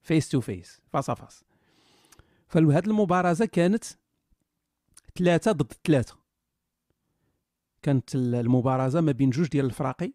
face 0.02 0.30
to 0.30 0.42
face 0.42 0.82
face 0.88 1.12
face 1.12 1.44
فهاد 2.48 2.88
المبارزة 2.88 3.46
كانت 3.46 3.84
ثلاثة 5.18 5.52
ضد 5.52 5.74
ثلاثة. 5.84 6.18
كانت 7.82 8.16
المبارزة 8.16 9.02
ما 9.02 9.12
بين 9.12 9.30
جوج 9.30 9.48
ديال 9.48 9.66
الفراقي 9.66 10.14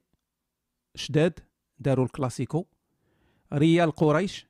شداد 0.95 1.41
داروا 1.79 2.05
الكلاسيكو. 2.05 2.67
ريال 3.53 3.91
قريش 3.91 4.47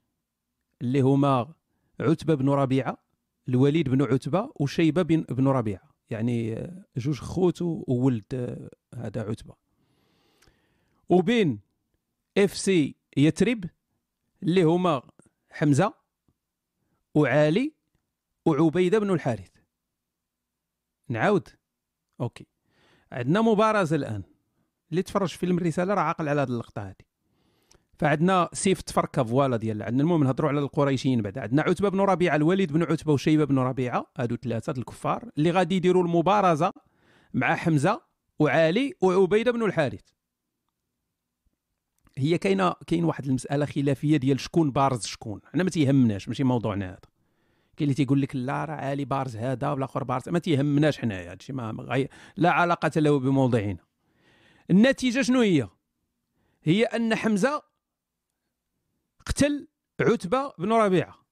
اللي 0.83 1.01
هما 1.01 1.55
عتبة 2.01 2.35
بن 2.35 2.49
ربيعة 2.49 2.99
الوليد 3.49 3.89
بن 3.89 4.03
عتبة 4.03 4.53
وشيبة 4.61 5.03
بن 5.03 5.49
ربيعة. 5.49 5.92
يعني 6.13 6.69
جوج 6.97 7.21
خوت 7.21 7.63
وولد 7.63 8.69
هذا 8.95 9.23
عتبة. 9.23 9.55
وبين 11.09 11.61
FC 12.39 12.97
يثرب 13.17 13.65
اللي 14.43 14.63
هما 14.63 15.03
حمزة 15.51 15.95
وعالي 17.15 17.73
وعبيدة 18.47 18.99
بن 18.99 19.11
الحارث. 19.11 19.51
نعاود؟ 21.09 21.49
OK. 22.21 22.47
عندنا 23.13 23.41
مبارزه 23.41 23.97
الآن. 23.97 24.23
اللي 24.91 25.03
تفرج 25.03 25.29
في 25.29 25.39
فيلم 25.39 25.59
الرسالة 25.59 25.95
راه 25.95 26.03
عاقل 26.03 26.29
على 26.29 26.41
هذه 26.41 26.49
اللقطة 26.49 26.83
هذه 26.83 27.12
فعندنا 28.03 28.49
سيف 28.53 28.81
تفركه 28.81 29.23
voilà 29.23 29.57
ديال 29.57 29.83
عندنا 29.83 30.03
المهم 30.03 30.25
نهضروا 30.25 30.51
على 30.51 30.61
القريشيين 30.61 31.23
بعد. 31.23 31.39
عندنا 31.39 31.63
عتبة 31.63 31.89
بن 31.89 32.01
ربيعة 32.01 32.37
الوليد 32.37 32.73
بن 32.73 32.83
عتبة 32.83 33.13
وشيبة 33.13 33.45
بن 33.45 33.59
ربيعة 33.59 34.07
هادو 34.17 34.37
ثلاثة 34.37 34.75
الكفار 34.79 35.31
اللي 35.39 35.51
غادي 35.51 35.77
يديروا 35.77 36.03
المبارزة 36.03 36.73
مع 37.35 37.55
حمزة 37.55 38.01
وعالي 38.39 38.95
وعبيدة 39.01 39.53
بن 39.53 39.63
الحارث. 39.63 40.01
هي 42.19 42.39
كاينة 42.39 42.75
كاين 42.87 43.05
واحد 43.05 43.27
المسألة 43.27 43.67
خلافية 43.67 44.17
ديال 44.17 44.41
شكون 44.41 44.71
بارز 44.71 45.07
شكون. 45.07 45.41
حنا 45.53 45.63
ما 45.63 45.71
تيهمناش 45.71 46.29
ماشي 46.29 46.45
موضوعنا 46.45 46.89
هذا. 46.89 46.99
كاين 47.77 47.91
اللي 47.91 47.95
تيقول 47.95 48.21
لك 48.21 48.37
لا 48.37 48.65
راه 48.65 48.75
عالي 48.75 49.05
بارز 49.05 49.37
هذا 49.37 49.71
والاخر 49.71 50.05
بارز 50.05 50.29
ما 50.29 50.39
تيهمناش 50.39 50.99
حنايا 50.99 51.31
هادشي 51.31 51.53
ما 51.53 51.77
غي... 51.79 52.09
لا 52.37 52.51
علاقة 52.51 53.01
له 53.01 53.19
بموضوعنا 53.19 53.77
النتيجة 54.71 55.23
شنو 55.23 55.41
هي؟ 55.41 55.69
هي 56.65 56.85
أن 56.85 57.15
حمزة 57.15 57.72
قتل 59.27 59.69
عتبة 60.01 60.53
بن 60.59 60.73
ربيعة. 60.73 61.27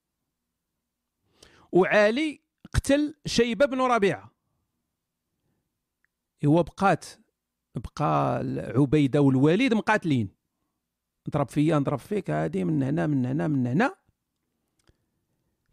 وعالي 1.73 2.41
قتل 2.75 3.15
شيبة 3.27 3.67
بن 3.67 3.81
ربيعة. 3.81 4.31
هو 6.47 6.63
بقات 6.63 7.07
بقى 7.75 8.39
عبيدة 8.77 9.21
والوليد 9.21 9.75
مقاتلين. 9.75 10.29
نضرب 11.29 11.49
فيا 11.49 11.79
نضرب 11.79 11.99
فيك 11.99 12.31
هادي 12.31 12.65
من 12.65 12.83
هنا 12.83 13.07
من 13.07 13.27
هنا 13.27 13.49
من 13.49 13.67
هنا. 13.67 13.95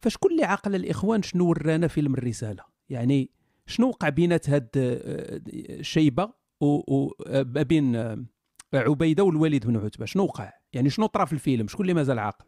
فشكون 0.01 0.32
اللي 0.32 0.43
عقل 0.43 0.75
الإخوان؟ 0.75 1.21
شنو 1.23 1.49
ورانا 1.49 1.88
فيلم 1.88 2.13
الرسالة؟ 2.13 2.63
يعني 2.89 3.30
شنو 3.65 3.88
وقع 3.88 4.10
بينات 4.10 4.49
هاد 4.49 4.69
آه، 4.77 5.82
شيبة 5.82 6.34
و 6.62 7.10
بين 7.43 7.95
آه، 7.95 8.25
عبيدة 8.73 9.23
والوليد 9.23 9.67
بن 9.67 9.77
عتبة؟ 9.77 10.06
شنو 10.06 10.23
وقع؟ 10.23 10.53
يعني 10.73 10.89
شنو 10.89 11.06
طرا 11.06 11.25
في 11.25 11.34
الفيلم؟ 11.34 11.67
شكون 11.67 11.82
اللي 11.84 11.93
مازال 11.93 12.19
عاقل؟ 12.19 12.45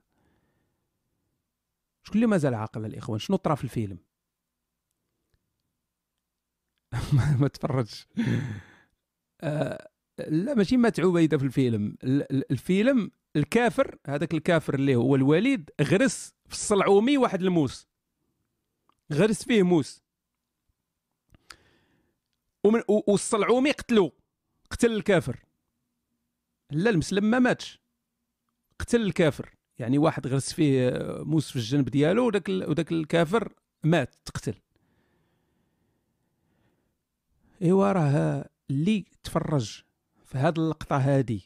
شكون 2.03 2.15
اللي 2.15 2.27
مازال 2.27 2.53
عاقل 2.53 2.85
الإخوان؟ 2.85 3.19
شنو 3.19 3.37
طرا 3.37 3.55
في 3.55 3.63
الفيلم؟ 3.63 3.97
ما 7.39 7.47
تفرجش. 7.47 8.07
آه 9.41 9.89
لا 10.27 10.53
ماشي 10.53 10.77
مات 10.77 10.99
عبيده 10.99 11.37
في 11.37 11.43
الفيلم. 11.43 11.95
الفيلم 12.51 13.11
الكافر 13.35 13.97
هذاك 14.07 14.33
الكافر 14.33 14.73
اللي 14.73 14.95
هو 14.95 15.15
الوليد 15.15 15.69
غرس 15.81 16.33
في 16.45 16.53
الصلعومي 16.53 17.17
واحد 17.17 17.41
الموس. 17.41 17.87
غرس 19.13 19.43
فيه 19.43 19.63
موس. 19.63 20.03
ومن 22.63 22.81
والصلعومي 23.07 23.71
قتلو. 23.71 24.11
قتل 24.69 24.91
الكافر. 24.91 25.45
لا 26.71 26.89
المسلم 26.89 27.23
ما 27.23 27.39
ماتش. 27.39 27.78
قتل 28.79 29.01
الكافر. 29.01 29.55
يعني 29.79 29.97
واحد 29.97 30.27
غرس 30.27 30.53
فيه 30.53 30.91
موس 31.23 31.49
في 31.49 31.55
الجنب 31.55 31.89
ديالو 31.89 32.27
وداك 32.27 32.49
وداك 32.49 32.91
الكافر 32.91 33.53
مات 33.83 34.15
تقتل. 34.25 34.55
إيوا 37.61 37.91
راه 37.91 38.49
اللي 38.69 39.05
تفرج 39.23 39.83
في 40.25 40.37
هذه 40.37 40.53
اللقطة 40.57 40.97
هذه 40.97 41.41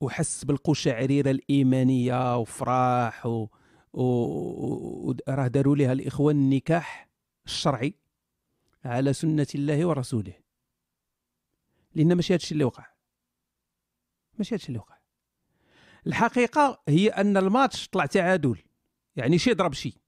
وحس 0.00 0.44
بالقشعريرة 0.44 1.30
الإيمانية 1.30 2.38
وفرح 2.38 3.26
و... 3.26 3.48
و... 3.92 4.02
و... 4.02 5.14
راه 5.28 5.46
داروا 5.46 5.76
لها 5.76 5.92
الإخوان 5.92 6.36
النكاح 6.36 7.08
الشرعي 7.46 7.94
على 8.84 9.12
سنة 9.12 9.46
الله 9.54 9.86
ورسوله. 9.86 10.34
لأن 11.94 12.14
ماشي 12.14 12.34
هادشي 12.34 12.52
اللي 12.52 12.64
وقع. 12.64 12.86
ماشي 14.38 14.54
هادشي 14.54 14.68
اللي 14.68 14.78
وقع. 14.78 14.97
الحقيقة 16.06 16.82
هي 16.88 17.08
أن 17.08 17.36
الماتش 17.36 17.88
طلع 17.88 18.06
تعادل. 18.06 18.58
يعني 19.16 19.38
شي 19.38 19.54
ضرب 19.54 19.72
شي. 19.72 20.00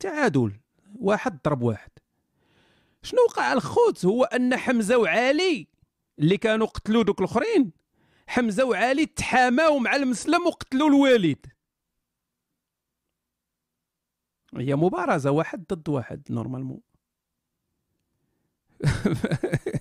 تعادل. 0.00 0.60
واحد 1.00 1.38
ضرب 1.44 1.62
واحد. 1.62 1.90
شنو 3.02 3.20
وقع 3.28 3.52
الخوت؟ 3.52 4.04
هو 4.04 4.24
أن 4.24 4.56
حمزة 4.56 4.98
وعلي 4.98 5.66
اللي 6.18 6.36
كانوا 6.36 6.66
قتلوا 6.66 7.02
دوك 7.02 7.20
الأخرين 7.20 7.72
حمزة 8.26 8.64
وعلي 8.64 9.06
تحاماو 9.06 9.78
مع 9.78 9.96
المسلم 9.96 10.46
وقتلوا 10.46 10.88
الوالد. 10.88 11.46
هي 14.56 14.76
مبارزه 14.76 15.30
واحد 15.30 15.64
ضد 15.72 15.88
واحد 15.88 16.22
نورمالمون. 16.30 16.80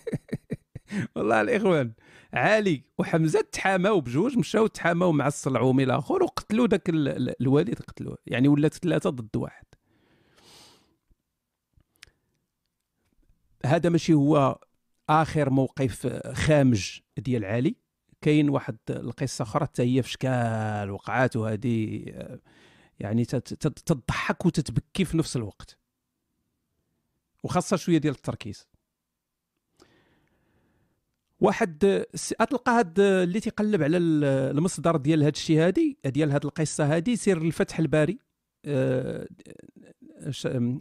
والله 1.15 1.41
الاخوان 1.41 1.93
علي 2.33 2.83
وحمزة 2.97 3.41
تحاماو 3.41 4.01
بجوج 4.01 4.37
مشاو 4.37 4.67
تحاماو 4.67 5.11
مع 5.11 5.27
الصلعومي 5.27 5.83
الآخر 5.83 6.23
وقتلوا 6.23 6.67
ذاك 6.67 6.89
الوالد 6.89 7.79
قتلوه. 7.81 8.17
يعني 8.25 8.47
ولات 8.47 8.73
ثلاثة 8.73 9.09
ضد 9.09 9.35
واحد. 9.35 9.65
هذا 13.65 13.89
ماشي 13.89 14.13
هو 14.13 14.59
آخر 15.09 15.49
موقف 15.49 16.07
خامج 16.33 16.99
ديال 17.17 17.45
علي. 17.45 17.75
كاين 18.21 18.49
واحد 18.49 18.77
القصة 18.89 19.43
أخرى 19.43 19.65
حتى 19.65 19.83
هي 19.83 20.03
في 20.03 20.09
شكال 20.09 20.91
وقعات 20.91 21.35
وهذه 21.35 22.03
يعني 22.99 23.25
تضحك 23.25 24.45
وتتبكي 24.45 25.05
في 25.05 25.17
نفس 25.17 25.35
الوقت. 25.35 25.77
وخاصة 27.43 27.77
شوية 27.77 27.97
ديال 27.97 28.13
التركيز. 28.13 28.67
واحد 31.39 32.05
تلقى 32.49 32.71
هاد 32.71 32.99
اللي 32.99 33.39
تيقلب 33.39 33.83
على 33.83 33.97
المصدر 33.97 34.95
ديال 34.95 35.23
هاد 35.23 35.35
الشيء 35.35 35.59
هادي 35.59 35.97
ديال 36.05 36.31
هاد 36.31 36.45
القصة 36.45 36.95
هادي 36.95 37.15
سير 37.15 37.37
لفتح 37.37 37.79
الباري. 37.79 38.19
آه، 38.65 39.27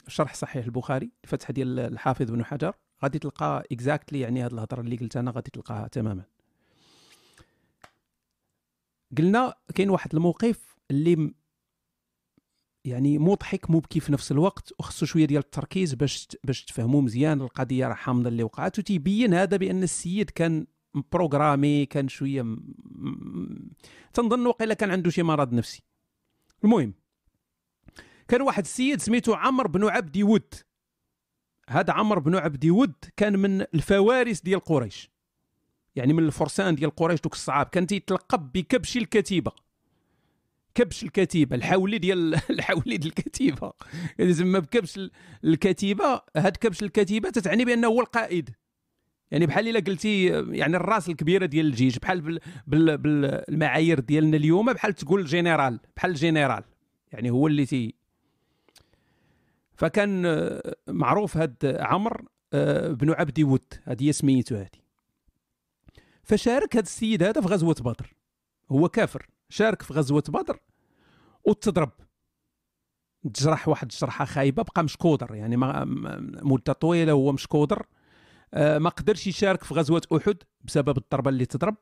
شرح 0.08 0.34
صحيح 0.34 0.64
البخاري 0.64 1.10
الفتح 1.24 1.50
ديال 1.50 1.78
الحافظ 1.78 2.30
بن 2.30 2.44
حجر. 2.44 2.74
غادي 3.02 3.18
تلقى 3.18 3.64
exactly 3.72 4.20
يعني 4.20 4.42
هاد 4.42 4.52
الهضرة 4.52 4.80
اللي 4.80 4.96
قلت 4.96 5.16
أنا 5.16 5.30
غادي 5.30 5.50
تلقاها 5.50 5.88
تماما. 5.88 6.22
قلنا 9.18 9.54
كاين 9.74 9.90
واحد 9.90 10.14
الموقف 10.14 10.76
اللي 10.90 11.34
يعني 12.86 13.18
مضحك 13.18 13.70
مبكي 13.70 14.00
في 14.00 14.12
نفس 14.12 14.32
الوقت 14.32 14.72
وخصو 14.78 15.06
شوية 15.06 15.24
ديال 15.24 15.42
التركيز 15.42 15.94
باش 15.94 16.28
باش 16.44 16.64
تفهموا 16.64 17.02
مزيان 17.02 17.40
القضية 17.40 17.88
راه 17.88 17.94
حامضة 17.94 18.28
اللي 18.28 18.42
وقعت 18.42 18.78
وتيبين 18.78 19.34
هذا 19.34 19.56
بأن 19.56 19.82
السيد 19.82 20.30
كان 20.30 20.66
بروغرامي 21.12 21.86
كان 21.86 22.08
شوية 22.08 22.42
م... 22.42 23.70
تنظن 24.12 24.46
وقيلا 24.46 24.74
كان 24.74 24.90
عنده 24.90 25.10
شي 25.10 25.22
مرض 25.22 25.52
نفسي. 25.52 25.82
المهم 26.64 26.94
كان 28.28 28.42
واحد 28.42 28.62
السيد 28.62 29.00
سميتو 29.00 29.34
عمرو 29.34 29.68
بن 29.68 29.84
عبد 29.84 30.18
ود 30.18 30.54
هذا 31.68 31.92
عمرو 31.92 32.20
بن 32.20 32.34
عبد 32.36 32.66
ود 32.66 32.94
كان 33.16 33.38
من 33.38 33.60
الفوارس 33.60 34.40
ديال 34.40 34.60
قريش. 34.60 35.10
يعني 35.96 36.12
من 36.12 36.26
الفرسان 36.26 36.74
ديال 36.74 36.90
قريش 36.90 37.20
دوك 37.20 37.32
الصعاب. 37.32 37.66
كان 37.66 37.86
تيتلقب 37.86 38.52
بكبش 38.52 38.96
الكتيبة. 38.96 39.65
كبش 40.76 41.02
الكتيبة 41.02 41.56
الحولي 41.56 41.98
ديال 41.98 42.34
الحولي 42.50 42.96
ديال 42.96 43.12
الكتيبة. 43.18 43.72
يعني 44.18 44.32
زعما 44.32 44.58
بكبش 44.58 45.00
الكتيبة 45.44 46.20
هاد 46.36 46.56
كبش 46.56 46.82
الكتيبة 46.82 47.30
تتعني 47.30 47.64
بأنه 47.64 47.88
هو 47.88 48.00
القائد. 48.00 48.50
يعني 49.30 49.46
بحال 49.46 49.68
إلا 49.68 49.80
قلتي 49.80 50.24
يعني 50.50 50.76
الرأس 50.76 51.08
الكبيرة 51.08 51.46
ديال 51.46 51.66
الجيش 51.66 51.98
بحال 51.98 52.20
بال 52.20 52.40
بال 52.66 52.98
بالمعايير 52.98 54.00
ديالنا 54.00 54.36
اليوم 54.36 54.72
بحال 54.72 54.92
تقول 54.92 55.24
جنرال 55.24 55.80
بحال 55.96 56.10
الجنرال. 56.10 56.64
يعني 57.12 57.30
هو 57.30 57.46
اللي 57.46 57.66
تي 57.66 57.94
فكان 59.74 60.22
معروف 60.88 61.36
هاد 61.36 61.76
عمر 61.80 62.24
آه، 62.52 62.88
بن 62.88 63.10
عبد 63.10 63.40
ود 63.40 63.74
هذه 63.84 64.08
هي 64.08 64.12
سميتو 64.12 64.56
هذه 64.56 64.86
فشارك 66.22 66.76
هذا 66.76 66.84
السيد 66.84 67.22
هذا 67.22 67.40
في 67.40 67.48
غزوة 67.48 67.74
بدر. 67.80 68.14
هو 68.70 68.88
كافر. 68.88 69.35
شارك 69.48 69.82
في 69.82 69.94
غزوة 69.94 70.24
بدر 70.28 70.60
وتضرب. 71.44 71.92
تجرح 73.34 73.68
واحد 73.68 73.92
الجرحه 73.92 74.24
خايبة 74.24 74.62
بقى 74.62 74.84
مشكودر 74.84 75.34
يعني 75.34 75.56
ما 75.56 75.84
مدة 76.42 76.72
طويلة 76.72 77.12
هو 77.12 77.32
مشكودر. 77.32 77.86
آه، 78.54 78.78
ما 78.78 78.90
قدرش 78.90 79.26
يشارك 79.26 79.64
في 79.64 79.74
غزوة 79.74 80.02
أحد 80.16 80.36
بسبب 80.64 80.98
الضربة 80.98 81.30
اللي 81.30 81.46
تضرب. 81.46 81.76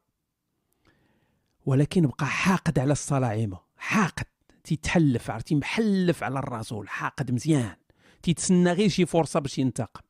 ولكن 1.66 2.06
بقى 2.06 2.26
حاقد 2.26 2.78
على 2.78 2.92
الصلاعمة 2.92 3.60
حاقد. 3.76 4.24
تيتحلف 4.64 5.30
عرفتي؟ 5.30 5.54
محلف 5.54 6.22
على 6.22 6.38
الرسول 6.38 6.88
حاقد 6.88 7.30
مزيان. 7.30 7.76
تيتسنى 8.22 8.72
غير 8.72 8.88
شي 8.88 9.06
فرصة 9.06 9.40
باش 9.40 9.58
ينتقم. 9.58 10.00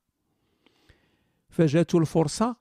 فجاتو 1.49 1.99
الفرصة 1.99 2.57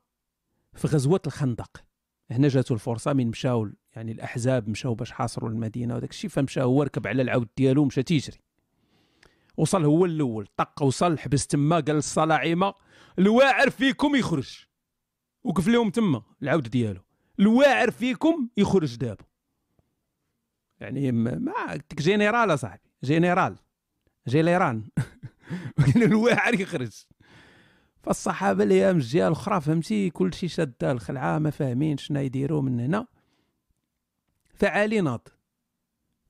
في 0.74 0.88
غزوة 0.88 1.22
الخندق. 1.28 1.84
هنا 2.32 2.48
جاتو 2.48 2.74
الفرصة 2.74 3.14
من 3.14 3.28
مشاو 3.28 3.70
يعني 3.96 4.12
الأحزاب 4.12 4.70
مشاو 4.70 4.94
باش 4.94 5.12
حاصروا 5.12 5.50
المدينة 5.50 5.96
وداك 5.96 6.10
الشيء 6.10 6.30
فمشى 6.30 6.62
هو 6.62 6.84
ركب 6.84 7.08
على 7.08 7.22
العود 7.22 7.48
ديالو 7.58 7.86
مشى 7.86 8.04
تيجري. 8.04 8.38
وصل 9.58 9.86
هو 9.86 10.06
الأول 10.06 10.48
طق 10.58 10.84
وصل 10.84 11.18
حبس 11.18 11.48
تما 11.48 11.76
قال 11.76 11.96
للصلاعيمه 11.96 12.74
الواعر 13.20 13.70
فيكم 13.70 14.16
يخرج. 14.16 14.66
وقف 15.44 15.68
لهم 15.68 15.90
تما 15.90 16.24
العود 16.42 16.64
ديالو. 16.64 17.02
الواعر 17.40 17.92
فيكم 17.92 18.50
يخرج 18.58 18.96
دابا. 18.96 19.24
يعني 20.80 21.12
ما 21.12 21.72
قلت 21.72 22.02
général 22.02 22.54
أصاحبي 22.54 22.90
général 23.04 23.56
جيليران 24.28 24.84
الواعر 25.96 26.54
يخرج. 26.54 27.06
فالصحابة 28.04 28.64
الأيام 28.64 28.96
الجهه 28.96 29.28
الأخرى 29.28 29.62
فهمتي 29.62 30.10
كل 30.10 30.34
شيء 30.34 30.50
شاد 30.50 30.84
الخلعه 30.84 31.40
ما 31.40 31.50
فاهمين 31.50 31.98
شنو 31.98 32.20
يديروا 32.20 32.62
من 32.62 32.80
هنا. 32.80 33.08
فعلي 34.54 35.02
ناض. 35.02 35.28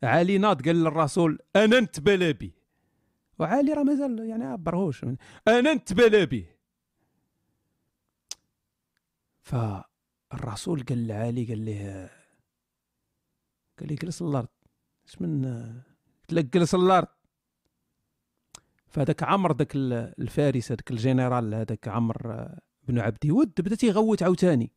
علي 0.03 0.37
ناض 0.37 0.65
قال 0.65 0.75
للرسول 0.75 1.39
أنا 1.55 1.79
نتبلى 1.79 2.33
به 2.33 2.51
وعلي 3.39 3.73
راه 3.73 3.83
مازال 3.83 4.29
يعني 4.29 4.43
عبرهوش 4.43 5.03
أنا 5.47 5.73
نتبلى 5.73 6.25
به 6.25 6.45
فالرسول 9.41 10.83
قال 10.83 11.07
لعلي 11.07 11.45
قال 11.45 11.65
له 11.65 12.09
قال 13.79 13.87
لي 13.87 13.95
جلس 13.95 14.21
الأرض. 14.21 14.47
اش 15.07 15.21
من 15.21 15.45
قلت 16.29 16.53
جلس 16.53 16.75
الأرض. 16.75 17.07
فهذاك 18.87 19.23
عمر 19.23 19.57
ذاك 19.57 19.71
الفارس 19.75 20.71
هذاك 20.71 20.91
الجنرال 20.91 21.53
هذاك 21.53 21.87
عمر 21.87 22.49
بن 22.83 22.99
عبد 22.99 23.31
ود 23.31 23.53
بدا 23.61 23.75
تيغوت 23.75 24.23
عاوتاني. 24.23 24.71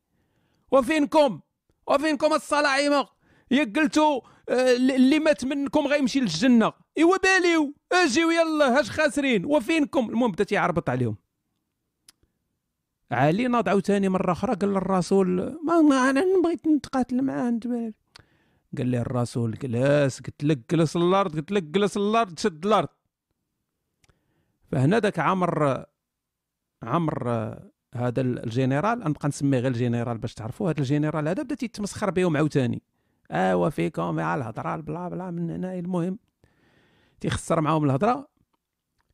وفينكم؟ 0.70 1.40
وفينكم 1.86 2.32
الصلاعيمه 2.32 3.15
يا 3.50 3.64
قلتوا 3.64 4.20
آه، 4.48 4.76
اللي 4.76 5.18
مات 5.18 5.44
منكم 5.44 5.86
غيمشي 5.86 6.20
للجنة. 6.20 6.72
إيوا 6.98 7.16
باليو 7.16 7.74
اجيو 7.92 8.30
يلا 8.30 8.78
هاش 8.78 8.90
خاسرين. 8.90 9.44
وفينكم؟ 9.44 10.10
المهم 10.10 10.32
بدا 10.32 10.44
تيعربط 10.44 10.90
عليهم. 10.90 11.16
علي 13.12 13.48
ناض 13.48 13.68
عاوتاني 13.68 14.08
مرة 14.08 14.32
أخرى 14.32 14.54
قال 14.54 14.70
للرسول 14.70 15.58
ما 15.64 16.10
أنا 16.10 16.24
بغيت 16.44 16.66
نتقاتل 16.66 17.22
معاه 17.22 17.60
قال 18.78 18.86
لي 18.86 19.00
الرسول 19.00 19.58
جلس 19.58 20.20
قلت 20.20 20.44
لك 20.44 20.74
جلس 20.74 20.96
الأرض 20.96 21.36
قلت 21.36 21.52
لك 21.52 21.62
جلس 21.62 21.96
الأرض 21.96 22.38
شد 22.38 22.66
الأرض. 22.66 22.88
فهنا 24.72 25.00
ذاك 25.00 25.18
عمر 25.18 25.84
عمر 26.82 27.28
هذا 27.94 28.20
الجنرال 28.20 28.98
نبقى 28.98 29.28
نسميه 29.28 29.58
غير 29.58 29.70
الجنرال 29.70 30.18
باش 30.18 30.34
تعرفوا 30.34 30.70
هذا 30.70 30.80
الجنرال 30.80 31.28
هذا 31.28 31.42
بدا 31.42 31.54
تيتمسخر 31.54 32.10
بهم 32.10 32.36
عاوتاني. 32.36 32.82
ايوا 33.30 33.68
فيكم 33.68 34.20
على 34.20 34.40
الهضرة 34.40 34.76
bla 34.76 35.08
bla 35.08 35.30
من 35.30 35.50
هنا 35.50 35.74
المهم. 35.74 36.18
تيخسر 37.20 37.60
معاهم 37.60 37.84
الهضرة. 37.84 38.28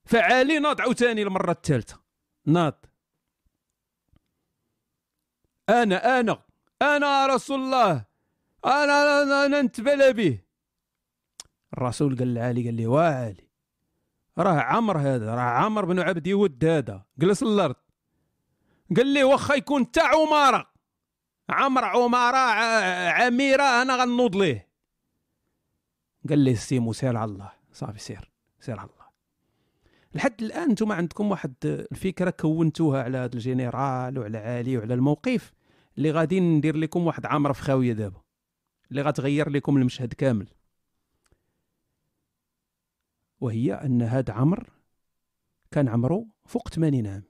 فعالي 0.05 0.59
ناض 0.59 0.81
عاوتاني 0.81 1.23
المره 1.23 1.51
الثالثة. 1.51 2.01
ناض. 2.47 2.85
أنا 5.69 6.21
أنا 6.21 6.43
أنا 6.83 7.27
رسول 7.27 7.61
الله. 7.61 8.05
أنا 8.65 9.23
أنا, 9.23 9.47
أنا 9.47 9.63
نتبلى 9.63 10.13
به. 10.13 10.41
الرسول 11.73 12.19
قال 12.19 12.35
لعلي 12.35 12.65
قال 12.65 12.75
لي 12.75 12.87
وعلي 12.87 13.49
راه 14.39 14.61
عمر 14.61 14.99
هذا 14.99 15.35
راه 15.35 15.41
عمر 15.41 15.85
بن 15.85 16.01
عبد 16.01 16.27
ود 16.27 16.65
هذا 16.65 17.05
جلس 17.19 17.43
الأرض. 17.43 17.77
قال 18.97 19.07
لي 19.07 19.25
واخا 19.25 19.55
يكون 19.55 19.91
تاع 19.91 20.11
عمارة. 20.15 20.72
عمر 21.49 21.85
عمارة 21.85 22.39
عميرة 23.11 23.83
أنا 23.83 23.97
غنوض 23.97 24.37
ليه. 24.37 24.69
قال 26.29 26.39
لي 26.39 26.55
سيمو 26.55 26.93
سير 26.93 27.17
على 27.17 27.31
الله 27.31 27.53
صافي 27.73 27.99
سير 27.99 28.31
سير 28.61 28.79
على 28.81 28.91
الله. 28.91 29.03
لحد 30.15 30.43
الآن 30.43 30.71
أنتم 30.71 30.93
عندكم 30.93 31.31
واحد 31.31 31.55
الفكرة 31.65 32.31
كونتوها 32.31 33.03
على 33.03 33.19
هذا 33.19 33.35
الجنرال 33.35 34.19
وعلى 34.19 34.39
علي 34.39 34.79
وعلى 34.79 34.95
الموقف 34.95 35.53
اللي 35.99 36.11
غادي 36.11 36.41
ندير 36.41 36.77
لكم 36.77 37.07
واحد 37.07 37.27
عامره 37.27 37.53
في 37.53 37.63
خاوية 37.63 37.93
دابا 37.93 38.23
اللي 38.91 39.03
غتغير 39.03 39.51
لكم 39.51 39.77
المشهد 39.77 40.13
كامل. 40.13 40.49
وهي 43.41 43.75
أن 43.75 44.03
هاد 44.03 44.31
عمر 44.31 44.71
كان 45.71 45.89
عمره 45.89 46.27
فوق 46.47 46.69
80 46.69 47.07
عام. 47.07 47.23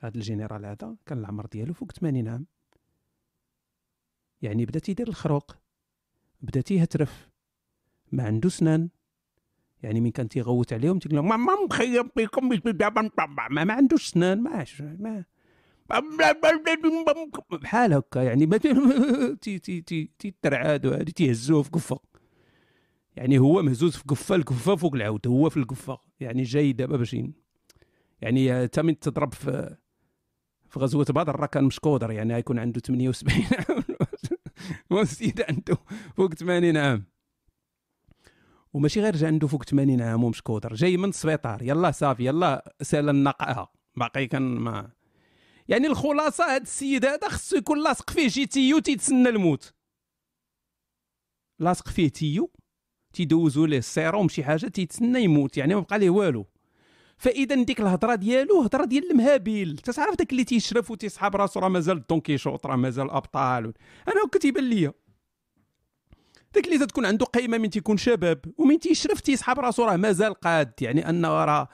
هاد 0.00 0.14
الجنرال 0.14 0.64
هذا 0.64 0.96
كان 1.06 1.18
العمر 1.18 1.46
ديالو 1.46 1.74
فوق 1.74 1.92
80 1.92 2.28
عام. 2.28 2.46
يعني 4.42 4.66
بدا 4.66 4.78
تيدير 4.78 5.08
الخروق 5.08 5.56
بدا 6.40 6.60
تيهترف 6.60 7.30
ما 8.12 8.22
عنده 8.22 8.48
سنان 8.48 8.88
يعني 9.82 10.00
من 10.00 10.10
كان 10.10 10.28
تيغوت 10.28 10.72
عليهم 10.72 10.98
تيقول 10.98 11.16
لهم 11.16 11.28
ما 11.28 11.64
مخيب 11.64 12.10
بكم 12.16 12.48
ما, 12.48 13.64
ما 13.64 13.72
عندوش 13.72 14.06
سنان 14.06 14.42
ما, 14.42 14.64
ما 14.98 15.24
بحال 17.62 17.92
هكا 17.92 18.20
يعني. 18.20 18.46
تي 19.42 19.58
تي 19.58 19.80
تي 19.80 20.10
تيترعاد 20.18 20.86
وهادي 20.86 21.12
تيهزوه 21.12 21.62
في 21.62 21.70
قفه 21.70 21.98
يعني 23.16 23.38
هو 23.38 23.62
مهزوز 23.62 23.96
في 23.96 24.04
قفه 24.08 24.34
القفه 24.34 24.76
فوق 24.76 24.94
العود 24.94 25.26
هو 25.26 25.50
في 25.50 25.56
القفه 25.56 25.98
يعني 26.20 26.42
جاي 26.42 26.72
دابا 26.72 26.96
باش 26.96 27.16
يعني 28.20 28.68
تا 28.68 28.82
من 28.82 28.98
تضرب 28.98 29.34
في 29.34 29.76
في 30.68 30.80
غزوة 30.80 31.04
بدر 31.04 31.40
راه 31.40 31.46
كان 31.46 31.64
مشكودر 31.64 32.10
يعني 32.10 32.34
غيكون 32.34 32.58
عنده 32.58 32.80
78 32.80 33.44
عام. 33.68 33.95
والسيد 34.90 35.42
عنده 35.48 35.78
فوق 36.16 36.34
80 36.34 36.76
عام. 36.76 37.04
وماشي 38.72 39.00
غير 39.00 39.26
عنده 39.26 39.46
فوق 39.46 39.64
80 39.64 40.02
عام 40.02 40.24
ومشكودر 40.24 40.74
جاي 40.74 40.96
من 40.96 41.08
السبيطار 41.08 41.62
يلا 41.62 41.90
صافي 41.90 42.26
يلا 42.26 42.74
سأل 42.82 43.08
النقاها 43.08 43.72
باقي 43.96 44.26
كان 44.26 44.42
ما. 44.42 44.90
يعني 45.68 45.86
الخلاصة 45.86 46.44
هذا 46.44 46.62
السيد 46.62 47.04
هذا 47.04 47.28
خصو 47.28 47.56
يكون 47.56 47.82
لاصق 47.82 48.10
فيه 48.10 48.28
شي 48.28 48.46
tuyau 48.46 48.78
تيتسنى 48.78 49.28
الموت. 49.28 49.74
لاصق 51.58 51.88
فيه 51.88 52.08
tuyau 52.08 52.52
تيدوزوا 53.12 53.66
ليه 53.66 53.78
السيروم 53.78 54.28
شي 54.28 54.44
حاجة 54.44 54.66
تيتسنى 54.66 55.22
يموت 55.22 55.56
يعني 55.56 55.74
ما 55.74 55.80
بقى 55.80 55.98
ليه 55.98 56.10
والو. 56.10 56.46
فاذا 57.16 57.62
ديك 57.62 57.80
الهضره 57.80 58.14
ديالو 58.14 58.62
هضره 58.62 58.84
ديال 58.84 59.10
المهابيل. 59.10 59.78
تعرف 59.78 60.16
داك 60.16 60.32
اللي 60.32 60.44
تيشرف 60.44 60.90
وتيسحب 60.90 61.36
راسو 61.36 61.60
راه 61.60 61.68
مازال 61.68 62.06
دونكيشوط 62.06 62.66
راه 62.66 62.76
مازال 62.76 63.10
أبطال. 63.10 63.72
أنا 64.08 64.24
هكا 64.26 64.38
تيبان 64.38 64.64
ليا. 64.64 64.92
داك 66.54 66.66
اللي 66.66 66.86
تكون 66.86 67.06
عنده 67.06 67.26
قيمه 67.26 67.58
من 67.58 67.70
تيكون 67.70 67.96
شباب 67.96 68.40
ومن 68.58 68.78
تيشرف 68.78 69.20
تيسحب 69.20 69.60
راسو 69.60 69.84
راه 69.84 69.96
مازال 69.96 70.34
قاد. 70.34 70.72
يعني 70.80 71.08
انه 71.08 71.44
راه 71.44 71.68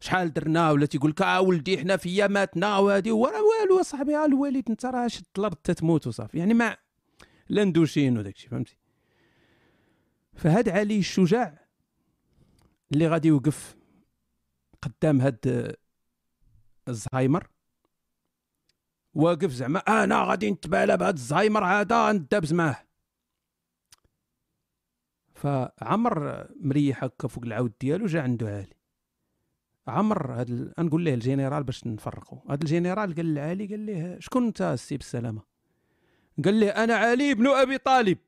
شحال 0.00 0.32
درنا 0.32 0.70
ولا 0.70 0.86
تيقول 0.86 1.10
لك 1.10 1.22
آه 1.22 1.40
ولدي 1.40 1.78
حنا 1.78 1.96
في 1.96 2.28
ماتنا 2.28 2.78
وهادي. 2.78 3.12
وراه 3.12 3.42
والو 3.42 3.80
اصاحبي 3.80 4.16
آه 4.16 4.24
الوالد 4.26 4.70
انت 4.70 4.86
راه 4.86 5.08
شد 5.08 5.24
الأرض 5.38 5.56
تتموت 5.56 6.06
وصافي. 6.06 6.38
يعني 6.38 6.54
ما 6.54 6.76
لا 7.48 7.64
ندوشين 7.64 8.18
وداك 8.18 8.34
الشيء 8.34 8.50
فهمتي؟ 8.50 8.76
فهاد 10.34 10.68
علي 10.68 10.98
الشجاع 10.98 11.66
اللي 12.92 13.08
غادي 13.08 13.28
يوقف 13.28 13.76
قدام 14.84 15.20
هاد 15.20 15.76
الزهايمر. 16.88 17.48
واقف 19.14 19.50
زعما 19.50 19.78
أنا 19.78 20.24
غادي 20.24 20.50
نتبالى 20.50 20.96
بهاد 20.96 21.14
الزهايمر 21.14 21.64
هذا 21.64 22.12
ندابز 22.12 22.52
معاه 22.52 22.84
فعمر 25.34 26.46
مريح 26.60 27.04
هكا 27.04 27.28
فوق 27.28 27.44
العود 27.44 27.72
ديالو 27.80 28.06
جا 28.06 28.22
عنده 28.22 28.48
علي 28.48 28.74
عمر 29.86 30.32
هاد 30.32 30.50
ال... 30.50 30.72
نقول 30.78 31.04
له 31.04 31.14
الجنرال 31.14 31.64
باش 31.64 31.86
نفرقوا. 31.86 32.38
هاد 32.48 32.62
الجنرال 32.62 33.14
قال 33.14 33.34
لعلي 33.34 33.66
قال 33.66 33.86
له 33.86 34.18
شكون 34.20 34.46
أنت 34.46 34.62
السي 34.62 34.96
بالسلامه 34.96 35.42
قال 36.44 36.60
له 36.60 36.68
أنا 36.68 36.94
علي 36.94 37.34
بن 37.34 37.46
أبي 37.46 37.78
طالب. 37.78 38.18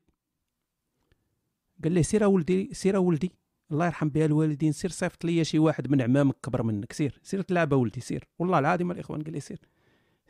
قال 1.83 1.93
له 1.93 2.01
سير 2.01 2.23
ولدي 2.23 2.73
سير 2.73 2.97
ولدي. 2.97 3.31
الله 3.71 3.85
يرحم 3.85 4.09
بها 4.09 4.25
الوالدين 4.25 4.71
سير 4.71 4.89
صيفط 4.91 5.25
لي 5.25 5.43
شي 5.43 5.59
واحد 5.59 5.91
من 5.91 6.01
عمامك 6.01 6.35
كبر 6.43 6.63
منك 6.63 6.93
سير 6.93 7.19
سير 7.23 7.41
تلعب 7.41 7.73
ولدي 7.73 8.01
سير. 8.01 8.27
والله 8.39 8.59
العظيم 8.59 8.91
الاخوان 8.91 9.23
قال 9.23 9.33
لي 9.33 9.39
سير. 9.39 9.59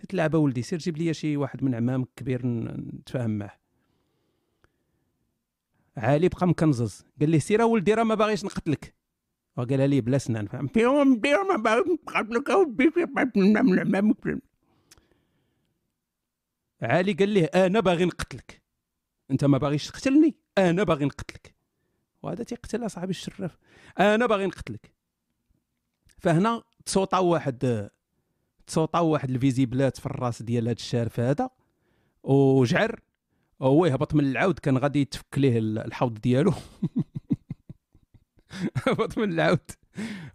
تلعب 0.09 0.33
ولدي 0.33 0.61
سير 0.61 0.79
جيب 0.79 0.97
لي 0.97 1.13
شي 1.13 1.37
واحد 1.37 1.63
من 1.63 1.75
عمامك 1.75 2.07
كبير 2.15 2.41
نتفاهم 2.45 3.37
معاه 3.37 3.57
علي 5.97 6.29
بقى 6.29 6.47
مكنزز. 6.47 7.05
قال 7.19 7.29
لي 7.29 7.39
سير 7.39 7.61
ولدي 7.61 7.93
راه 7.93 8.03
ما 8.03 8.15
باغيش 8.15 8.45
نقتلك. 8.45 8.95
وقال 9.57 9.89
لي 9.89 10.01
بلا 10.01 10.17
سنان 10.17 10.47
فهم 10.47 10.67
بيوم 10.67 11.19
بيوم 11.19 11.63
قتلك 12.07 12.49
علي 16.81 17.13
قال 17.13 17.33
له 17.33 17.43
أنا 17.45 17.79
باغي 17.79 18.05
نقتلك. 18.05 18.61
أنت 19.31 19.45
ما 19.45 19.57
باغيش 19.57 19.87
تقتلني 19.87 20.35
أنا 20.57 20.83
باغي 20.83 21.05
نقتلك. 21.05 21.56
وهذا 22.27 22.43
تيقتل 22.43 22.85
اصاحبي 22.85 23.09
الشراف 23.09 23.57
أنا 23.99 24.25
باغي 24.25 24.45
نقتلك. 24.45 24.91
فهنا 26.17 26.63
تصوطا 26.85 27.19
واحد 27.19 27.89
تسوطاو 28.67 29.07
واحد 29.07 29.29
الفيزيبلات 29.29 29.97
في 29.97 30.05
الراس 30.05 30.41
ديال 30.41 30.63
هذا 30.63 30.71
الشارف 30.71 31.19
هذا 31.19 31.49
وجعر 32.23 32.99
هو 33.61 33.85
يهبط 33.85 34.15
من 34.15 34.23
العود. 34.23 34.59
كان 34.59 34.77
غادي 34.77 35.01
يتفك 35.01 35.37
ليه 35.37 35.59
الحوض 35.59 36.13
ديالو. 36.13 36.53
هبط 38.87 39.17
من 39.17 39.33
العود. 39.33 39.71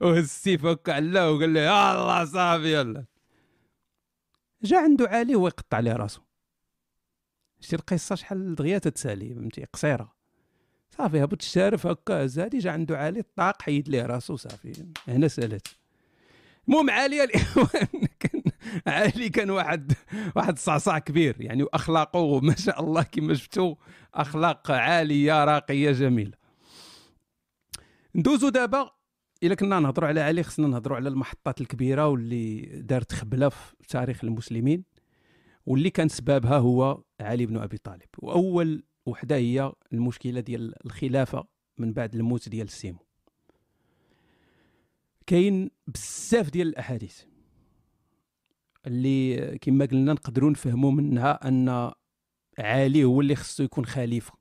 وهز 0.01 0.24
السيف 0.24 0.64
هكا 0.64 0.93
علاه 0.93 1.30
وقال 1.30 1.55
له 1.55 1.93
الله 1.93 2.24
صافي 2.24 2.74
يلا. 2.74 3.05
جا 4.62 4.78
عنده 4.78 5.09
عالي 5.09 5.34
هو 5.34 5.47
يقطع 5.47 5.76
عليه 5.76 5.93
راسو. 5.93 6.22
شتي 7.61 7.76
القصة 7.76 8.14
شحال 8.14 8.55
دغيا 8.55 8.78
تتسالي 8.78 9.34
فهمتي؟ 9.34 9.64
قصيرة. 9.64 10.21
صافي 10.99 11.24
هبط 11.24 11.43
الشارف 11.43 11.86
هكا 11.86 12.26
زادي 12.26 12.59
جا 12.59 12.70
عنده 12.70 12.99
عالي 12.99 13.20
الطاق 13.20 13.62
حيد 13.62 13.88
ليه 13.88 14.07
راسو 14.07 14.36
صافي. 14.36 14.72
هنا 15.09 15.28
سألت. 15.28 15.66
المهم 16.68 16.90
عالي 16.90 17.24
الاخوان 17.24 17.88
كان 18.20 18.43
عالي 18.86 19.28
كان 19.28 19.51
واحد 19.51 19.93
واحد 20.36 20.59
صعصع 20.59 20.99
كبير 20.99 21.36
يعني 21.40 21.62
واخلاقه 21.62 22.40
ما 22.40 22.57
شاء 22.57 22.84
الله 22.84 23.03
كما 23.03 23.34
شفتوا 23.34 23.74
أخلاق 24.14 24.70
عالية 24.70 25.45
راقية 25.45 25.93
جميلة. 25.93 26.32
ندوزو 28.14 28.49
دابا 28.49 28.90
إلا 29.43 29.55
كنا 29.55 29.80
نهضروا 29.80 30.09
على 30.09 30.20
علي 30.20 30.43
خصنا 30.43 30.68
نهضروا 30.68 30.97
على 30.97 31.09
المحطات 31.09 31.61
الكبيرة 31.61 32.07
واللي 32.09 32.61
دارت 32.61 33.12
خبلة 33.12 33.49
في 33.49 33.74
تاريخ 33.88 34.24
المسلمين. 34.24 34.84
واللي 35.66 35.90
كان 35.90 36.09
سببها 36.09 36.59
هو 36.59 37.03
علي 37.20 37.47
بن 37.47 37.57
أبي 37.57 37.78
طالب. 37.78 38.09
وأول 38.18 38.82
وحدة 39.07 39.36
هي 39.36 39.72
المشكلة 39.92 40.40
ديال 40.40 40.86
الخلافة 40.86 41.44
من 41.78 41.92
بعد 41.92 42.14
الموت 42.14 42.48
ديال 42.48 42.66
السيمو. 42.66 42.98
كاين 45.26 45.70
بزاف 45.86 46.50
ديال 46.50 46.68
الأحاديث 46.68 47.22
اللي 48.86 49.59
كما 49.59 49.84
قلنا 49.84 50.12
نقدروا 50.12 50.50
نفهموا 50.50 50.90
منها 50.90 51.48
أن 51.48 51.92
علي 52.59 53.05
هو 53.05 53.20
اللي 53.20 53.36
خصو 53.36 53.62
يكون 53.62 53.86
خليفة. 53.86 54.32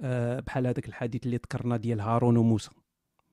أه 0.00 0.40
بحال 0.40 0.66
هذاك 0.66 0.88
الحديث 0.88 1.26
اللي 1.26 1.36
ذكرنا 1.36 1.76
ديال 1.76 2.00
هارون 2.00 2.36
وموسى. 2.36 2.70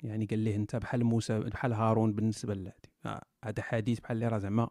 يعني 0.04 0.26
قال 0.26 0.40
ليه 0.40 0.56
أنت 0.56 0.76
بحال 0.76 1.04
موسى 1.04 1.40
بحال 1.40 1.74
هارون 1.74 2.14
بالنسبة 2.14 2.54
لهادي. 2.54 2.90
آه، 3.06 3.26
هذا 3.46 3.64
حديث 3.64 4.00
بحال 4.00 4.18
اللي 4.18 4.28
راه 4.28 4.38
زعما 4.38 4.70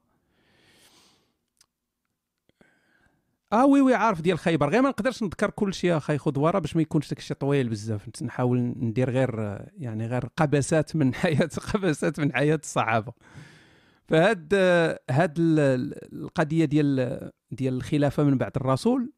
آه 3.53 3.67
وي 3.67 3.81
وي 3.81 3.95
عارف 3.95 4.21
ديال 4.21 4.39
خيبر 4.39 4.71
غير 4.71 4.83
ما 4.83 4.89
نقدرش 4.89 5.23
نذكر 5.23 5.51
كل 5.51 5.75
شيء 5.75 5.97
أخي 5.97 6.19
خذ 6.19 6.39
ورا 6.39 6.59
باش 6.59 6.77
ما 6.77 6.83
يكونش 6.83 7.09
داك 7.09 7.19
الشيء 7.19 7.37
طويل 7.37 7.69
بزاف. 7.69 8.23
نحاول 8.23 8.59
ندير 8.59 9.11
غير 9.11 9.59
يعني 9.79 10.07
غير 10.07 10.29
قبسات 10.37 10.97
من 10.97 11.15
حياة 11.23 11.49
قبسات 11.75 12.21
من 12.21 12.33
حياة 12.35 12.61
الصحابة. 12.63 13.13
فهاد 14.09 14.55
هاد 15.11 15.35
القضية 15.39 16.65
ديال 16.65 17.31
ديال 17.51 17.75
الخلافة 17.75 18.23
من 18.23 18.39
بعد 18.39 18.53
الرسول 18.57 19.13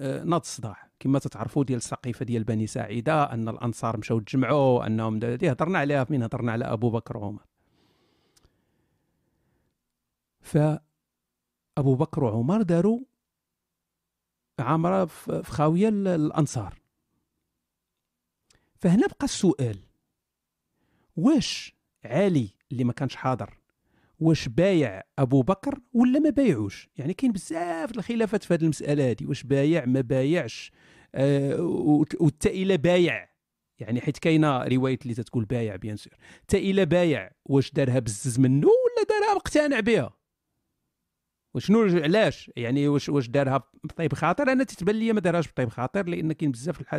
آه، 0.00 0.24
ناض 0.24 0.40
الصداع. 0.40 0.90
كما 1.00 1.18
تتعرفوا 1.18 1.64
ديال 1.64 1.78
السقيفة 1.78 2.24
ديال 2.24 2.44
بني 2.44 2.66
ساعدة 2.66 3.32
أن 3.32 3.48
الأنصار 3.48 3.96
مشاو 3.96 4.20
تجمعوا 4.20 4.86
انهم 4.86 5.20
هضرنا 5.42 5.78
عليها 5.78 6.06
من 6.10 6.22
هضرنا 6.22 6.52
على 6.52 6.64
أبو 6.64 6.90
بكر 6.90 7.16
وعمر. 7.16 7.42
ف 10.40 10.58
أبو 11.78 11.94
بكر 11.94 12.24
وعمر 12.24 12.62
داروا 12.62 13.00
عامرة 14.58 15.04
في 15.04 15.42
خاوية 15.44 15.88
الأنصار. 15.88 16.78
فهنا 18.76 19.06
بقى 19.06 19.24
السؤال. 19.24 19.78
واش 21.16 21.76
علي 22.04 22.48
اللي 22.72 22.84
ما 22.84 22.92
كانش 22.92 23.16
حاضر؟ 23.16 23.58
واش 24.20 24.48
بايع 24.48 25.02
أبو 25.18 25.42
بكر 25.42 25.80
ولا 25.92 26.18
ما 26.18 26.30
بايعوش؟ 26.30 26.88
يعني 26.96 27.14
كاين 27.14 27.32
بزاف 27.32 27.90
الخلافات 27.90 28.44
في 28.44 28.54
هذه 28.54 28.62
المسألة 28.62 29.10
هذه. 29.10 29.26
واش 29.26 29.42
بايع 29.42 29.84
ما 29.84 30.00
بايعش؟ 30.00 30.72
آه 31.14 31.60
وتا 32.20 32.50
إلى 32.50 32.76
بايع. 32.76 33.28
يعني 33.78 34.00
حيت 34.00 34.18
كاينة 34.18 34.64
روايه 34.64 34.98
اللي 35.02 35.14
تتقول 35.14 35.44
بايع 35.44 35.76
بيان 35.76 35.96
سور. 35.96 36.14
تا 36.48 36.58
إلى 36.58 36.84
بايع 36.86 37.30
واش 37.44 37.72
دارها 37.72 37.98
بزز 37.98 38.38
منه 38.38 38.66
ولا 38.66 39.06
دارها 39.08 39.34
مقتنع 39.34 39.80
بها؟ 39.80 40.21
وشنو 41.54 41.80
علاش؟ 41.80 42.50
يعني 42.56 42.88
واش 42.88 43.08
واش 43.08 43.28
دارها 43.28 43.62
بطيب 43.84 44.14
خاطر؟ 44.14 44.52
أنا 44.52 44.64
تتبان 44.64 44.96
لي 44.96 45.12
ما 45.12 45.20
دارهاش 45.20 45.48
بطيب 45.48 45.68
خاطر 45.68 46.08
لأن 46.08 46.32
كاين 46.32 46.50
بزاف 46.50 46.94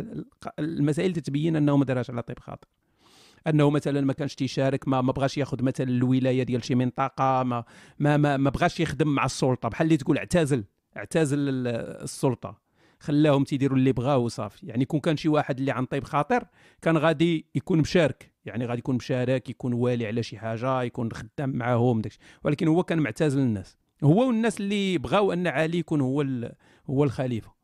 المسائل 0.58 1.12
تتبين 1.12 1.56
أنه 1.56 1.76
ما 1.76 1.84
دارهاش 1.84 2.10
على 2.10 2.22
طيب 2.22 2.38
خاطر. 2.38 2.68
أنه 3.46 3.70
مثلا 3.70 4.00
ما 4.00 4.12
كانش 4.12 4.34
تيشارك 4.34 4.88
ما 4.88 5.00
ما 5.00 5.12
بغاش 5.12 5.38
ياخذ 5.38 5.62
مثلا 5.62 5.88
الولاية 5.88 6.42
ديال 6.42 6.64
شي 6.64 6.74
منطقة 6.74 7.42
ما 7.42 7.64
ما 7.98 8.16
ما, 8.16 8.36
ما 8.36 8.50
بغاش 8.50 8.80
يخدم 8.80 9.08
مع 9.08 9.24
السلطة. 9.24 9.68
بحال 9.68 9.84
اللي 9.84 9.96
تقول 9.96 10.18
اعتزل 10.18 10.64
اعتزل 10.96 11.38
السلطة. 11.66 12.64
خلاهم 13.00 13.44
تيديروا 13.44 13.78
اللي 13.78 13.92
بغاو 13.92 14.24
وصافي. 14.24 14.66
يعني 14.66 14.84
كون 14.84 15.00
كان 15.00 15.16
شي 15.16 15.28
واحد 15.28 15.58
اللي 15.58 15.70
عن 15.70 15.84
طيب 15.84 16.04
خاطر 16.04 16.44
كان 16.82 16.98
غادي 16.98 17.46
يكون 17.54 17.78
مشارك. 17.78 18.32
يعني 18.44 18.66
غادي 18.66 18.78
يكون 18.78 18.96
مشارك 18.96 19.50
يكون 19.50 19.72
والي 19.72 20.06
على 20.06 20.22
شي 20.22 20.38
حاجة 20.38 20.82
يكون 20.82 21.12
خدام 21.12 21.50
معاهم 21.50 22.00
داكشي. 22.00 22.18
ولكن 22.44 22.68
هو 22.68 22.82
كان 22.82 22.98
معتزل 22.98 23.40
الناس. 23.40 23.76
هو 24.04 24.26
والناس 24.26 24.60
اللي 24.60 24.98
بغاو 24.98 25.32
أن 25.32 25.46
علي 25.46 25.78
يكون 25.78 26.00
هو 26.00 26.24
هو 26.90 27.04
الخليفة. 27.04 27.54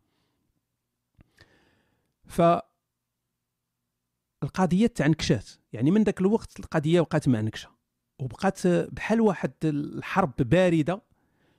ف 2.26 2.42
القضية 4.42 4.86
تعنكشات. 4.86 5.48
يعني 5.72 5.90
من 5.90 6.02
ذاك 6.02 6.20
الوقت 6.20 6.60
القضية 6.60 7.00
بقات 7.00 7.28
معنكشه 7.28 7.68
وبقات 8.18 8.66
بحال 8.66 9.20
واحد 9.20 9.52
الحرب 9.64 10.32
باردة 10.38 11.02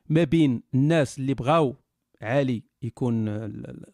ما 0.10 0.24
بين 0.24 0.64
الناس 0.74 1.20
اللي 1.20 1.34
بغاو 1.34 1.76
علي 2.22 2.64
يكون 2.82 3.28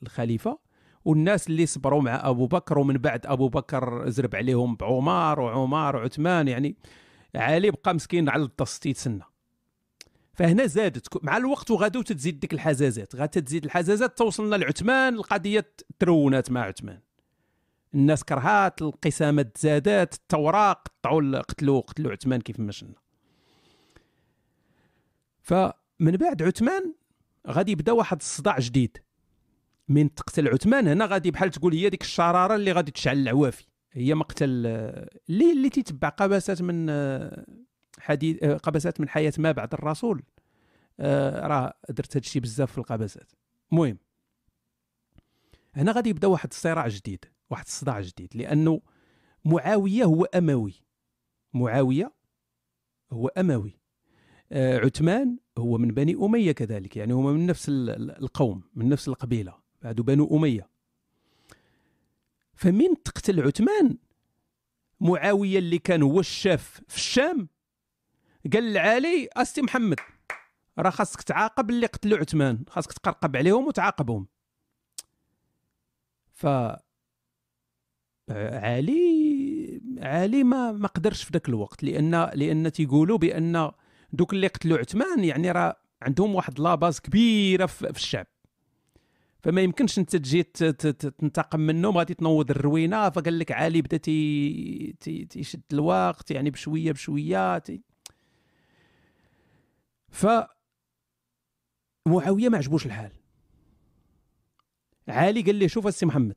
الخليفة 0.03 0.59
والناس 1.05 1.47
اللي 1.47 1.65
صبروا 1.65 2.01
مع 2.01 2.29
أبو 2.29 2.47
بكر 2.47 2.79
ومن 2.79 2.97
بعد 2.97 3.25
أبو 3.25 3.49
بكر 3.49 4.09
زرب 4.09 4.35
عليهم 4.35 4.75
بعمر 4.75 5.39
وعمر 5.39 5.95
وعثمان. 5.95 6.47
يعني 6.47 6.75
علي 7.35 7.71
بقى 7.71 7.93
مسكين 7.93 8.29
على 8.29 8.43
الدست 8.43 8.85
يتسنى 8.85 9.23
فهنا 10.37 10.65
زادت. 10.65 11.23
مع 11.23 11.37
الوقت 11.37 11.71
وغادو 11.71 12.01
تزيد 12.01 12.39
ديك 12.39 12.53
الحزازات. 12.53 13.15
غادا 13.15 13.39
تزيد 13.39 13.65
الحزازات 13.65 14.17
توصلنا 14.17 14.55
لعثمان 14.55 15.15
القضية 15.15 15.71
ترونات 15.99 16.51
مع 16.51 16.61
عثمان. 16.61 16.99
الناس 17.93 18.23
كرهات 18.23 18.81
القسامات 18.81 19.57
زادات 19.57 20.13
التوراة 20.13 20.73
قطعوا 20.73 21.39
قتلوا 21.39 21.81
قتلوا 21.81 22.11
عثمان 22.11 22.41
كيف 22.41 22.59
ما 22.59 22.71
شفنا 22.71 22.95
فمن 25.41 26.11
بعد 26.11 26.43
عثمان 26.43 26.93
غادي 27.47 27.71
يبدأ 27.71 27.91
واحد 27.91 28.17
الصداع 28.17 28.59
جديد. 28.59 28.97
من 29.87 30.13
تقتل 30.13 30.47
عثمان 30.47 30.87
هنا 30.87 31.05
غادي 31.05 31.31
بحال 31.31 31.51
تقول 31.51 31.73
هي 31.73 31.89
ديك 31.89 32.01
الشرارة 32.01 32.55
اللي 32.55 32.71
غادي 32.71 32.91
تشعل 32.91 33.17
العوافي. 33.17 33.65
هي 33.91 34.15
مقتل 34.15 34.45
اللي 34.45 35.51
اللي 35.51 35.69
تيتبع 35.69 36.09
قبسات 36.09 36.61
من 36.61 36.89
حديث 37.99 38.43
قبسات 38.43 39.01
من 39.01 39.09
حياة 39.09 39.33
ما 39.37 39.51
بعد 39.51 39.73
الرسول. 39.73 40.23
آه، 40.99 41.47
راه 41.47 41.73
درت 41.89 42.11
هذا 42.11 42.19
الشيء 42.19 42.41
بزاف 42.41 42.71
في 42.71 42.77
القبسات 42.77 43.31
المهم 43.71 43.97
هنا 45.73 45.91
غادي 45.91 46.09
يبدأ 46.09 46.27
واحد 46.27 46.49
الصراع 46.51 46.87
جديد 46.87 47.25
واحد 47.49 47.65
الصداع 47.65 48.01
جديد 48.01 48.35
لأنه 48.35 48.81
معاوية 49.45 50.03
هو 50.03 50.23
أموي. 50.23 50.73
معاوية 51.53 52.13
هو 53.11 53.27
أموي. 53.27 53.79
آه 54.51 54.77
عثمان 54.79 55.37
هو 55.57 55.77
من 55.77 55.87
بني 55.87 56.15
أمية 56.15 56.51
كذلك 56.51 56.97
يعني 56.97 57.13
هما 57.13 57.31
من 57.31 57.45
نفس 57.45 57.65
القوم 57.69 58.63
من 58.75 58.89
نفس 58.89 59.07
القبيلة. 59.07 59.53
بعد 59.81 59.95
بنو 59.95 60.37
أمية. 60.37 60.69
فمن 62.53 63.03
تقتل 63.03 63.41
عثمان 63.41 63.97
معاوية 64.99 65.59
اللي 65.59 65.79
كان 65.79 66.01
هو 66.03 66.19
الشاف 66.19 66.81
في 66.87 66.95
الشام 66.95 67.49
قال 68.53 68.73
لعلي 68.73 69.29
أسي 69.37 69.61
محمد 69.61 69.97
راه 70.79 70.89
خاصك 70.89 71.21
تعاقب 71.21 71.69
اللي 71.69 71.85
قتلوا 71.85 72.17
عثمان 72.17 72.63
خاصك 72.69 72.93
تقرقب 72.93 73.37
عليهم 73.37 73.67
وتعاقبهم. 73.67 74.27
ف 76.33 76.47
علي 78.29 79.81
علي 79.99 80.43
ما 80.43 80.71
ما 80.71 80.87
قدرش 80.87 81.23
في 81.23 81.29
ذاك 81.33 81.49
الوقت 81.49 81.83
لأن 81.83 82.29
لأن 82.33 82.71
تيقولوا 82.71 83.17
بأن 83.17 83.71
دوك 84.13 84.33
اللي 84.33 84.47
قتلوا 84.47 84.77
عثمان 84.77 85.23
يعني 85.23 85.51
راه 85.51 85.75
عندهم 86.01 86.35
واحد 86.35 86.59
la 86.59 86.73
base 86.73 86.99
كبيرة 86.99 87.65
في 87.65 87.89
الشعب. 87.89 88.27
فما 89.43 89.61
يمكنش 89.61 89.99
أنت 89.99 90.15
تجي 90.15 90.43
تنتقم 90.43 91.59
منهم 91.59 91.97
غادي 91.97 92.13
تنوض 92.13 92.51
الروينة 92.51 93.09
فقال 93.09 93.39
لك 93.39 93.51
علي 93.51 93.81
بدأ 93.81 93.97
تي 93.97 95.25
تيشد 95.29 95.61
الوقت 95.73 96.31
يعني 96.31 96.49
بشوية 96.49 96.91
بشوية 96.91 97.63
ف 100.17 100.27
معاوية 102.07 102.49
ما 102.49 102.57
عجبوش 102.57 102.85
الحال. 102.85 103.11
علي 105.07 105.41
قال 105.41 105.55
لي 105.55 105.69
شوف 105.69 105.87
السي 105.87 106.05
محمد 106.05 106.35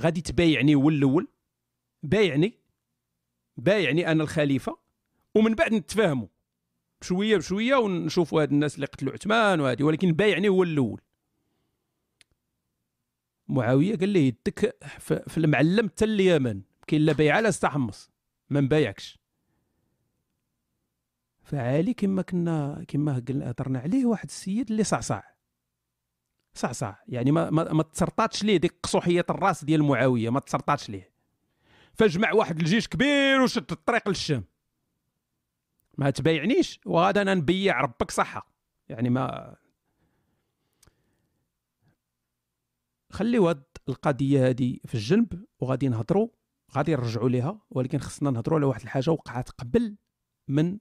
غادي 0.00 0.20
تبايعني 0.20 0.74
هو 0.74 0.88
الأول 0.88 1.28
بايعني 2.02 2.58
بايعني 3.56 4.10
أنا 4.10 4.22
الخليفة 4.22 4.78
ومن 5.34 5.54
بعد 5.54 5.74
نتفاهموا 5.74 6.28
بشوية 7.00 7.36
بشوية 7.36 7.76
ونشوفوا 7.76 8.42
هاد 8.42 8.52
الناس 8.52 8.74
اللي 8.74 8.86
قتلوا 8.86 9.12
عثمان 9.12 9.60
وهذه 9.60 9.82
ولكن 9.82 10.12
بايعني 10.12 10.48
هو 10.48 10.62
الأول. 10.62 11.00
معاوية 13.48 13.96
قال 13.96 14.08
لي 14.08 14.26
يدك 14.26 14.76
في 15.28 15.38
المعلم 15.38 15.88
حتى 15.88 16.04
اليمن 16.04 16.62
كاين 16.86 17.02
لا 17.02 17.12
بيعه 17.12 17.40
لا 17.40 17.48
استحمص 17.48 18.10
ما 18.50 18.60
نبايعكش 18.60 19.23
فعالي 21.44 21.94
كما 21.94 22.22
كنا 22.22 22.84
كما 22.88 23.18
هضرنا 23.28 23.78
عليه 23.78 24.06
واحد 24.06 24.28
السيد 24.28 24.70
اللي 24.70 24.84
صعصع 24.84 25.22
صعصع 26.54 26.94
يعني 27.08 27.32
ما 27.32 27.50
ما, 27.50 27.72
ما 27.72 27.82
تسرطاتش 27.82 28.44
ليه 28.44 28.56
ديك 28.56 28.74
قصوحية 28.82 29.24
الراس 29.30 29.64
ديال 29.64 29.82
معاويه 29.82 30.30
ما 30.30 30.40
تسرطاتش 30.40 30.90
ليه. 30.90 31.14
فجمع 31.94 32.32
واحد 32.32 32.60
الجيش 32.60 32.88
كبير 32.88 33.40
وشد 33.40 33.72
الطريق 33.72 34.08
للشام. 34.08 34.44
ما 35.98 36.10
تبايعنيش 36.10 36.80
وغادا 36.86 37.22
أنا 37.22 37.34
نبيع 37.34 37.80
ربك 37.80 38.10
صحة. 38.10 38.54
يعني 38.88 39.10
ما 39.10 39.56
خليو 43.10 43.48
هاد 43.48 43.64
القضية 43.88 44.48
هذه 44.48 44.78
في 44.84 44.94
الجنب 44.94 45.44
وغادي 45.60 45.88
نهضروا 45.88 46.28
غادي 46.76 46.92
نرجعوا 46.92 47.28
ليها 47.28 47.60
ولكن 47.70 47.98
خصنا 47.98 48.30
نهضروا 48.30 48.58
على 48.58 48.66
واحد 48.66 48.82
الحاجة 48.82 49.10
وقعت 49.10 49.50
قبل 49.50 49.96
من 50.48 50.78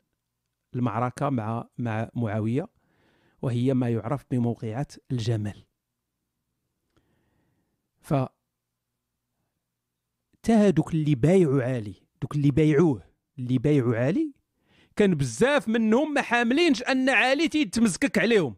المعركة 0.76 1.30
مع 1.30 1.70
مع 1.78 2.10
معاوية 2.16 2.68
وهي 3.42 3.74
ما 3.74 3.90
يعرف 3.90 4.26
بموقعة 4.32 4.88
الجمل. 5.12 5.66
ف 8.02 8.14
تا 10.44 10.70
دوك 10.70 10.94
اللي 10.94 11.16
بايعوا 11.16 11.64
عالي. 11.64 11.96
دوك 12.22 12.36
اللي 12.36 12.52
بايعوه. 12.52 13.04
اللي 13.40 13.58
بايعوا 13.58 13.96
عالي 13.96 14.34
كان 14.96 15.16
بزاف 15.16 15.68
منهم 15.68 16.14
ما 16.14 16.22
حاملينش 16.22 16.84
أن 16.84 17.10
عالي 17.10 17.48
تيتمزكك 17.48 18.18
عليهم. 18.18 18.56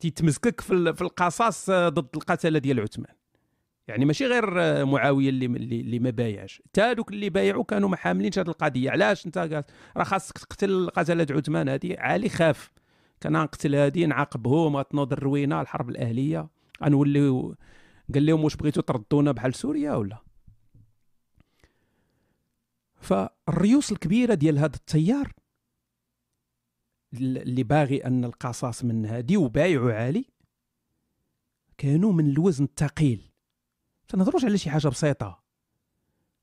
تيتمزكك 0.00 0.60
في 0.60 1.00
القصاص 1.02 1.70
ضد 1.70 2.16
القتلة 2.16 2.58
ديال 2.58 2.80
عثمان. 2.80 3.19
يعني 3.90 4.04
ماشي 4.04 4.26
غير 4.26 4.44
معاوية 4.86 5.28
اللي 5.28 5.46
اللي 5.46 5.98
ما 5.98 6.10
بايعش. 6.10 6.62
حتى 6.66 6.94
دوك 6.94 7.12
اللي 7.12 7.30
بايعوا 7.30 7.64
كانوا 7.64 7.88
ما 7.88 7.96
حاملينش 7.96 8.38
هذه 8.38 8.48
القضية. 8.48 8.90
علاش 8.90 9.26
انت 9.26 9.64
راه 9.96 10.04
خاصك 10.04 10.38
تقتل 10.38 10.90
قتله 10.90 11.26
عثمان 11.30 11.68
هذه 11.68 11.96
عالي 11.98 12.28
خاف. 12.28 12.70
كان 13.20 13.32
نقتل 13.32 13.74
هذه 13.74 14.04
نعاقبهم 14.04 14.76
غتنوض 14.76 15.12
الروينة 15.12 15.60
الحرب 15.60 15.90
الأهلية. 15.90 16.48
غنوليو 16.84 17.56
قال 18.14 18.26
لهم 18.26 18.44
واش 18.44 18.56
بغيتوا 18.56 18.82
تردونا 18.82 19.32
بحال 19.32 19.54
سوريا 19.54 19.94
ولا؟ 19.94 20.18
فالريوس 23.00 23.92
الكبيرة 23.92 24.34
ديال 24.34 24.58
هذا 24.58 24.76
التيار 24.76 25.32
اللي 27.14 27.62
باغي 27.62 28.04
أن 28.04 28.24
القصاص 28.24 28.84
من 28.84 29.06
هادي 29.06 29.36
وبايعوا 29.36 29.92
عالي 29.92 30.24
كانوا 31.78 32.12
من 32.12 32.30
الوزن 32.30 32.64
الثقيل. 32.64 33.29
تنهضروش 34.10 34.44
على 34.44 34.58
شي 34.58 34.70
حاجة 34.70 34.88
بسيطة. 34.88 35.42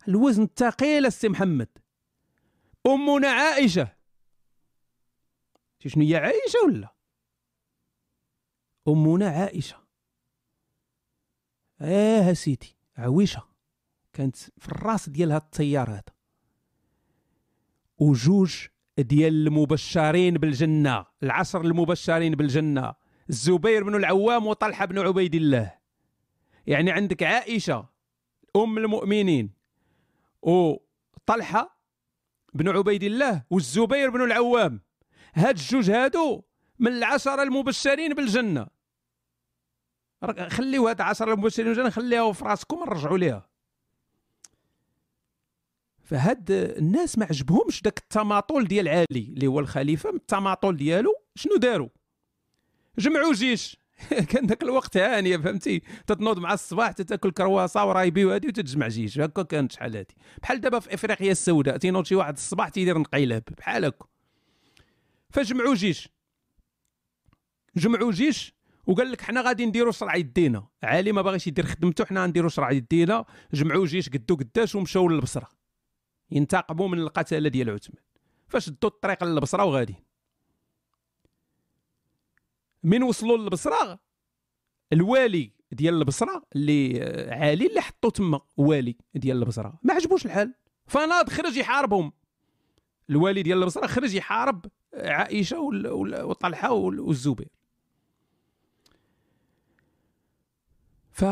الوزن 0.08 0.44
الثقيل 0.44 1.06
السي 1.06 1.30
محمد. 1.30 1.70
أمنا 2.88 3.28
عائشة. 3.28 3.98
شنو 5.88 6.04
هي 6.04 6.16
عائشة 6.16 6.60
ولا؟ 6.66 6.96
أمنا 8.88 9.30
عائشة. 9.30 9.78
آه 11.82 12.34
سيدي 12.34 12.78
عويشة. 12.98 13.44
كانت 14.14 14.36
في 14.36 14.68
الراس 14.68 15.10
ديال 15.10 15.32
هاد 15.32 15.42
التيار 15.42 15.90
هذا. 15.90 16.04
وجوج 17.98 18.68
ديال 18.98 19.48
المبشرين 19.48 20.34
بالجنة 20.34 21.06
العشر 21.24 21.62
المبشرين 21.62 22.36
بالجنة. 22.36 22.94
الزبير 23.30 23.84
بن 23.84 23.96
العوام 23.96 24.48
وطلحة 24.48 24.86
بن 24.86 25.00
عبيد 25.00 25.36
الله. 25.36 25.77
يعني 26.68 26.92
عندك 26.92 27.24
عائشة 27.24 27.90
أم 28.56 28.78
المؤمنين 28.78 29.54
وطلحة 30.42 31.78
بن 32.54 32.70
عبيد 32.70 33.04
الله 33.04 33.44
والزبير 33.50 34.10
بن 34.10 34.22
العوام. 34.22 34.82
هاد 35.34 35.58
الجوج 35.58 35.92
هادو 35.92 36.44
من 36.80 36.92
العشرة 36.92 37.44
المبشرين 37.44 38.14
بالجنة. 38.14 38.68
خليو 40.48 40.88
هاد 40.88 41.02
العشره 41.02 41.34
المبشرين 41.34 41.68
بالجنة 41.68 41.90
خليها 41.90 42.32
في 42.32 42.46
راسكم 42.46 42.80
نرجعوا 42.80 43.18
ليها. 43.18 43.50
فهاد 46.04 46.52
الناس 46.52 47.18
ما 47.18 47.26
عجبهمش 47.26 47.82
داك 47.82 47.98
التماطل 47.98 48.68
ديال 48.68 48.88
علي 48.88 49.06
اللي 49.14 49.48
هو 49.48 49.60
الخليفة 49.60 50.12
من 50.12 50.18
التماطل 50.18 50.78
ديالو 50.78 51.14
شنو 51.36 51.56
داروا؟ 51.56 51.90
جمعوا 52.98 53.34
جيش. 53.34 53.78
كان 54.30 54.46
ذاك 54.46 54.64
الوقت 54.64 54.98
هانيه 54.98 55.38
فهمتي؟ 55.38 55.82
تتنوض 56.08 56.40
مع 56.40 56.54
الصباح 56.54 56.92
تتاكل 56.92 57.32
كرواسه 57.32 57.86
ورايبي 57.86 58.26
وهادي 58.26 58.48
وتتجمع 58.48 58.88
جيش 58.88 59.20
هكا 59.20 59.44
كانت 59.44 59.72
شحال 59.72 59.98
هادي. 59.98 60.16
بحال 60.42 60.62
دابا 60.62 60.80
في 60.80 60.94
إفريقيا 60.94 61.32
السوداء 61.32 61.78
تينوض 61.78 62.06
شي 62.06 62.16
واحد 62.16 62.34
الصباح 62.34 62.70
تيدير 62.70 62.98
نقيلاب. 62.98 63.44
بحال 63.58 63.86
هكا. 63.86 64.06
فجمعوا 65.30 65.76
جيش 65.76 66.10
جمعوا 67.76 68.12
جيش 68.12 68.54
وقال 68.88 69.12
لك 69.12 69.22
حنا 69.22 69.42
غادي 69.42 69.66
نديروا 69.66 69.92
شرع 69.92 70.16
يدينا. 70.16 70.68
علي 70.84 71.12
ما 71.12 71.22
باغيش 71.22 71.48
يدير 71.48 71.66
خدمته 71.66 72.06
حنا 72.06 72.24
غنديروا 72.24 72.50
شرع 72.50 72.72
يدينا. 72.72 73.26
جمعوا 73.54 73.86
جيش 73.86 74.10
قدو 74.10 74.36
قداش 74.36 74.76
ومشاو 74.76 75.10
للبصرة. 75.10 75.50
ينتقموا 76.32 76.88
من 76.88 77.00
القتله 77.00 77.50
ديال 77.50 77.70
عثمان. 77.70 78.04
فشدوا 78.48 78.90
الطريق 78.90 79.24
للبصرة 79.24 79.64
وغادي 79.64 80.07
من 82.84 83.04
وصلوا 83.04 83.38
للبصرة. 83.38 84.00
الوالي 84.94 85.52
ديال 85.72 85.94
البصرة 85.94 86.44
اللي 86.56 87.04
عالي 87.32 87.68
اللي 87.68 87.82
حطوا 87.82 88.10
تما 88.10 88.42
والي 88.58 88.98
ديال 89.16 89.38
البصرة. 89.38 89.80
ما 89.84 89.94
عجبوش 89.94 90.26
الحال. 90.26 90.54
فناض 90.88 91.30
خرج 91.30 91.58
يحاربهم. 91.58 92.14
الوالي 93.10 93.44
ديال 93.44 93.58
البصرة 93.58 93.88
خرج 93.88 94.14
يحارب 94.14 94.66
عائشة 94.94 95.60
وطلحة 96.24 96.72
والزبير. 96.72 97.50
ف 101.12 101.26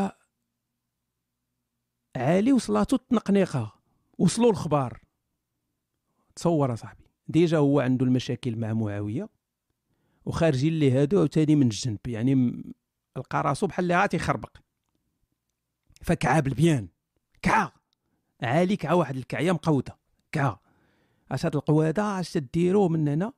عالي 2.16 2.52
وصلاتو 2.52 2.96
التنقنيقة. 2.96 3.80
وصلوا 4.18 4.50
الخبار. 4.50 5.00
تصور 6.36 6.76
صاحبي 6.76 7.04
ديجا 7.28 7.58
هو 7.58 7.80
عنده 7.80 8.06
المشاكل 8.06 8.56
مع 8.56 8.72
معاوية. 8.72 9.35
وخارجين 10.26 10.78
ليه 10.78 11.02
هادو 11.02 11.18
عاوتاني 11.18 11.56
من 11.56 11.62
الجنب. 11.62 11.98
يعني 12.06 12.62
لقى 13.16 13.42
راسو 13.42 13.66
بحال 13.66 13.84
اللي 13.84 13.96
غاتي 13.96 14.16
يخربق. 14.16 14.56
فكعا 16.02 16.40
بالبيان. 16.40 16.88
كعا! 17.42 17.72
عالي 18.42 18.76
كعا 18.76 18.92
واحد 18.92 19.16
الكعية 19.16 19.52
مقوده 19.52 19.96
كعا! 20.32 20.58
اش 21.32 21.46
هاد 21.46 21.56
القوادة؟ 21.56 22.20
اش 22.20 22.32
تديروا 22.32 22.88
من 22.88 23.08
هنا؟ 23.08 23.32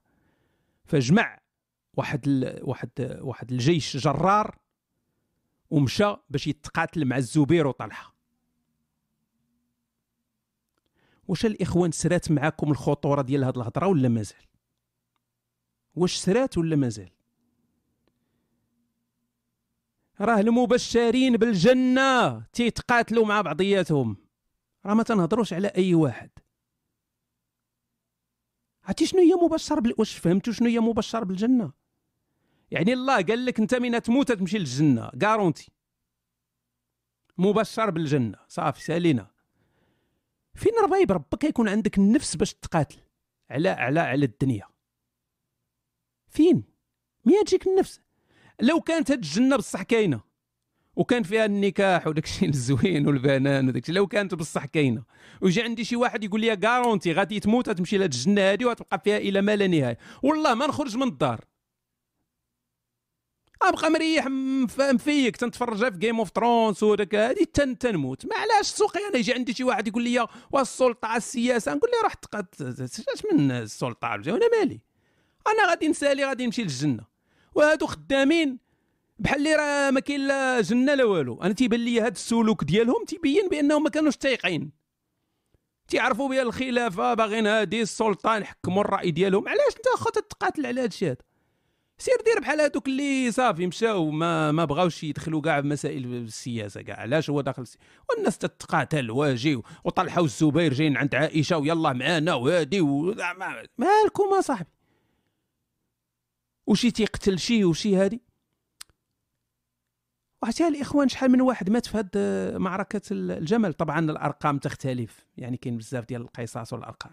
فجمع 0.84 1.38
واحد 1.96 2.28
ال... 2.28 2.60
واحد 2.62 3.18
واحد 3.20 3.52
الجيش 3.52 3.96
جرار 3.96 4.58
ومشى 5.70 6.16
باش 6.30 6.46
يتقاتل 6.46 7.04
مع 7.04 7.16
الزبير 7.16 7.66
وطلحة. 7.66 8.14
واش 11.28 11.46
الإخوان 11.46 11.90
سرات 11.92 12.30
معاكم 12.30 12.70
الخطورة 12.70 13.22
ديال 13.22 13.44
هاد 13.44 13.56
الهضرة 13.56 13.86
ولا 13.86 14.08
مازال؟ 14.08 14.47
واش 15.98 16.16
سرات 16.16 16.58
ولا 16.58 16.76
مازال 16.76 17.10
راه 20.20 20.40
المبشرين 20.40 21.36
بالجنة 21.36 22.40
تيتقاتلوا 22.52 23.26
مع 23.26 23.40
بعضياتهم. 23.40 24.16
راه 24.86 24.94
ما 24.94 25.02
تنهضروش 25.02 25.52
على 25.52 25.68
أي 25.68 25.94
واحد. 25.94 26.30
عرفتي 28.84 29.06
شنو 29.06 29.20
هي 29.20 29.34
مبشر 29.34 29.80
بال... 29.80 29.94
واش 29.98 30.18
فهمتوا 30.18 30.52
شنو 30.52 30.68
هي 30.68 30.80
مبشر 30.80 31.24
بالجنة؟ 31.24 31.72
يعني 32.70 32.92
الله 32.92 33.22
قال 33.22 33.46
لك 33.46 33.60
أنت 33.60 33.74
من 33.74 34.02
تموت 34.02 34.32
تمشي 34.32 34.58
للجنة 34.58 35.10
كارونتي 35.20 35.72
مبشر 37.38 37.90
بالجنة. 37.90 38.38
صافي 38.48 38.82
سألينا. 38.82 39.30
فين 40.54 40.72
ربايب 40.82 41.12
ربك 41.12 41.44
يكون 41.44 41.68
عندك 41.68 41.98
النفس 41.98 42.36
باش 42.36 42.54
تقاتل 42.54 42.98
على 43.50 43.68
على 43.68 44.00
على 44.00 44.24
الدنيا. 44.24 44.66
فين؟ 46.30 46.62
مين 47.24 47.44
تجيك 47.44 47.66
النفس 47.66 48.00
لو 48.60 48.80
كانت 48.80 49.10
هاد 49.10 49.18
الجنة 49.18 49.56
بصح 49.56 49.82
كاينة 49.82 50.20
وكان 50.96 51.22
فيها 51.22 51.44
النكاح 51.44 52.06
وداك 52.06 52.24
الشيء 52.24 52.48
الزوين 52.58 53.06
والبنان 53.06 53.68
وداك 53.68 53.90
لو 53.90 54.06
كانت 54.06 54.34
بصح 54.34 54.64
كاينة 54.64 55.02
ويجي 55.42 55.62
عندي 55.62 55.84
شي 55.84 55.96
واحد 55.96 56.24
يقول 56.24 56.40
لي 56.40 56.56
كارونتي 56.56 57.12
غادي 57.12 57.40
تموت 57.40 57.70
تمشي 57.70 57.98
لهاد 57.98 58.12
الجنة 58.12 58.40
هادي 58.40 58.64
وتبقى 58.64 59.00
فيها 59.04 59.16
إلى 59.16 59.40
ما 59.42 59.56
لا 59.56 59.66
نهاية. 59.66 59.98
والله 60.22 60.54
ما 60.54 60.66
نخرج 60.66 60.96
من 60.96 61.08
الدار. 61.08 61.44
أبقى 63.62 63.90
مريح 63.90 64.26
مفيك 64.26 65.36
تنتفرج 65.36 65.92
في 65.92 65.98
Game 65.98 66.18
of 66.18 66.30
Thrones 66.30 66.82
وداك 66.82 67.14
هادي 67.14 67.44
تن 67.44 67.78
تنموت. 67.78 68.26
ما 68.26 68.36
علاش 68.36 68.66
سوقي 68.66 69.00
أنا؟ 69.08 69.16
يجي 69.16 69.32
عندي 69.34 69.54
شي 69.54 69.64
واحد 69.64 69.88
يقول 69.88 70.02
لي 70.02 70.26
والسلطة 70.52 71.16
السياسة. 71.16 71.74
نقول 71.74 71.90
له 71.90 72.02
روح 72.02 72.14
اش 73.14 73.22
من 73.32 73.50
السلطة 73.50 74.14
أنا 74.14 74.48
مالي. 74.58 74.87
أنا 75.52 75.70
غادي 75.70 75.88
نسالي 75.88 76.24
غادي 76.24 76.46
نمشي 76.46 76.62
للجنة. 76.62 77.04
وهادو 77.54 77.86
خدامين 77.86 78.58
بحال 79.18 79.38
اللي 79.38 79.54
راه 79.54 79.90
ما 79.90 80.00
كاين 80.00 80.26
لا 80.26 80.60
جنة 80.60 80.94
لا 80.94 81.04
والو. 81.04 81.42
أنا 81.42 81.52
تيبان 81.52 81.80
لي 81.80 82.00
هذا 82.00 82.08
السلوك 82.08 82.64
ديالهم 82.64 83.04
تيبين 83.04 83.48
بأنهم 83.48 83.82
ما 83.82 83.90
كانوش 83.90 84.16
تايقين. 84.16 84.70
تيعرفوا 85.88 86.28
بها 86.28 86.42
الخلافة 86.42 87.14
باغيين 87.14 87.46
هادي 87.46 87.82
السلطان 87.82 88.42
يحكموا 88.42 88.82
الرأي 88.82 89.10
ديالهم. 89.10 89.48
علاش 89.48 89.76
انت 89.76 89.86
اخوت 89.94 90.18
تقاتل 90.18 90.66
على 90.66 90.80
هادشي 90.80 91.06
هذا 91.06 91.16
سير 91.98 92.16
دير 92.24 92.40
بحال 92.40 92.60
هادوك 92.60 92.86
اللي 92.86 93.32
صافي 93.32 93.66
مشاو 93.66 94.10
ما 94.10 94.52
ما 94.52 94.64
بغاوش 94.64 95.04
يدخلوا 95.04 95.40
كاع 95.40 95.60
مسائل 95.60 96.04
السياسة 96.14 96.82
كاع. 96.82 97.00
علاش 97.00 97.30
هو 97.30 97.40
داخل 97.40 97.62
السياسة. 97.62 97.84
والناس 98.10 98.38
تتقاتل 98.38 99.10
واجي 99.10 99.62
وطلحوا 99.84 100.24
الزبير 100.24 100.74
جايين 100.74 100.96
عند 100.96 101.14
عائشة 101.14 101.58
ويلا 101.58 101.92
معانا 101.92 102.34
وهادي 102.34 102.80
و... 102.80 103.14
مالكم 103.78 104.34
اصاحبي 104.38 104.70
وشي 106.68 106.90
تيقتل 106.90 107.38
شي 107.38 107.64
وشي 107.64 107.96
هادي؟ 107.96 108.20
وعرفتي 110.42 110.68
الإخوان 110.68 111.08
شحال 111.08 111.30
من 111.30 111.40
واحد 111.40 111.70
مات 111.70 111.86
في 111.86 111.98
هاد 111.98 112.18
معركة 112.56 113.00
الجمل. 113.10 113.74
طبعا 113.74 113.98
الأرقام 114.10 114.58
تختلف 114.58 115.26
يعني 115.36 115.56
كاين 115.56 115.78
بزاف 115.78 116.04
ديال 116.04 116.20
القصص 116.22 116.72
والأرقام. 116.72 117.12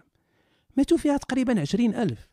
ماتوا 0.76 0.96
فيها 0.96 1.16
تقريبا 1.16 1.60
عشرين 1.60 1.94
ألف. 1.94 2.28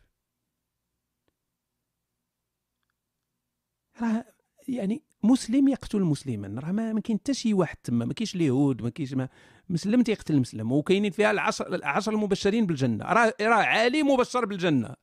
راه 4.01 4.26
يعني 4.67 5.03
مسلم 5.24 5.67
يقتل 5.67 6.01
مسلما. 6.01 6.61
راه 6.61 6.71
ما 6.71 7.01
كاين 7.01 7.17
حتى 7.17 7.34
شي 7.34 7.53
واحد 7.53 7.78
تما 7.78 8.05
ما 8.05 8.13
كاينش 8.13 8.36
اليهود 8.36 8.82
ما 8.82 8.89
كاينش 8.89 9.13
ما 9.13 9.30
مسلم 9.69 10.01
تيقتل 10.01 10.39
مسلم. 10.39 10.71
وكاينين 10.71 11.11
فيها 11.11 11.32
العشر 11.32 11.76
العشر 11.76 12.11
المبشرين 12.11 12.65
بالجنة. 12.65 13.05
راه 13.05 13.34
راه 13.41 13.63
عالي 13.63 14.03
مبشر 14.03 14.45
بالجنة. 14.45 14.95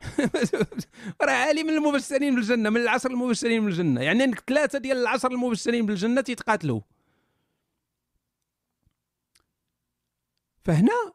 راه 1.22 1.32
عالي 1.32 1.62
من 1.62 1.70
المبشرين 1.70 2.34
بالجنة 2.34 2.70
من 2.70 2.80
العشر 2.80 3.10
المبشرين 3.10 3.64
بالجنة. 3.64 4.00
يعني 4.00 4.34
ثلاثة 4.46 4.78
ديال 4.78 4.96
العشر 4.96 5.30
المبشرين 5.30 5.86
بالجنة 5.86 6.20
تيتقاتلوا. 6.20 6.80
فهنا 10.64 11.12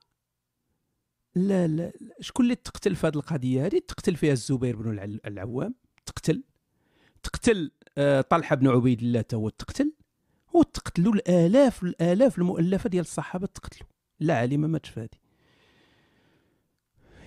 لا 1.36 1.68
لا 1.68 1.92
شكون 2.20 2.46
اللي 2.46 2.56
تقتل 2.56 2.96
في 2.96 3.08
هذه 3.08 3.16
القضية 3.16 3.66
هذه 3.66 3.80
تقتل 3.88 4.16
فيها 4.16 4.34
الزبير 4.34 4.76
بن 4.76 5.20
العوام. 5.26 5.76
تقتل. 6.06 6.44
تقتل 7.24 7.72
آه، 7.98 8.22
طلحة 8.22 8.56
بن 8.56 8.68
عبيد 8.68 9.02
الله 9.02 9.24
هو 9.34 9.50
تقتل. 9.50 9.94
وتقتلوا 10.54 11.14
الآلاف 11.14 11.84
الآلاف 11.84 12.38
المؤلفة 12.38 12.90
ديال 12.90 13.02
الصحابة 13.02 13.48
تقتلوا. 13.48 13.90
لا 14.20 14.38
علي 14.38 14.58
ما 14.58 14.68
ماتش 14.68 14.90
في 14.90 15.00
هذه 15.00 15.24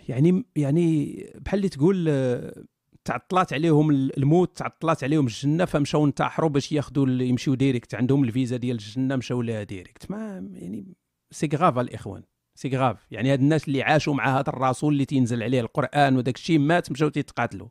يعني 0.08 0.44
يعني 0.56 1.16
بحال 1.34 1.58
اللي 1.58 1.68
تقول 1.68 2.06
آه، 2.08 2.64
تعطلات 3.04 3.52
عليهم 3.52 3.90
الموت 3.90 4.56
تعطلات 4.56 5.04
عليهم 5.04 5.26
الجنة 5.26 5.64
فمشاو 5.64 6.04
انتحروا 6.04 6.50
باش 6.50 6.72
ياخذوا 6.72 7.08
يمشيو 7.08 7.54
direct 7.54 7.94
عندهم 7.94 8.24
الفيزا 8.24 8.56
ديال 8.56 8.76
الجنة 8.76 9.16
مشاو 9.16 9.42
لها 9.42 9.62
direct 9.62 10.10
ما 10.10 10.48
يعني 10.52 10.94
c'est 11.30 11.48
grave 11.54 11.78
الإخوان 11.78 12.22
c'est 12.54 12.76
grave 12.76 13.06
يعني 13.10 13.32
هاد 13.32 13.40
الناس 13.40 13.68
اللي 13.68 13.82
عاشوا 13.82 14.14
مع 14.14 14.38
هذا 14.38 14.48
الرسول 14.48 14.92
اللي 14.92 15.04
تينزل 15.04 15.42
عليه 15.42 15.60
القرآن 15.60 16.16
وداك 16.16 16.36
الشيء 16.36 16.58
مات 16.58 16.92
مشاو 16.92 17.08
تيتقاتلوا. 17.08 17.68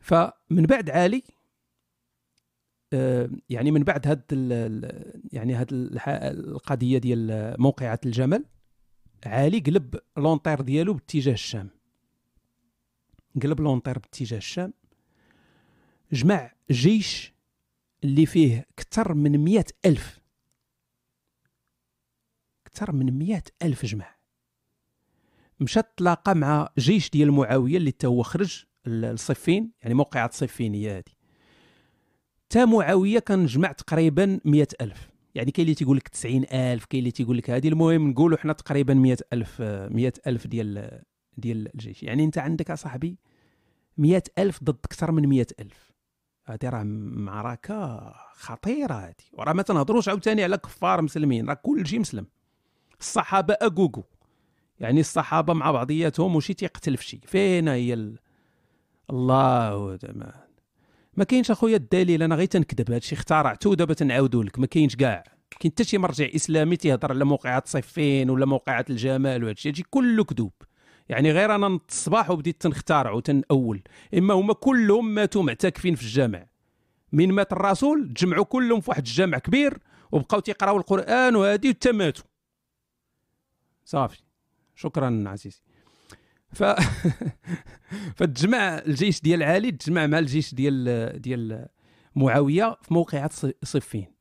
فمن 0.00 0.62
بعد 0.66 0.90
علي 0.90 1.22
آه، 2.92 3.30
يعني 3.48 3.70
من 3.70 3.82
بعد 3.82 4.06
هاد 4.06 4.22
يعني 5.32 5.54
هاد 5.54 5.68
القضية 6.08 6.98
ديال 6.98 7.54
موقعة 7.58 8.00
الجمل 8.06 8.44
علي 9.24 9.58
قلب 9.58 10.00
لونطير 10.16 10.60
ديالو 10.60 10.92
باتجاه 10.94 11.32
الشام. 11.32 11.70
قلب 13.42 13.60
لونطير 13.60 13.98
باتجاه 13.98 14.38
الشام. 14.38 14.72
جمع 16.12 16.52
جيش 16.70 17.34
اللي 18.04 18.26
فيه 18.26 18.66
كثر 18.76 19.14
من 19.14 19.38
مئة 19.38 19.66
ألف. 19.86 20.20
كثر 22.64 22.92
من 22.92 23.18
مئة 23.18 23.44
ألف 23.62 23.86
جمع. 23.86 24.14
مشى 25.60 25.80
تلاقى 25.96 26.34
مع 26.34 26.68
جيش 26.78 27.10
ديال 27.10 27.32
معاوية 27.32 27.76
اللي 27.76 27.92
تا 27.92 28.08
هو 28.08 28.22
خرج 28.22 28.64
الصفين 28.86 29.72
يعني 29.82 29.94
موقعة 29.94 30.30
صفين 30.32 30.74
هي 30.74 30.98
هذه 30.98 31.12
تا 32.48 32.64
معاوية 32.64 33.18
كان 33.18 33.46
جمع 33.46 33.72
تقريبا 33.72 34.40
مئة 34.44 34.68
ألف. 34.80 35.13
يعني 35.34 35.50
كاين 35.50 35.64
اللي 35.64 35.74
تيقول 35.74 35.96
لك 35.96 36.08
90000 36.08 36.84
كاين 36.84 37.00
اللي 37.00 37.10
تيقول 37.10 37.38
لك 37.38 37.50
هذه 37.50 37.68
المهم 37.68 38.10
نقولوا 38.10 38.38
حنا 38.38 38.52
تقريبا 38.52 38.94
100000 38.94 39.60
100000 39.60 40.46
ديال 40.46 41.02
ديال 41.36 41.74
الجيش. 41.74 42.02
يعني 42.02 42.24
انت 42.24 42.38
عندك 42.38 42.70
اصاحبي 42.70 43.18
100000 43.98 44.64
ضد 44.64 44.78
أكثر 44.84 45.12
من 45.12 45.28
100000 45.28 45.92
هذه 46.46 46.68
راه 46.68 46.82
معركة 46.82 48.12
خطيرة 48.34 48.94
هذه 48.94 49.14
وراه 49.32 49.52
ما 49.52 49.62
تنهضروش 49.62 50.08
عاوتاني 50.08 50.44
على 50.44 50.56
كفار 50.58 51.02
مسلمين 51.02 51.48
راه 51.48 51.54
كل 51.54 51.86
شيء 51.86 52.00
مسلم. 52.00 52.26
الصحابة 53.00 53.56
اكوكو 53.60 54.02
يعني 54.80 55.00
الصحابة 55.00 55.52
مع 55.52 55.70
بعضياتهم 55.70 56.36
وشي 56.36 56.54
تيقتل 56.54 56.96
في 56.96 57.04
شي. 57.04 57.20
فين 57.26 57.68
هي 57.68 57.94
ال... 57.94 58.18
الله 59.10 59.98
ما 61.16 61.24
كاينش 61.24 61.50
اخويا 61.50 61.76
الدليل 61.76 62.22
أنا 62.22 62.34
غير 62.34 62.46
تنكذب. 62.46 62.92
هادشي 62.92 63.14
اخترعته 63.14 63.70
ودابا 63.70 63.94
تنعاودو 63.94 64.42
لك. 64.42 64.58
ما 64.58 64.66
كاينش 64.66 64.96
كاع. 64.96 65.24
كاين 65.60 65.72
حتى 65.72 65.84
شي 65.84 65.98
مرجع 65.98 66.28
إسلامي 66.34 66.76
تيهضر 66.76 67.12
على 67.12 67.24
موقعة 67.24 67.62
صفين 67.66 68.30
ولا 68.30 68.46
موقعة 68.46 68.84
الجمال 68.90 69.44
وهادشي. 69.44 69.68
هادشي 69.68 69.82
كله 69.90 70.24
كذوب. 70.24 70.52
يعني 71.08 71.32
غير 71.32 71.54
أنا 71.54 71.80
الصباح 71.88 72.30
وبديت 72.30 72.62
تنخترع 72.62 73.12
وتنأول 73.12 73.82
إما 74.14 74.34
هما 74.34 74.54
كلهم 74.54 75.14
ماتوا 75.14 75.42
معتكفين 75.42 75.94
في 75.94 76.02
الجامع. 76.02 76.46
من 77.12 77.32
مات 77.32 77.52
الرسول 77.52 78.12
تجمعوا 78.14 78.44
كلهم 78.44 78.80
في 78.80 78.90
واحد 78.90 79.06
الجامع 79.06 79.38
كبير 79.38 79.78
وبقاو 80.12 80.40
تيقراو 80.40 80.76
القرآن 80.76 81.36
وهادي 81.36 81.68
وتماتوا 81.68 82.24
صافي. 83.84 84.22
شكرا 84.74 85.24
عزيزي. 85.26 85.62
ف 86.54 86.64
فتجمع 88.16 88.78
الجيش 88.78 89.20
ديال 89.20 89.42
علي 89.42 89.72
تجمع 89.72 90.06
مع 90.06 90.18
الجيش 90.18 90.54
ديال 90.54 91.22
ديال 91.22 91.68
معاوية 92.16 92.76
في 92.82 92.94
موقعة 92.94 93.30
صفين. 93.64 94.14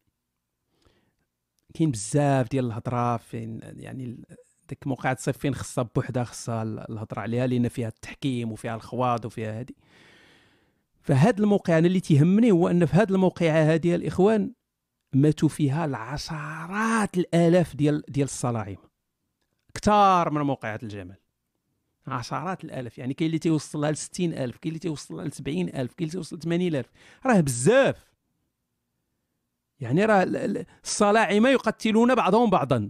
كاين 1.73 1.91
بزاف 1.91 2.49
ديال 2.49 2.65
الهضرة 2.65 3.17
فين 3.17 3.59
يعني 3.63 4.25
ديك 4.69 4.87
موقعة 4.87 5.17
صفين 5.19 5.55
خصها 5.55 5.89
بوحدها 5.95 6.23
خصها 6.23 6.63
الهضرة 6.63 7.19
عليها 7.19 7.47
لأن 7.47 7.67
فيها 7.67 7.87
التحكيم 7.87 8.51
وفيها 8.51 8.75
الخواض 8.75 9.25
وفيها 9.25 9.59
هذه 9.59 9.73
فهاد 11.01 11.39
الموقعة 11.39 11.77
أنا 11.77 11.87
اللي 11.87 11.99
تيهمني 11.99 12.51
هو 12.51 12.67
أن 12.67 12.85
في 12.85 12.97
هاد 12.97 13.11
الموقعة 13.11 13.73
هذه 13.73 13.95
الإخوان 13.95 14.53
ماتوا 15.13 15.49
فيها 15.49 15.85
العشرات 15.85 17.17
الآلاف 17.17 17.75
ديال 17.75 18.03
ديال 18.07 18.25
الصلاعيم 18.25 18.77
كثار 19.73 20.29
من 20.29 20.41
موقعة 20.41 20.79
الجمل 20.83 21.22
عشرات 22.07 22.63
الالاف 22.63 22.97
يعني 22.97 23.13
كاين 23.13 23.27
اللي 23.27 23.39
تيوصلها 23.39 23.91
ل 23.91 23.97
60000 23.97 24.57
كاين 24.57 24.71
اللي 24.71 24.79
تيوصلها 24.79 25.25
ل 25.25 25.31
70000 25.31 25.93
كاين 25.93 26.09
اللي 26.09 26.11
تيوصل 26.11 26.37
ل 26.37 26.39
80000 26.39 26.85
راه 27.25 27.39
بزاف. 27.39 28.13
يعني 29.79 30.05
راه 30.05 30.23
الصلاعمه 30.83 31.49
يقتلون 31.49 32.15
بعضهم 32.15 32.49
بعضا. 32.49 32.89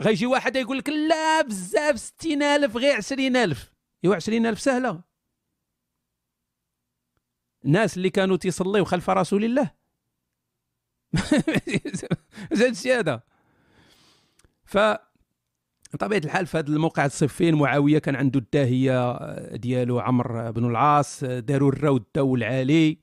غيجي 0.00 0.26
واحد 0.26 0.56
يقول 0.56 0.78
لك 0.78 0.88
لا 0.88 1.42
بزاف 1.42 1.98
60000 1.98 2.76
غير 2.76 2.96
20000 2.96 3.72
ايوا 4.04 4.16
20000 4.16 4.60
سهلة. 4.60 5.02
الناس 7.64 7.96
اللي 7.96 8.10
كانوا 8.10 8.36
تيصليو 8.36 8.84
خلف 8.84 9.10
رسول 9.10 9.44
الله. 9.44 9.70
زاد 12.52 12.88
هذا 12.88 13.22
ف 14.64 14.78
بطبيعة 15.94 16.18
الحال 16.24 16.46
في 16.46 16.58
هذا 16.58 16.68
الموقع 16.68 17.06
الصفين 17.06 17.54
معاويه 17.54 17.98
كان 17.98 18.16
عنده 18.16 18.40
الداهية 18.40 19.18
ديالو 19.56 19.98
عمرو 19.98 20.52
بن 20.52 20.64
العاص 20.64 21.24
داروا 21.24 21.72
الراود 21.72 22.04
داو 22.14 22.34
العالي 22.34 22.98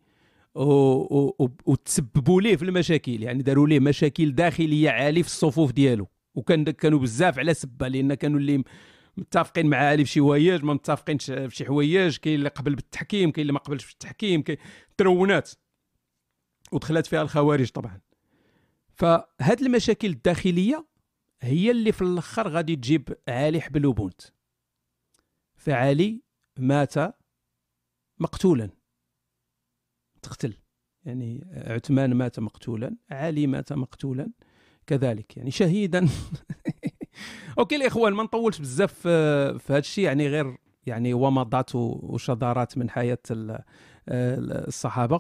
وتسببوا 1.66 2.42
ليه 2.42 2.56
في 2.56 2.66
المشاكل. 2.66 3.24
يعني 3.24 3.44
داروا 3.44 3.68
ليه 3.68 3.80
مشاكل 3.80 4.36
داخلية 4.36 4.90
عالي 4.90 5.24
في 5.24 5.30
الصفوف 5.30 5.72
ديالو. 5.72 6.08
وكان 6.36 6.64
كانوا 6.64 7.00
بزاف 7.00 7.40
على 7.40 7.54
سبة 7.54 7.88
لأن 7.88 8.14
كانوا 8.14 8.40
اللي 8.40 8.64
متفقين 9.18 9.68
مع 9.68 9.78
علي 9.78 10.06
في 10.06 10.12
شي 10.12 10.20
حوايج 10.20 10.64
ما 10.64 10.74
متفقينش 10.74 11.26
في 11.32 11.56
شي 11.56 11.66
حوايج 11.66 12.18
كاين 12.18 12.36
اللي 12.36 12.50
قبل 12.50 12.76
بالتحكيم 12.76 13.32
كاين 13.32 13.42
اللي 13.42 13.54
ما 13.54 13.60
قبلش 13.60 13.86
بالتحكيم 13.86 14.42
كاين 14.42 14.58
ترونات. 14.98 15.52
ودخلت 16.72 17.06
فيها 17.06 17.22
الخوارج 17.22 17.70
طبعا. 17.70 18.00
فهاد 18.96 19.62
المشاكل 19.62 20.08
الداخلية 20.08 20.86
هي 21.46 21.72
اللي 21.72 21.92
في 21.92 22.02
الأخر 22.02 22.48
غادي 22.48 22.76
تجيب 22.76 23.18
علي 23.28 23.62
حبل 23.62 23.86
وبونت 23.86 24.22
فعلي 25.56 26.22
مات 26.60 26.94
مقتولا. 28.20 28.70
تقتل. 30.22 30.54
يعني 31.06 31.48
عثمان 31.68 32.14
مات 32.14 32.40
مقتولا 32.40 32.96
علي 33.12 33.48
مات 33.48 33.74
مقتولا. 33.74 34.32
كذلك 34.88 35.38
يعني 35.38 35.52
شهيدا. 35.52 36.08
أوكي 37.60 37.76
الإخوان 37.76 38.14
ما 38.14 38.24
نطولش 38.24 38.60
بزاف 38.60 38.94
في 39.00 39.64
هذا 39.70 39.78
الشيء 39.78 40.04
يعني 40.04 40.28
غير 40.28 40.58
يعني 40.86 41.14
ومضات 41.14 41.76
وشذرات 41.76 42.78
من 42.78 42.90
حياة 42.90 43.18
ال- 43.32 43.52
ال- 44.10 44.68
الصحابة. 44.68 45.20